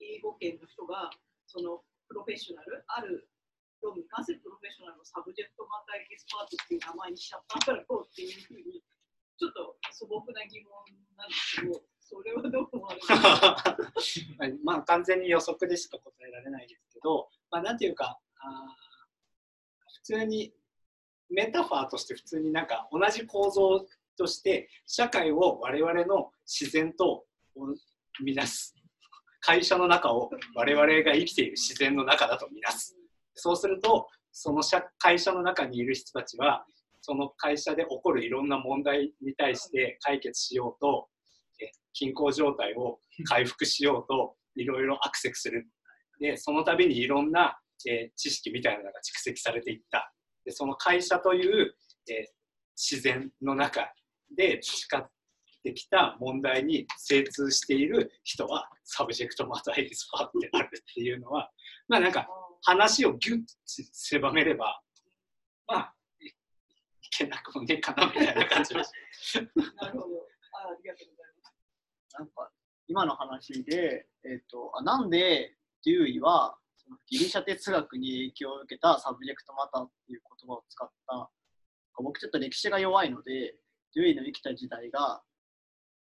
[0.00, 1.10] 英語圏の人が
[1.46, 3.28] そのプロフェッショナル、ある
[3.84, 8.80] 業務に関するプロフェッショナルの subject matter expert っていう名前にしちゃったんだろうっていうふうに
[9.36, 10.72] ちょっと素朴な疑問
[11.20, 13.12] なんですけど、それはどう思われます
[13.60, 13.76] か？
[14.64, 18.76] まあ完全に予測でしか答えられないですけど、まあ、なんていうかあ、
[20.00, 20.54] 普通に
[21.28, 23.84] メタファーとして普通になんか同じ構造
[24.16, 27.26] として社会を我々の自然と
[28.22, 28.74] みなす。
[29.40, 32.96] 会社の中を我々が生きている自然の中だとみなす。
[33.34, 36.64] そうするとその社会社の中にいる人たちは
[37.00, 41.08] その会社で起こるいろんな問題に対して解決しようと
[41.92, 42.98] 均衡状態を
[43.28, 45.68] 回復しようといろいろアクセスする。
[46.20, 50.12] でその度にいろんな、えー、知識みたいなのが蓄積されていった。
[50.44, 51.74] でその会社という、
[52.08, 52.26] えー、
[52.76, 53.92] 自然の中
[54.30, 55.10] で培っ
[55.62, 61.50] てきた問題に精通している人は subject matter expert であるっていうのは
[61.88, 62.28] まあなんか
[62.64, 64.80] 話をギュッと狭めれば
[65.66, 65.94] まあ
[67.16, 68.88] 言えなくもねえかなみたいな感じなる
[69.54, 70.26] ほど。
[70.52, 71.54] あありがとうございます。
[72.18, 72.50] なんか
[72.88, 75.54] 今の話で、えーと、あなんで
[75.84, 81.30] デューイはそのギリシャ哲学に影響を受けた subject matter っていう言葉を使った
[81.96, 83.56] 僕ちょっと歴史が弱いので
[83.94, 85.22] デューイの生きた時代が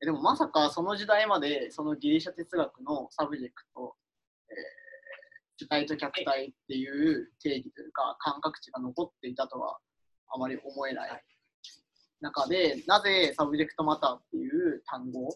[0.01, 3.95] でもまさかその時代までそのギリシャ哲学の subject、
[4.51, 4.57] えー、
[5.57, 9.79] 主体と客体っていう定義というか感覚値が残っていたとは
[10.35, 11.23] あまり思えない
[12.21, 15.29] 中で、なぜ subject matter っていう単語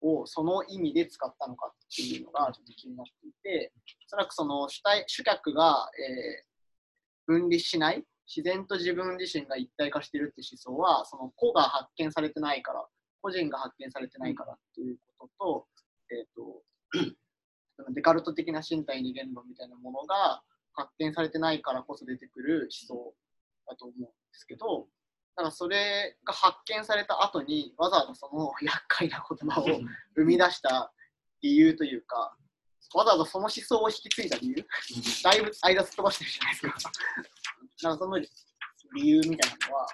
[0.00, 3.72] をその意味で使ったのかっていうのがちょっと気になっていて、
[4.06, 12.84] おそらくその主体主客が、えー、分離しない、自然と自分自身が一体化しているって思想は、その個が発見されてないから、
[13.22, 15.66] 個人が発見されてないからっていうことと、
[16.10, 17.14] えっ、ー、と、
[17.90, 20.42] デカルト的な身体二元論みたいなものが
[20.72, 23.14] 発見されてないからこそ出てくる思想
[23.68, 24.86] だと思うんですけど、
[25.36, 29.66] だからそれが発見された後にわざわざその厄介な言葉を
[30.16, 30.92] 生み出した
[31.42, 32.36] 理由というか、
[32.94, 34.66] わざわざその思想を引き継いだ理由、
[35.22, 36.74] だいぶ間すっ飛ばしてるじゃないですか。
[37.82, 38.28] なんかその理
[39.08, 39.86] 由みたいなのは、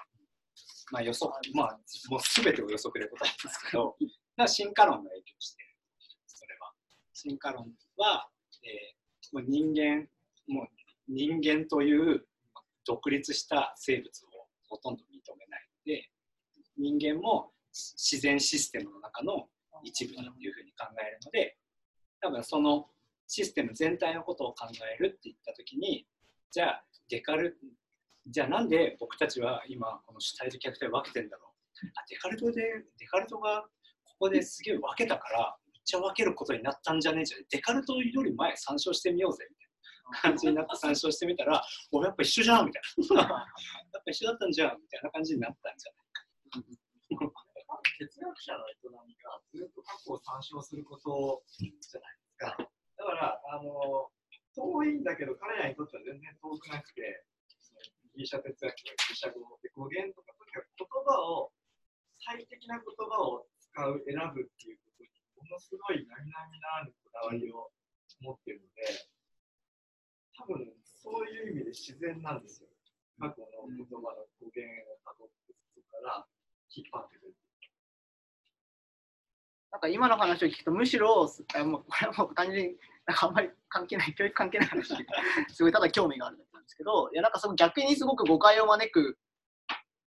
[0.91, 1.79] まあ予測、まあ
[2.09, 3.97] もう全てを予測で答えますけど、
[4.47, 5.64] 進化論が影響して。
[7.15, 8.29] 進化論は、
[8.63, 10.07] えー、もう人間、
[10.47, 10.67] もう
[11.07, 12.25] 人間という
[12.85, 16.09] 独立した生物をほとんど認めないので
[16.77, 19.47] 人間も自然システムの中の
[19.83, 21.57] 一部だというふうに考えるので
[22.21, 22.87] 多分その
[23.27, 24.67] システム全体のことを考
[24.99, 26.05] えるって言った時に
[26.51, 27.57] じゃあデカル
[28.27, 31.87] じゃあなんで僕たちは今この主体と客体分けてんだろう。
[31.95, 32.61] あデカルトで
[32.97, 33.63] デカルトが
[34.03, 39.75] ここですげえ分けたからちゃ分けることになったんじゃねえじゃんデカルトより前参照してみようぜみたいな。
[40.21, 42.81] 感じになって参照してみたら、おやっぱ一緒じゃんみたい
[43.15, 43.23] な。
[43.25, 47.45] やっぱ一緒だったんじゃんみたいな感じになったんじゃないか。
[47.97, 48.75] 哲学者の営
[49.07, 52.57] みがずっと過去を参照することじゃないですか。
[52.97, 54.11] だから、あの
[54.55, 57.25] 遠いんだけど、彼らにとっては全然遠くなくて、
[58.15, 61.51] ギリシャ哲学とかギリシャ語で語源とか、とにかく言葉を、
[62.19, 64.79] 最適な言葉を使う、選ぶっていう
[65.49, 67.71] のすごい並々ならぬこだわりを
[68.21, 69.05] 持ってるので、
[70.37, 72.69] 多分そういう意味で自然なんですよ。
[73.19, 74.59] 過去の言葉の語源
[74.91, 76.27] をたどってそこから
[76.75, 77.35] 引っ張ってくる。
[79.71, 84.95] なんか今の話を聞くとむしろあもうこれはもう単純になんかあんまり関係ない教育関係ない話
[85.49, 89.17] すごいただ興味があるんですけどいやなんかその逆にすごく誤解を招く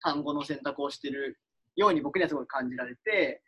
[0.00, 1.38] 単語の選択をしてる
[1.76, 3.42] ように僕にはすごい感じられて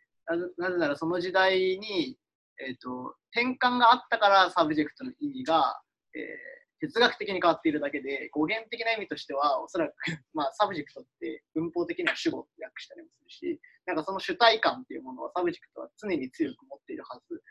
[0.57, 2.17] なぜならその時代に、
[2.59, 5.81] えーと、転換があったから subject の意味が、
[6.15, 9.93] えー哲学的に変わっているだけで、語源的な意味としては、おそらく、
[10.33, 17.41] まあ、 subject って文法的には主語って訳したりもするし、なんかその主体感っていうものは subject は常に強く持っているはず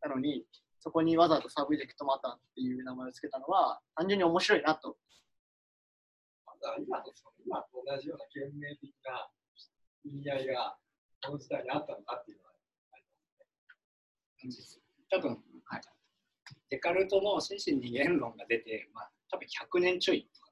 [0.00, 0.46] なのに、
[0.78, 4.96] そこにわざわざ subject matter っていう名前を付けたのは、単純に面白いなと。
[6.78, 7.12] 今と
[7.44, 9.30] 今と同じような懸命的な
[10.04, 10.78] 意味合いが、
[11.24, 12.50] この時代にあったのかっていうのは
[12.92, 14.82] ありますね。
[15.10, 15.30] 多分、
[15.64, 15.80] はい、
[16.70, 20.48] デカルトの心身二元論が出て、まあ、多分100年ちょいとか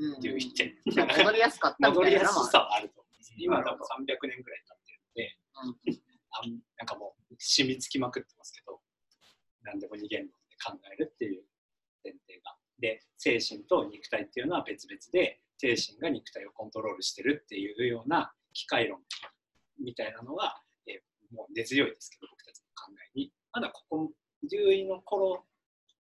[0.00, 3.34] うんっていう言って、戻りやすかったみ戻りやすさはあると思うんです。
[3.36, 8.80] 今多分300年ぐらい経ってるんで、うんなんかもう染みつきまくってますけど、
[9.62, 10.32] 何でも二元論で
[10.64, 11.42] 考えるっていう
[12.04, 12.56] 前提が。
[12.78, 19.00] で、精神と肉体っていうのは別々で、精神が肉体をコントロールしてるっていうような機械論
[19.82, 23.32] みたいなのが、えーもう根強いですけど、僕たちの考えに。
[23.52, 24.12] まだここ、
[24.48, 25.44] 獣医の頃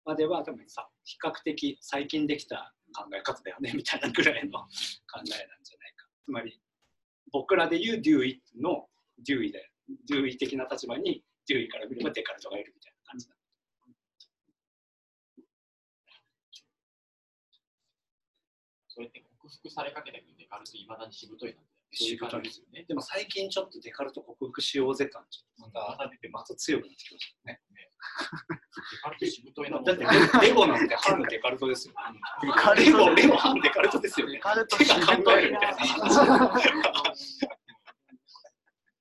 [0.03, 4.67] までは多分さ、比較的最近できた考え方だよね みたいなぐらいの考
[5.15, 6.09] えなんじゃないか。
[6.25, 6.61] つまり、
[7.31, 8.89] 僕らで言うデューイの
[9.19, 13.35] デューイで、デューイ的な立場にデューイから見ればデカルトがいるみたいな感じだ。
[18.89, 22.15] それって克服されかけたけど、デカルトいまだにしぶといなんだよね。
[22.15, 22.85] しぶといですよね。
[22.87, 27.61] でも最近ちょっとデカルト克服しようぜ感ちょっとまた出てまた強くなってきましたね。
[28.91, 30.09] デカルトしぶといなもんだってレ
[30.49, 31.93] レゴなんて反デカルトですよ。
[32.41, 34.39] デカルレゴ、レゴ反デカルトですよねデ。
[34.39, 35.01] カルト手が考
[35.31, 35.77] えるみたいな。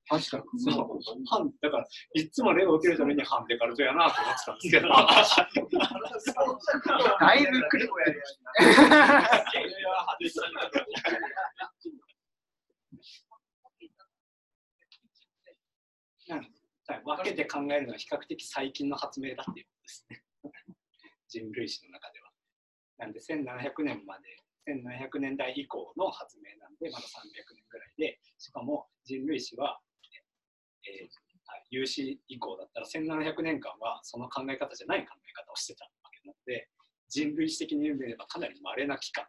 [0.07, 0.61] 確かに。
[0.61, 0.75] そう
[1.31, 4.89] 反だからいつもレゴを受けるために反デカルトやなと思ってたんですけど。
[7.21, 7.89] だいぶくる。
[7.91, 8.05] は
[10.21, 10.29] い
[16.87, 20.25] 分けて考えるのは比較的最近の発明だっていうことですね。
[21.29, 22.33] 人類史の中では。
[22.99, 29.81] なんで1700年まで、1700年代以降の発明なんで、まだ300年ぐらいで、しかも人類史は、
[30.87, 31.09] えー
[31.47, 36.71] はい有史以降だったら1700年間はその考え方じゃない考え方をしてたわけなので、
[37.09, 39.27] 人類史的に見ればかなり稀な期間。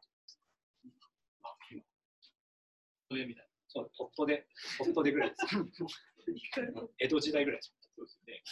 [3.10, 3.44] そういう意味だ。
[3.68, 4.48] そう、ポットで、
[4.80, 5.46] ポットでぐらいです。
[6.98, 7.74] 江戸時代ぐらいです。
[7.96, 8.44] そうですね。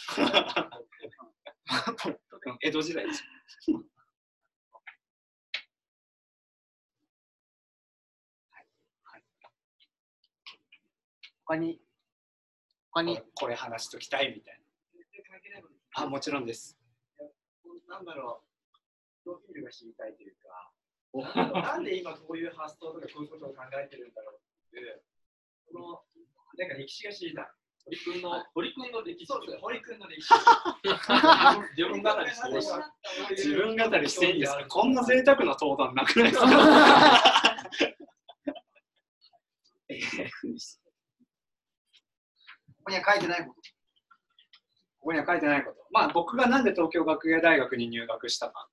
[2.46, 3.24] うん江戸時代です。
[11.46, 11.80] 他に、
[12.90, 16.02] 他に、これ話しときたいみたいな。
[16.02, 16.78] あ、もちろんです。
[17.86, 20.72] なんだろう、プロフィールが知りたいというか、
[21.52, 25.04] なんで今こういう発想とかこういうことを考えてるんだろうっていう、
[25.70, 26.02] その、
[26.56, 27.46] なんか歴史が知りたい。
[27.86, 30.32] 堀君の、堀君の歴史そうです、堀君の歴史。
[31.76, 32.70] 自分語りしてほしい。
[33.30, 34.66] 自分語りしていいですか？
[34.68, 36.46] こんな贅沢な登壇なくないですか？
[42.84, 43.60] ここには書いてないこと。
[43.60, 43.62] こ
[45.08, 45.76] こには書いてないこと。
[45.90, 48.68] まあ僕がなんで東京学芸大学に入学したか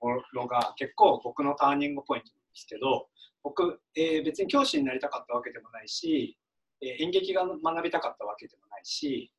[0.00, 3.08] ところが結構僕のターニングポイントなんですけど、
[3.42, 6.41] 僕、えー別に教師になりたかったわけでもないし、えー
[6.88, 9.32] 演劇が学びたかったわけでもないし、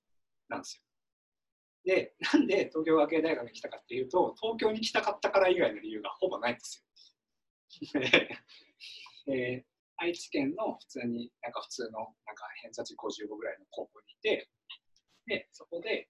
[0.49, 0.84] なんですよ。
[1.86, 6.86] で、なんで東京学芸大学に来たかっていうと、東京に来たかったから以外の理由がほぼないんです
[7.94, 7.99] よ。
[8.02, 8.38] で
[9.28, 14.49] えー愛知県の普通に、なんか普通のなんか偏差値55ぐらいの高校にいて、
[15.28, 16.10] で、そこで、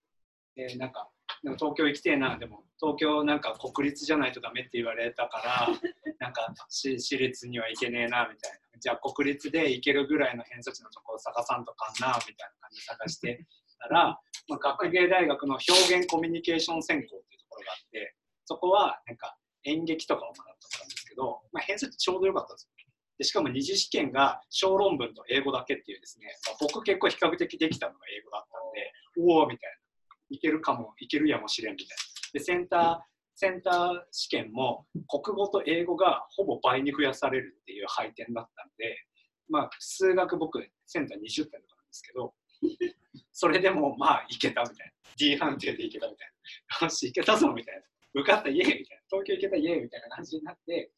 [0.56, 1.12] えーなんか、
[1.44, 5.68] でも東京行きてえな、でも東京なんか国立じゃないとダメって言われたから、
[6.20, 8.80] なんかし私立には行けねえな、みたいな。
[8.80, 13.46] じゃあ国立で行けるぐらいの偏差値のところを探さんとかんな、みたいな感じで探して
[13.80, 18.16] たら、まあ、学芸大学の表現コミュニケーション専攻っていうところがあって、
[18.46, 20.46] そこはなんか演劇とかを学っ
[20.80, 22.74] たんですけど、まあ、偏差値ちょうどよかったんですよ。
[23.18, 28.94] でしかも二次試験が小論文と英語だけっていうですね、まあ僕結構比較的できたのが英語だったんで、
[29.32, 29.83] おおみたいな。
[30.30, 31.96] いけるかも、いけるやもしれんみたいな。
[32.34, 38.98] で、センター、センター試験も国語と英語がほぼ倍に増やされるっていう配点だったんで、
[39.50, 42.34] まあ、数学僕、センター20点とかなんですけど、
[43.32, 44.94] それでもまあいけたみたいな。
[45.18, 46.32] D 判定でいけたみたい
[46.82, 46.86] な。
[46.88, 47.82] よし、いけたぞみたいな。
[48.16, 49.04] 受かったイエーイみたいな。
[49.10, 50.92] 東京行けたイエーイみたいな感じになって、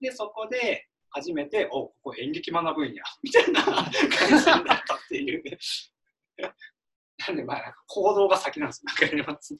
[0.00, 5.42] で、そこで初めて、おここ演劇学ぶんや、みたいな感じになったっていう。
[7.26, 8.90] なんでまあ、なんか行動が先なんですよ。
[8.90, 9.58] わかります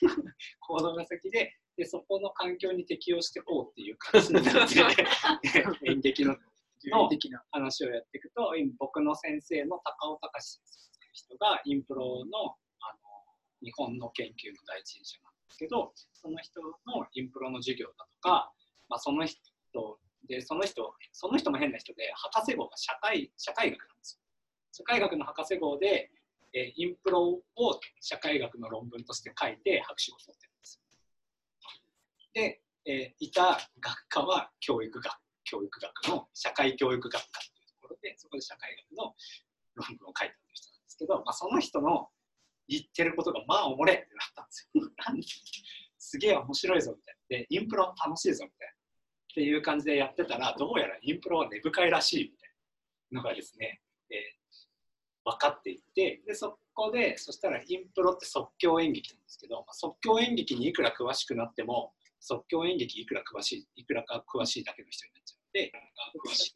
[0.60, 5.06] 行動が先でで、そこの環境に適応していこうっていう感じになって、
[5.88, 6.38] 演劇のの。
[7.52, 13.00] 話をやっていくと、今僕の先生の高尾隆先生っていう人がインプロのあの
[13.62, 16.72] 日本の研究の第一人者なんですけどその人の
[17.12, 18.52] インプロの授業だとか、
[18.88, 19.40] まあ、その人
[20.28, 24.28] でその人その人も変な人で博士号が社会社会学なんですよ。
[24.72, 26.10] 社会学の博士号で、
[26.52, 27.42] えインプロを
[28.00, 30.80] 社会学の論文として書いて博士を取ってるんです。
[32.34, 35.12] で、えいた学科は教育学
[35.44, 39.14] 教育学の社会教育学科というところでそこで社会学の
[39.76, 42.08] 論文を書いた人なんですけど、まあ、その人の
[42.68, 45.48] 言ってることがまあおもれってなったんですよ。
[45.98, 47.38] すげえ面白いぞみたいな。
[47.40, 48.72] で、インプロ楽しいぞみたいな。
[48.72, 48.76] っ
[49.34, 52.50] ていう感じでやってたら、どうやらインプロは根深いらしいみたい
[53.12, 53.80] なのがですね、
[54.10, 54.37] え、
[55.28, 65.72] 分かっていってで、そこで、そしたらインプロって即興演劇なんですけど、即興演劇にいくら詳しくなっても、即興演劇いくら詳しい、いくらか詳しいだけの人になっちゃうので、
[66.26, 66.54] 詳しい。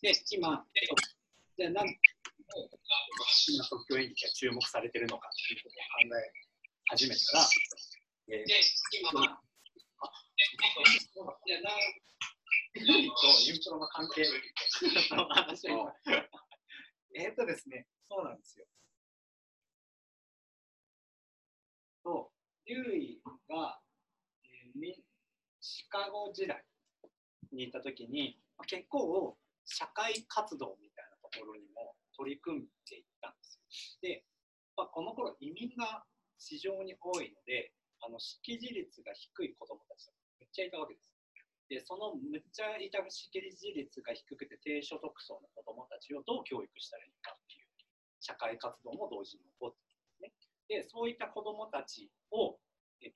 [0.00, 0.64] で、今、
[1.58, 1.86] じゃあなん
[3.48, 6.32] 今即興演劇が注目されてるのかっていうことを考え
[6.88, 7.48] 始めたら、
[8.28, 8.44] えー、
[9.00, 9.38] 今、
[12.74, 14.24] ルイとインプロの関係？
[15.14, 15.92] の話を
[17.14, 18.66] えっとですね、そうなんですよ。
[22.02, 22.32] と、
[22.66, 23.80] リュウイが、
[24.44, 24.94] えー、
[25.60, 26.64] シカゴ時代
[27.52, 33.60] にいたときに、結構社会活動みたいなところにも取り組んでいったんです
[34.02, 34.08] よ。
[34.08, 34.24] で、
[34.76, 36.04] まあ、この頃移民が
[36.38, 41.11] 非常に多いので、あの識字率が低い子どもたちがめっちゃいたわけです。
[41.72, 47.68] で、そのむっちゃいた識字率が低くて低所得層の子どもたちをどう教育したらいいかっていう
[48.20, 49.80] 社会活動も同時に起こって
[50.28, 50.84] ですね。
[50.84, 52.60] で、そういった子どもたちを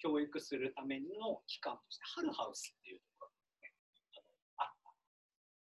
[0.01, 3.77] 教育するための機関として、ハルハウスっていうところが、ね、
[4.57, 4.89] あった。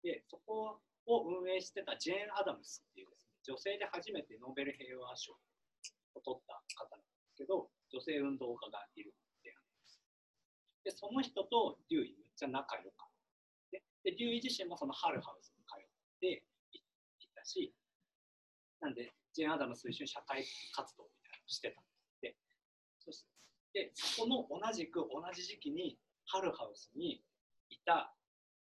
[0.05, 0.77] で、そこ
[1.09, 9.17] を運営してたジェーン・アダムスっていうですね、女性で初めてノーベル平和賞を取った方なんですけど、女性運動家がいる
[10.87, 13.11] で、その人とデューイちゃ仲良かっ
[13.73, 13.77] た。
[13.77, 15.89] で、でデューイ自身もそのハルハウスに通っ
[16.22, 17.73] ていったし、
[18.80, 20.41] なんで、ジェン・アダムスと一緒に社会
[20.73, 21.85] 活動みたいなのをしてたん
[22.26, 22.34] で
[23.05, 23.23] そし
[23.72, 27.22] てそこの同じく同じ時期にハルハウスに
[27.69, 28.11] いた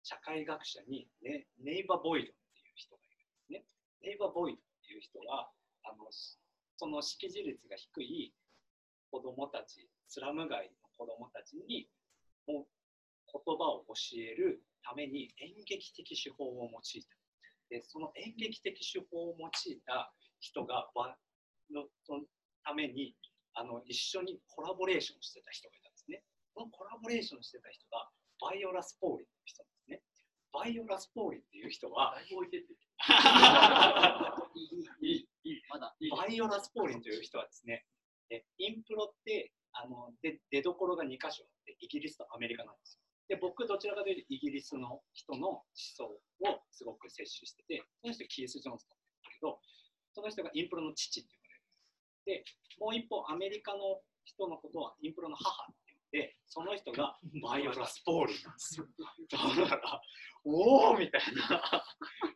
[0.02, 3.66] 社会学者にネネイバー・ボイドっていう人がいるんですね。
[4.02, 5.54] ネイバー・ボイドっていう人は
[5.86, 8.34] あのその識字率が低い
[9.12, 11.88] 子どもたちスラム街の子どもたちに
[12.48, 12.66] も
[13.46, 17.18] 言葉を教えるために演劇的手法を用いた。
[17.70, 20.88] でその演劇的手法を用いた人が
[21.72, 21.88] の
[22.64, 23.16] ために
[23.56, 26.24] あの一緒にコラボレーションしてた人がいたんですね。
[26.54, 28.10] このコラボレーションしてた人が
[28.42, 30.02] バイオラ・スポーリンっていう人ですね。
[30.54, 32.16] バイオラ・スポーリンっていう人は、
[36.16, 37.86] バイオラ・スポーリンという人はですね、
[38.58, 43.05] インプロってあので出どころが2箇所あってイギリスとアメリカなんですよ。
[43.28, 46.20] で僕どちらかというとイギリスの人の思想を
[46.72, 49.60] すごく摂取しててその人キース・ジョンソンなんだけど
[50.14, 51.30] その人がインプロの父って
[52.26, 52.46] 言われるで。
[52.80, 58.86] もう一方アメリカの人のことはインプロの母って言ってその人がバイオラ・スポーリンなんですよ。
[59.32, 59.38] だ
[59.70, 60.02] から
[60.44, 61.84] おおみたいな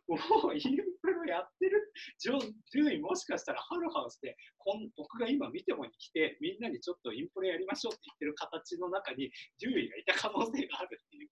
[0.08, 0.60] おおイン
[1.02, 2.40] プロやってるジョン・
[2.70, 11.28] デューイもしかしたらハルハウスでこん僕が今見てもに来てみんなにちょっとインプロやりましょうって言ってる形の中にジュイがいた可能性があるっていう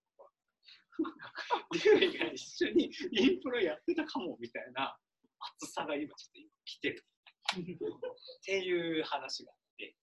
[1.78, 4.96] ジューイが一緒にインプロやってたかもみたいな
[5.62, 7.04] 熱さが今ちょっと今来てる
[7.60, 7.64] っ
[8.44, 9.94] ていう話があって。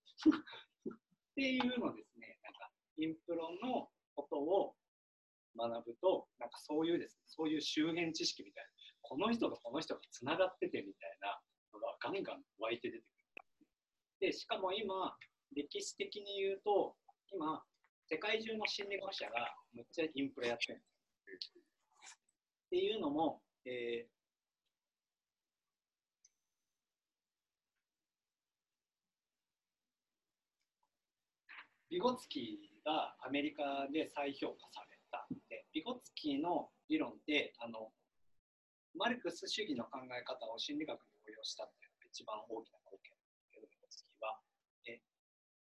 [0.91, 4.73] っていうのですねなんかインプロのことを
[5.57, 8.69] 学ぶとなんかそういうですねそういう周辺知識みたいな
[9.07, 11.40] この人とこの人がつながっててみたいな
[11.73, 13.15] のがガンガン湧いて出てくる。
[14.19, 15.15] で、しかも今、
[15.56, 16.95] 歴史的に言うと、
[17.32, 17.61] 今、
[18.07, 20.82] 世界中の心理学者がむっちゃインプレやってる。
[22.65, 24.15] っていうのも、えー、
[31.90, 37.91] ビゴツキーがアメリカで再評価されたで、ビゴツキーの理論ってあの
[38.95, 44.39] マルクス主義の考え方を心理学に応用したっていうのが一番大きな貢献だけど次は
[44.88, 45.03] え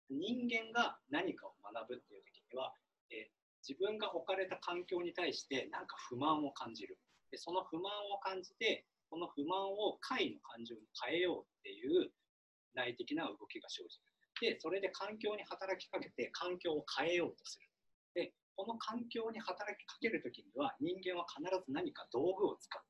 [0.09, 2.73] 人間が何かを学ぶっていう時には
[3.13, 3.29] え
[3.61, 6.97] 自分が置かれた環境に対して何か不満を感じる。
[7.31, 12.11] でその不満を感じてこの不満を解の感情に変えようっていう
[12.75, 14.55] 内的な動きが生じる。
[14.55, 17.69] でそれで環境に働きかけて環境を変えようとする。
[18.15, 22.90] でこの環境に働きかけるときには人間は必ず何か道具を使って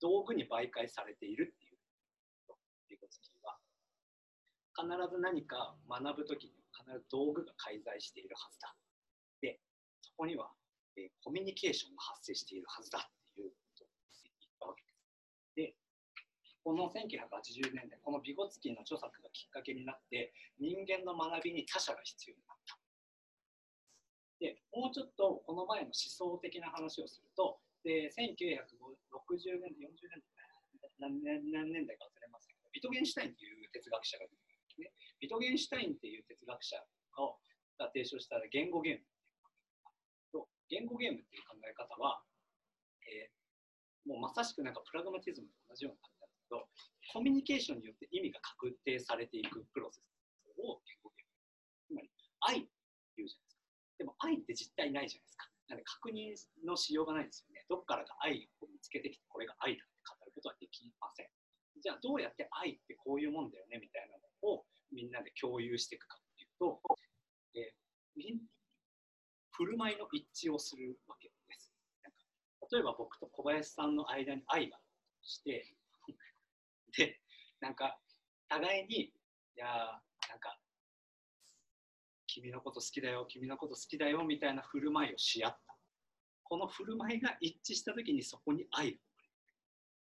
[0.00, 1.76] 道具に媒介されているっていう
[2.90, 3.56] リゴツキーは
[4.76, 8.74] 必ず何か学ぶときに必ず道具が介在しているはずだ。
[9.40, 9.58] で、
[10.02, 10.52] そこには、
[10.96, 13.88] えー、コミュニケーションが発生しているはずだっていうことを
[14.22, 15.00] 言ったわけです。
[15.56, 15.74] で、
[16.62, 22.76] この1980年代、このビゴツキーの著作がきっかけになって、人間の学びに他者が必要になった。
[24.40, 34.92] で、もうちょっとこの前の思想的な話をすると、で1960年代、40年代、何年何年代か忘れますけど、ビトゲンシュタインという哲学者が出てきますね。
[35.20, 36.76] ビトゲンシュタインっていう哲学者
[37.78, 39.04] が提唱した言語ゲーム
[40.68, 42.22] 言語ゲームっていう考え方は、
[43.06, 46.66] えー、もうまさしくなんかプラグマティズムと同じような感じなんですけど、
[47.14, 50.10] コミュニケーションによって意味が確定されていくプロセス
[50.58, 51.30] を言語ゲーム。
[51.86, 52.10] つまり、
[52.42, 53.62] 愛って言うじゃないですか。
[53.98, 55.46] でも愛って実体ないじゃないですか。
[55.70, 56.34] なんで確認
[56.66, 57.55] のしようがないですよね。
[57.68, 61.26] どっからか愛を見つけてきて、これが愛だって語ることはできません。
[61.82, 66.80] じゃあどうやって愛ってこういうもんだよねみたいなのをみんなで共有していくかっていうと、
[67.54, 68.38] えー、
[69.52, 71.72] 振る舞いの一致をするわけです。
[72.02, 72.18] なんか
[72.72, 74.78] 例えば僕と小林さんの間に愛が
[75.22, 75.74] して
[76.96, 77.20] で
[77.60, 77.98] なんか
[78.48, 79.12] 互いにい
[79.56, 80.58] やなんか
[82.26, 85.58] 君のこと好きだよ君のこと好きだよみたいな振る舞いをし合っ
[86.48, 88.98] この振る舞いが一致した時にそこに愛が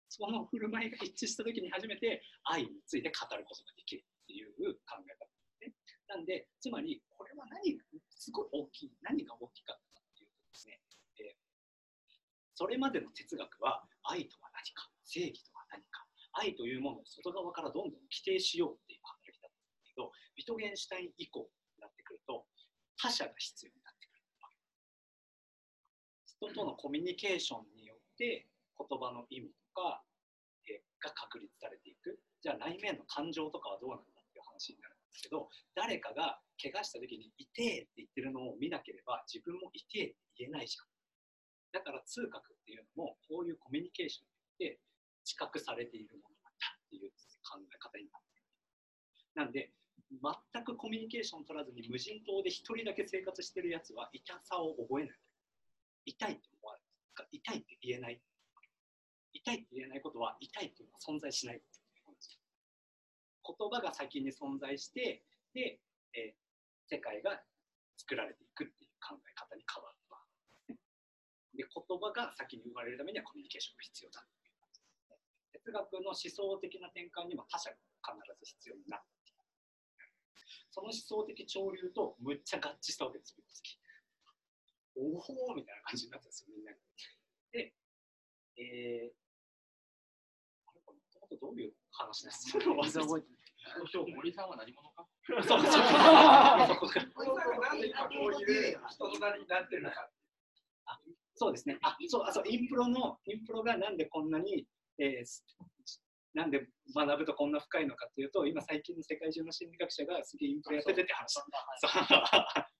[0.08, 5.74] その振る舞いが一致した時に初めて愛について語ることができるっていう考え方ですね。
[6.08, 10.78] なんでつまりこれは何がすごい大きい何が大きかったかっていうとですね、
[11.18, 11.36] えー、
[12.54, 16.06] それまでの哲学は愛とは何か正義とは何か
[16.38, 22.46] 愛というものを外側からどんどん規定しようっていう働きだったんですけどビトゲンシュタイン以降になってくると
[22.96, 23.85] 他者が必要になってくる。
[26.46, 28.46] 人とのコミュニケーションによって
[28.78, 30.02] 言葉の意味とか、
[30.68, 32.18] えが確立されていく。
[32.42, 40.86] じゃあ内面の感情とかはどうなんだっていう話になるんですけど誰かが怪我した時に「痛え」って言ってるのを見なければ自分も「痛え」って言えないじゃん。
[41.72, 44.80] だから通覚っていうのもこういうコミュニケーションによって
[45.24, 47.10] 知覚されているものなんだっていう
[47.42, 48.48] 考え方になっている。
[49.34, 49.72] なんで
[50.54, 55.18] 全くコミュニケーション取らずに無人島で1人だけ生活してるやつは痛さを覚えない。
[56.06, 57.28] 痛いって思わない。
[57.32, 58.22] 痛いって言えない。
[59.34, 61.60] 痛いって言えないことは痛いっていうのは存在しない
[63.46, 65.22] 言葉が先に存在して
[65.54, 65.78] で、
[66.14, 67.38] えー、世界が
[67.96, 70.16] 作られていくっていう考え方に変わった。
[71.54, 74.26] で言葉が先に生まれるためにはコミュニケーションが必要だ。
[75.52, 79.16] 哲学の思想的な転換にも他者が必ず必要になって
[80.76, 83.32] その思想的潮流とむっちゃ合致したわけです、
[84.96, 86.72] おおみたいな感じになったんですよ、みんな
[87.52, 87.74] で、
[88.56, 89.14] えー、
[90.66, 92.64] あれ、これ、もともとどういう話ですか
[94.16, 95.60] 森さんは何者かそうそう。
[98.30, 100.08] ういう人となりになってるのか。
[100.86, 101.00] あ
[101.34, 101.78] そうですね。
[101.82, 104.66] あそうあそうインプロのインプロがなんでこんなに、
[104.98, 105.24] えー、
[106.34, 111.42] なんで学ぶとこんな深いのかっていうと今最近の世界中の心理学者がすげえインプレやっててって話で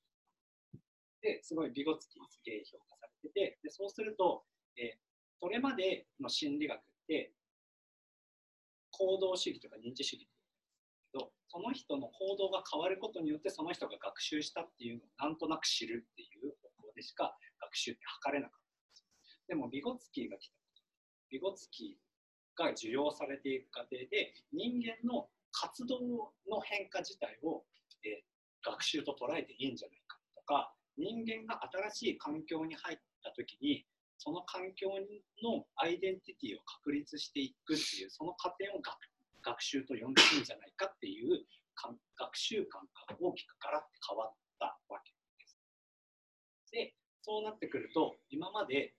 [1.42, 4.44] すごいビゴツキーすげえ評価されててでそうすると、
[4.76, 4.98] えー、
[5.40, 7.32] それまでの心理学って
[8.90, 19.04] 行動主義とか認知主義けどその人の行動が変わることによってその人が学習したっていうのをなんとなく知るっていう方向でしか学習って測れなかったんです
[19.48, 20.54] でもビゴツキーが来た
[21.30, 26.00] ビゴツキーが受容されていく過程で人間の活動
[26.48, 27.64] の変化自体を、
[28.04, 31.60] えー、学習と捉えていいんじゃないかとか人間が
[31.90, 33.84] 新しい環境に入った時に
[34.18, 34.88] その環境
[35.42, 38.96] のアイデンティティを確立していくっていうその過程を学
[39.42, 41.46] 学習と呼んでいいんじゃないかっていう
[42.18, 45.58] 学習観が大きくガラッと変わったわけです。
[46.72, 48.94] でそうなってくると今まで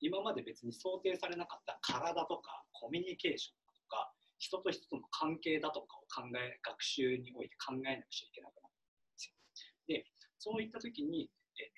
[0.00, 9.34] 今まで別に想定されなかった体とかコミュニケーションとか人と人との関係だとかを考え学習において考えなくちゃいけなくなったんですよ。
[9.88, 10.04] で
[10.38, 11.30] そういった時に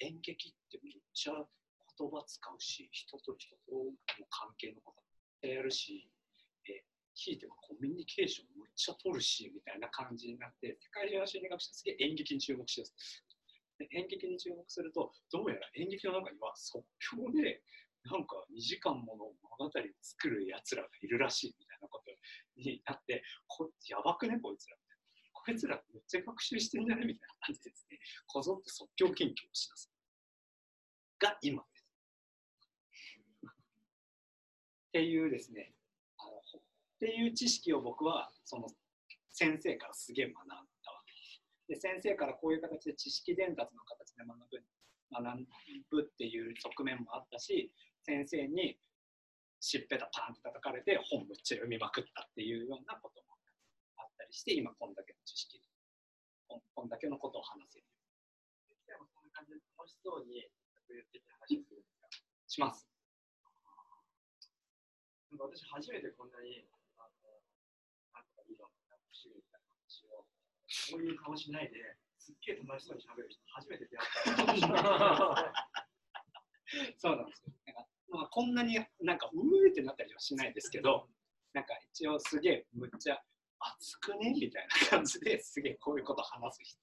[0.02, 4.94] え演劇ってめっちゃ言葉使うし人と人との関係のこ
[5.43, 6.10] とやるし
[6.68, 6.82] え
[7.14, 17.62] ひいてはコミュニケーションめっちゃ取るしみたいな感じになって世界中の心理学者すげえ演劇に注目してる演劇に注目するとどうやら演劇の中には即興で
[18.10, 19.24] なんか2時間もの
[19.59, 19.70] 物語を
[20.01, 22.10] 作るやつらがいるらしいみたいなこと
[22.56, 24.76] になって、こやばくね、こいつら。
[25.49, 29.91] こいつらめっちゃ学習してんじゃねみたいな感じですね、こぞって即興研究をしだす。
[31.19, 31.89] が今です。
[33.49, 35.73] っていうですね、
[36.19, 36.62] あのっ
[37.01, 38.69] ていう知識を僕はその
[39.33, 40.65] 先生からすげえ学んだわ
[41.66, 44.61] けで先生からこういう形で知識伝達の形で学ぶ
[45.11, 45.47] 学
[45.91, 47.73] ぶっていう側面もあったし
[48.05, 48.77] 先生に
[49.61, 53.28] しっぺたパンって叩かれて本むっちゃ読みまくったっていうようなこと
[54.19, 55.62] ったりして今こんだけの知識
[56.51, 57.86] こんこんだけのことを話せる
[58.66, 60.43] 先生もそんな感じで楽しそうに
[60.90, 62.11] 言ってて話をするんですか？
[62.51, 62.90] します
[65.31, 66.66] なんか私初めてこんなに
[66.99, 67.39] あの
[68.11, 70.27] なんとか理論なんか種類みたいな話を
[70.90, 71.78] こういう顔しないで
[72.19, 75.55] すっげえ楽しそうに喋る人初めて出会った。
[76.99, 77.55] そうなんですよ。
[77.65, 81.09] なんかまあ、こんなになんかうーってなったりはしないですけど、
[81.53, 83.20] なんか一応すげえむっちゃ
[83.60, 84.35] 熱くね？
[84.35, 86.78] みたいな感じですげえこういうこと話す人。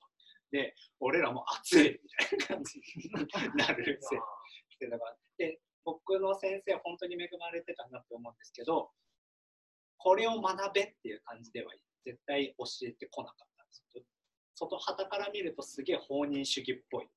[0.51, 3.11] で、俺らも熱いみたいな感じに
[3.55, 8.91] なるせいだからで、僕の先生本当に恵まれてたなって思うんですけど、
[9.97, 11.71] これを学べっていう感じでは
[12.05, 14.05] 絶対教えてこなかったんですけど、
[14.55, 17.07] 外旗から見るとすげえ放任主義っぽい。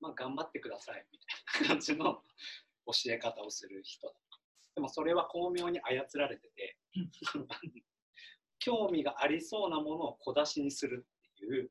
[0.00, 2.22] まあ、頑張ってくださいみたいな感じの
[2.86, 4.14] 教え方をする人
[4.74, 6.76] でもそれは巧妙に操られてて
[8.58, 11.70] 興味がありそうなものを小出しにするっていう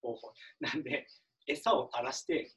[0.00, 0.32] 方法。
[0.60, 1.06] なんで
[1.46, 2.52] 餌を垂らして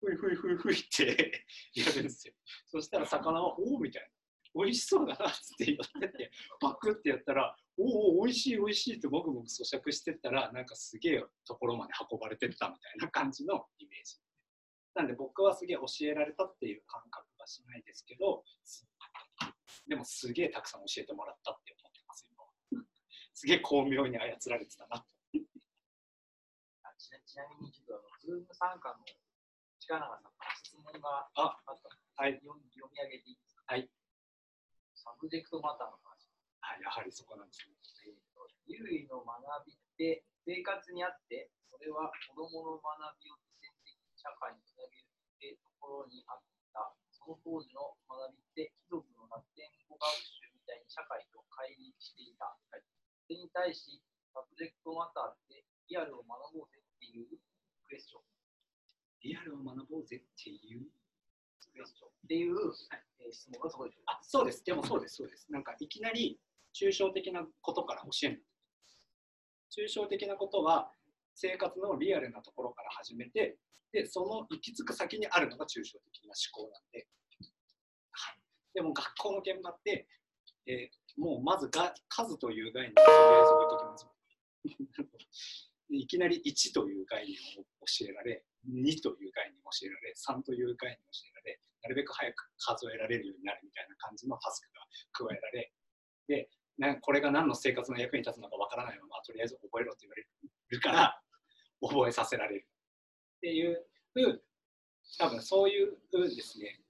[0.00, 1.44] ふいふいふいふいって
[1.74, 2.34] やるんですよ。
[2.66, 4.08] そしたら魚は「おお」みたいな
[4.54, 14.16] 「美味しそうだな」って言っててパクってやったら「おお美味しい美味しい」ってもぐもぐ咀嚼してったらなんかすげえところまで運ばれてったみたいな感じのイメージ。
[14.94, 18.42] なんで僕はすげえ教えられたっていう感覚はしないですけど
[19.86, 22.42] でもすげえたくさん教えてもらったって思ってます今
[23.34, 25.06] すげえ巧妙に操られてたな
[26.98, 29.04] ちなちなみにちょっとズーム参加の
[29.78, 32.40] 近永さんから質問がああったはい。
[32.40, 33.76] 読み読み上げていいですか？
[33.76, 33.86] はい。
[34.96, 36.26] subject matter の話。
[36.64, 37.76] あやはりそこなんですね。
[38.08, 46.42] えーとデューイの学びって生活にあって、それは子供の学びを実践的に社会につなげるってところにあっ
[46.72, 46.96] た。
[47.26, 52.54] その当時の学びって貴族のラテン語学習みたいに社会と乖離していた。
[52.70, 53.98] それに対し、
[54.30, 57.26] subject matter ってリアルを学ぼうぜっていう
[57.90, 58.22] クエスチョン。
[59.26, 60.86] リアルを学ぼうぜっていう？
[61.74, 62.54] クエスチョンっていう、
[63.18, 66.38] えー質問がそこでしょあそうですでもそうですそうですなんかいきなり
[66.72, 68.44] 抽象的なことから教える
[69.68, 70.92] 抽象的なことは
[71.36, 73.56] 生活のリアルなところから始めて
[73.92, 77.06] でその行き着く先にあるのが抽象的な思考なんで、
[78.10, 78.38] はい、
[78.74, 80.08] でも学校の現場って、
[80.66, 95.72] えーもうまずが数という概念をとりあえず置いときますいきなり1という概念を教えられ2という概念を教えられ3という概念を教えられなるべく早く数えられるようになるみたいな感じのタスクが加えられ
[96.28, 100.26] でなこれが何の生活の役に立つのかわからないままとりあえず覚えろって言われ
[100.68, 101.20] るから
[101.80, 102.66] 覚えさせられる。
[103.38, 103.84] っていう
[105.18, 106.80] 多分そういうですね、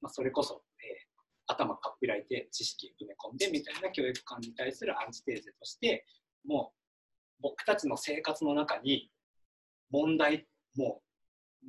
[0.00, 1.14] まあ、それこそ、えー
[1.46, 6.06] 頭かっぴらいて知識埋め込んでみたいな教育観に対するアンチテーゼとして
[6.46, 6.72] も
[7.40, 9.10] う僕たちの生活の中に
[9.90, 11.02] 問題も
[11.62, 11.68] う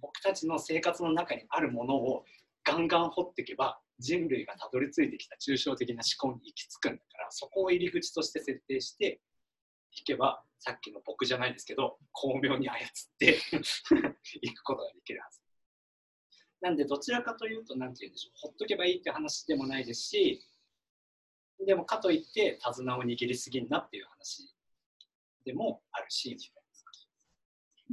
[0.00, 2.24] 僕たちの生活の中にあるものを
[2.64, 9.20] ガンガン掘っていけば人類がたどり着いてきた抽象的な思考に行き着くんだからそこを入り口として設定して
[9.94, 12.80] いけばさっきの僕じゃないですけど巧妙に操っ
[13.18, 13.38] て
[14.40, 15.40] いくことができるはず。
[16.60, 20.40] なんでどちらかというと何て言うんでしょうほっとけばいいって話でもないですし
[21.66, 24.54] でもかといって手綱を握りすぎんなっていう話
[25.44, 26.38] でもあるし、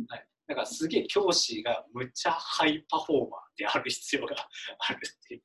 [0.08, 4.36] はい、だからすげえ教師がむっちゃハイパフォーマーである必要が
[4.80, 5.42] あるっていう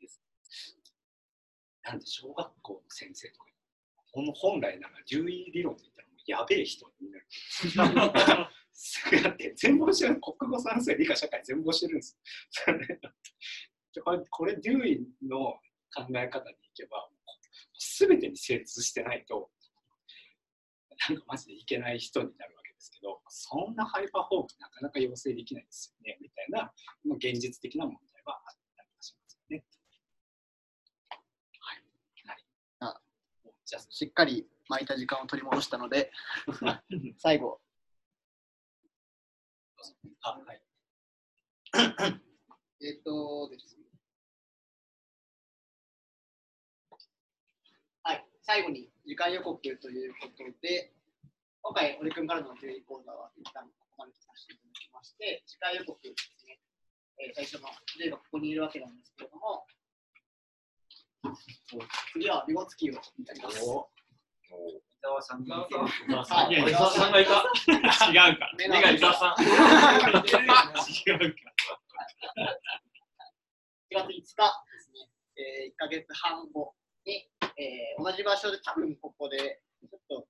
[0.00, 0.20] です。
[1.84, 3.45] なんで小学校の先生とか
[4.16, 7.26] ほん本来なら留意理論で言ったらもうやべえ人になる。
[9.22, 12.18] だって全貌してる国語算数理科社会全貌してるんです
[12.66, 14.02] よ。
[14.04, 15.38] これこれデューイの
[15.94, 17.08] 考え方にいけば
[17.98, 19.50] 全てに精通してないと
[21.08, 26.72] なんかマジでいけない人になるわけですけどそんなハイパーフォームなかなか要請できないですよねみたいな
[27.04, 29.64] まあ現実的な問題はあったりしますよね。
[31.58, 31.82] はい。
[32.26, 32.44] はい、
[32.80, 33.00] あ
[33.64, 36.10] じゃあしっかり巻いた時間を取り戻したので、
[37.18, 37.60] 最後、
[40.22, 40.62] あはい。
[42.82, 43.84] えっとですね。
[48.02, 50.92] はい、最後に時間予告ということで、
[51.62, 56.60] 今回、堀君からの注意講座は一旦ここまでとさせていただきまして、次回予告ですね、
[57.18, 59.66] えー最初の例がここにいるわけなんですけれども、
[62.12, 63.00] 次はビゴツキーをや
[63.34, 63.60] ります。
[66.68, 67.42] 伊沢さんがいた。
[68.10, 68.52] 違うか。
[68.58, 69.42] 目目が伊沢さん。
[69.42, 70.66] 違うか。
[73.86, 74.22] 4月5日で
[74.82, 75.08] すね、
[75.38, 76.74] えー、1ヶ月半後
[77.06, 80.26] に、えー同じ場所で多分ここで、ちょっと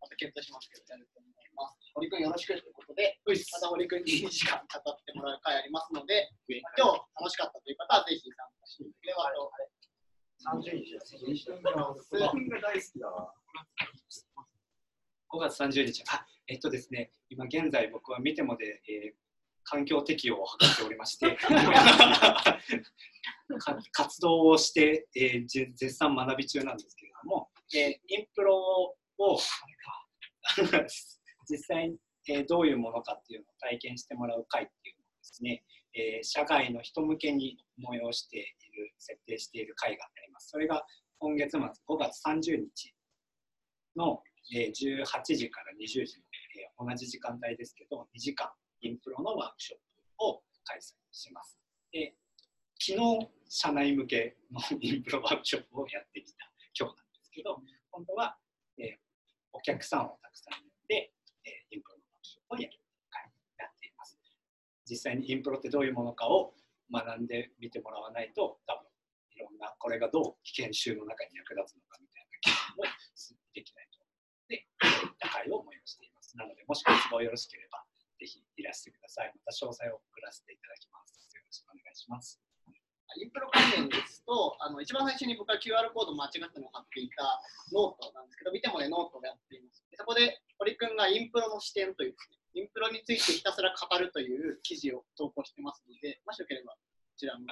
[0.00, 1.78] また検討しますけど、やると思います。
[1.94, 6.28] 堀君よろしくということで、また堀君に2時間語ってもらう会ありますので、
[6.60, 9.48] まあ今日楽しかったという方はぜひ参加してくれればと。
[10.44, 11.16] 30日です。
[11.16, 13.32] 数分が大好きだわ。
[15.32, 19.16] 5月30日、あえっとですね、今現在僕は見てもで、えー
[19.68, 21.36] 環境適用を図っておりまして、
[23.90, 28.56] 活動をして、えー絶賛学び中なんですけれども、えーインプロ
[29.18, 29.40] を
[31.50, 31.98] 実際に、
[32.28, 35.64] えーどういうものかっていうのを体験してもらう会っていうのをですね、
[35.94, 40.50] えー社外の人向けに催している、設定している会があります。
[40.50, 40.84] それが
[41.18, 42.94] 今月末5月30日
[43.96, 44.22] の、
[44.52, 46.20] 18時から20時
[46.78, 48.48] の、同じ時間帯ですけど、2時間
[48.82, 51.58] インプロのワークショップを開催します。
[51.90, 52.14] で
[52.78, 58.38] 昨日、社内向けの インプロワークショップをやってきた今日なんですけど、今度は、
[58.78, 58.98] えー
[59.52, 61.14] お客さんをたくさん呼んで、
[61.44, 64.20] えーインプロのワークショップをやる会やっています。
[64.84, 66.54] 実際にインプロってどういうものかを
[66.92, 68.85] 学んでみてもらわないと、多分
[69.36, 72.84] いろんな、これがどう研修の中に役立つのかみたいな経験も
[73.52, 73.96] できないと
[74.48, 76.36] で、そういった会を催しています。
[76.38, 77.84] なので、もしご都合よろしければ、
[78.18, 79.32] ぜひいらしてください。
[79.34, 81.28] また詳細を送らせていただきます。
[81.34, 82.40] よろしくお願いします。
[83.16, 87.40] インプロ関連ですと、あの一番最初に僕が QR コード間違ったのを貼っていた
[87.72, 89.86] ノートなんですけど、見てもね、ノートをやっています。
[89.90, 96.78] でそこで堀君がインプロの視点というですね、インプロについてひたすら語るという記事を投稿してますので、もしよければこ
[97.16, 97.46] ちらも。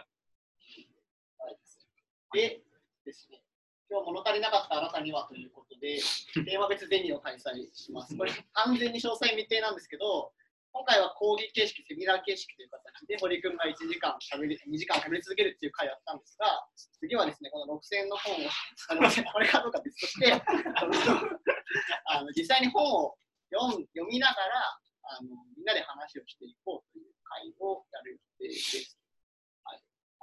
[2.34, 2.66] はいで
[3.06, 3.38] ですね、
[3.86, 6.02] 今日物足りなかったあなたにはということで、
[6.34, 8.10] テーマ別ゼミを開催します。
[8.18, 10.34] これ、完全に詳細未定なんですけど、
[10.74, 16.66] 今回は講義形式、セミナー形式という形で、堀君が1時間しゃべり、2時間しゃべり続けるっていう回をやったんですが、
[16.98, 18.50] 次はですね、この6000円の本を、
[18.90, 23.14] あの これかどうか別として、 あの実際に本を
[23.54, 24.74] 読ん読みながら
[25.06, 28.98] あの、みんなで話をしていこうという会をやる予定です。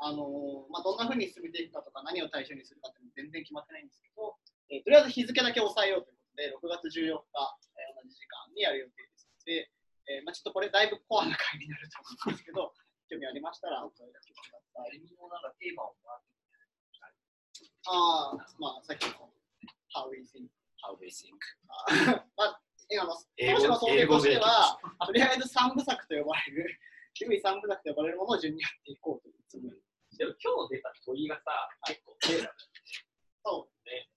[0.02, 4.34] はいあのまあ、どんなふうに進めていくかとか、何を対象にするかっていうのは全然決まってないんですけど、
[4.74, 7.38] えーとりあえず日付だけ押さえようということで、6月14日、
[7.78, 9.70] えー同じ時間にやる予定ですので、
[10.10, 12.74] えーまあ、ちょっとこれだいぶコアな会になると思うんですけど、
[13.14, 14.98] 興味ありましたらお声掛けください。
[17.86, 19.30] ああ、まあ、さっきの
[19.94, 20.50] How we think
[20.82, 21.38] How we think.
[22.36, 22.62] まあ、
[23.06, 26.80] の当初の想定としては、とりあえず三部作と呼ばれる、
[27.18, 29.78] 古い三部作と呼ばれるものを順にやっていこうというつもり。
[30.18, 31.52] でも今日出た問いがさ、
[31.88, 32.56] 結構テーマだ
[33.44, 34.12] そうね。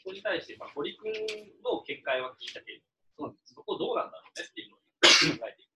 [0.00, 1.12] そこに対して、まあ、堀君
[1.60, 2.80] の見解は聞いたけ
[3.20, 5.70] ど、そこどうなんだろうねっていうのを考えていく。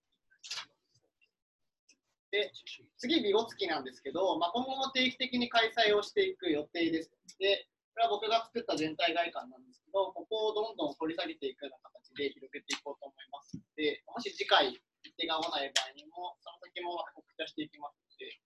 [2.33, 2.51] で、
[2.97, 7.13] 次、ビゴツキなんですけど、まあ、今後も定期的に開催をしていく予定です。
[7.39, 14.81] で、これは僕が作った全体外観なんですけど、ここをどんどん掘り下げていくような形で広げていこうと思いますので、もし次回、日
[15.21, 18.41] 程が合わない場合にも、その先も告知していきますので、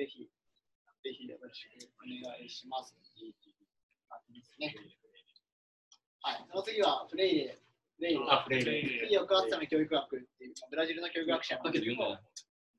[0.00, 0.24] ぜひ、
[1.04, 2.96] ぜひよろしくお願いします。
[4.56, 4.72] ね。
[6.24, 7.60] はい、その次はフレイレ。
[7.96, 8.20] フレイレ。
[8.24, 9.08] あ、フレイレ。
[9.08, 12.10] いい抑圧者の教育学っていう、ブラジルの教育学者だけど読んだよ。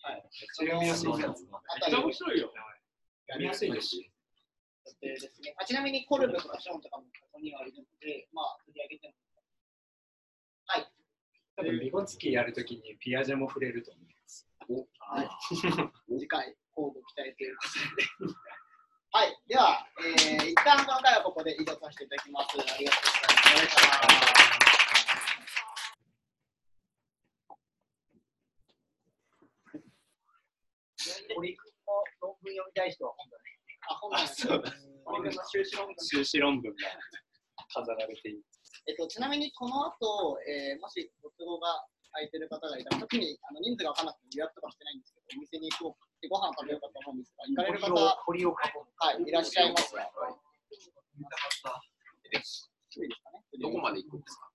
[0.02, 0.26] はい。
[0.34, 1.46] 読みやすいやつ。
[1.46, 2.50] めっちゃ面白いよ。
[3.30, 4.12] 読みやすいですし。
[5.00, 5.54] ですね。
[5.62, 9.14] あちなみにコルブとかショーンとかもここにはいるので、まあ、取り上げても。
[10.66, 10.92] はい。
[11.56, 14.21] 多分、ビゴツキやるときにピアジェも触れると思います。
[14.70, 15.30] はい、
[16.20, 16.82] 次回、期
[17.18, 17.64] 待というこ
[18.20, 18.34] とで。
[19.14, 19.36] はい。
[19.48, 22.58] では、えー、一旦この回はここで移動させていただきます。
[22.62, 23.72] ありがとうございま
[24.22, 24.32] す。
[31.36, 33.44] 堀君の論文読みたい人は本だね。
[33.90, 34.60] あ、本なんですね。
[35.04, 35.96] 堀君の修士論文。
[35.98, 36.78] 修士論文が
[37.74, 38.44] 飾られている。
[38.88, 49.14] えっと、ちなみにこの後、えー、もしご都合が空いてる方がいたら、特にあの人数が分からなくて予約とかしてないんですけど、お店に行こうか、ご飯食べようかと思うんですが、行かれる方、は。
[49.20, 50.02] い、いらっしゃいますか。
[51.18, 51.82] 見たかった。
[53.62, 54.50] どこまで行くんですか？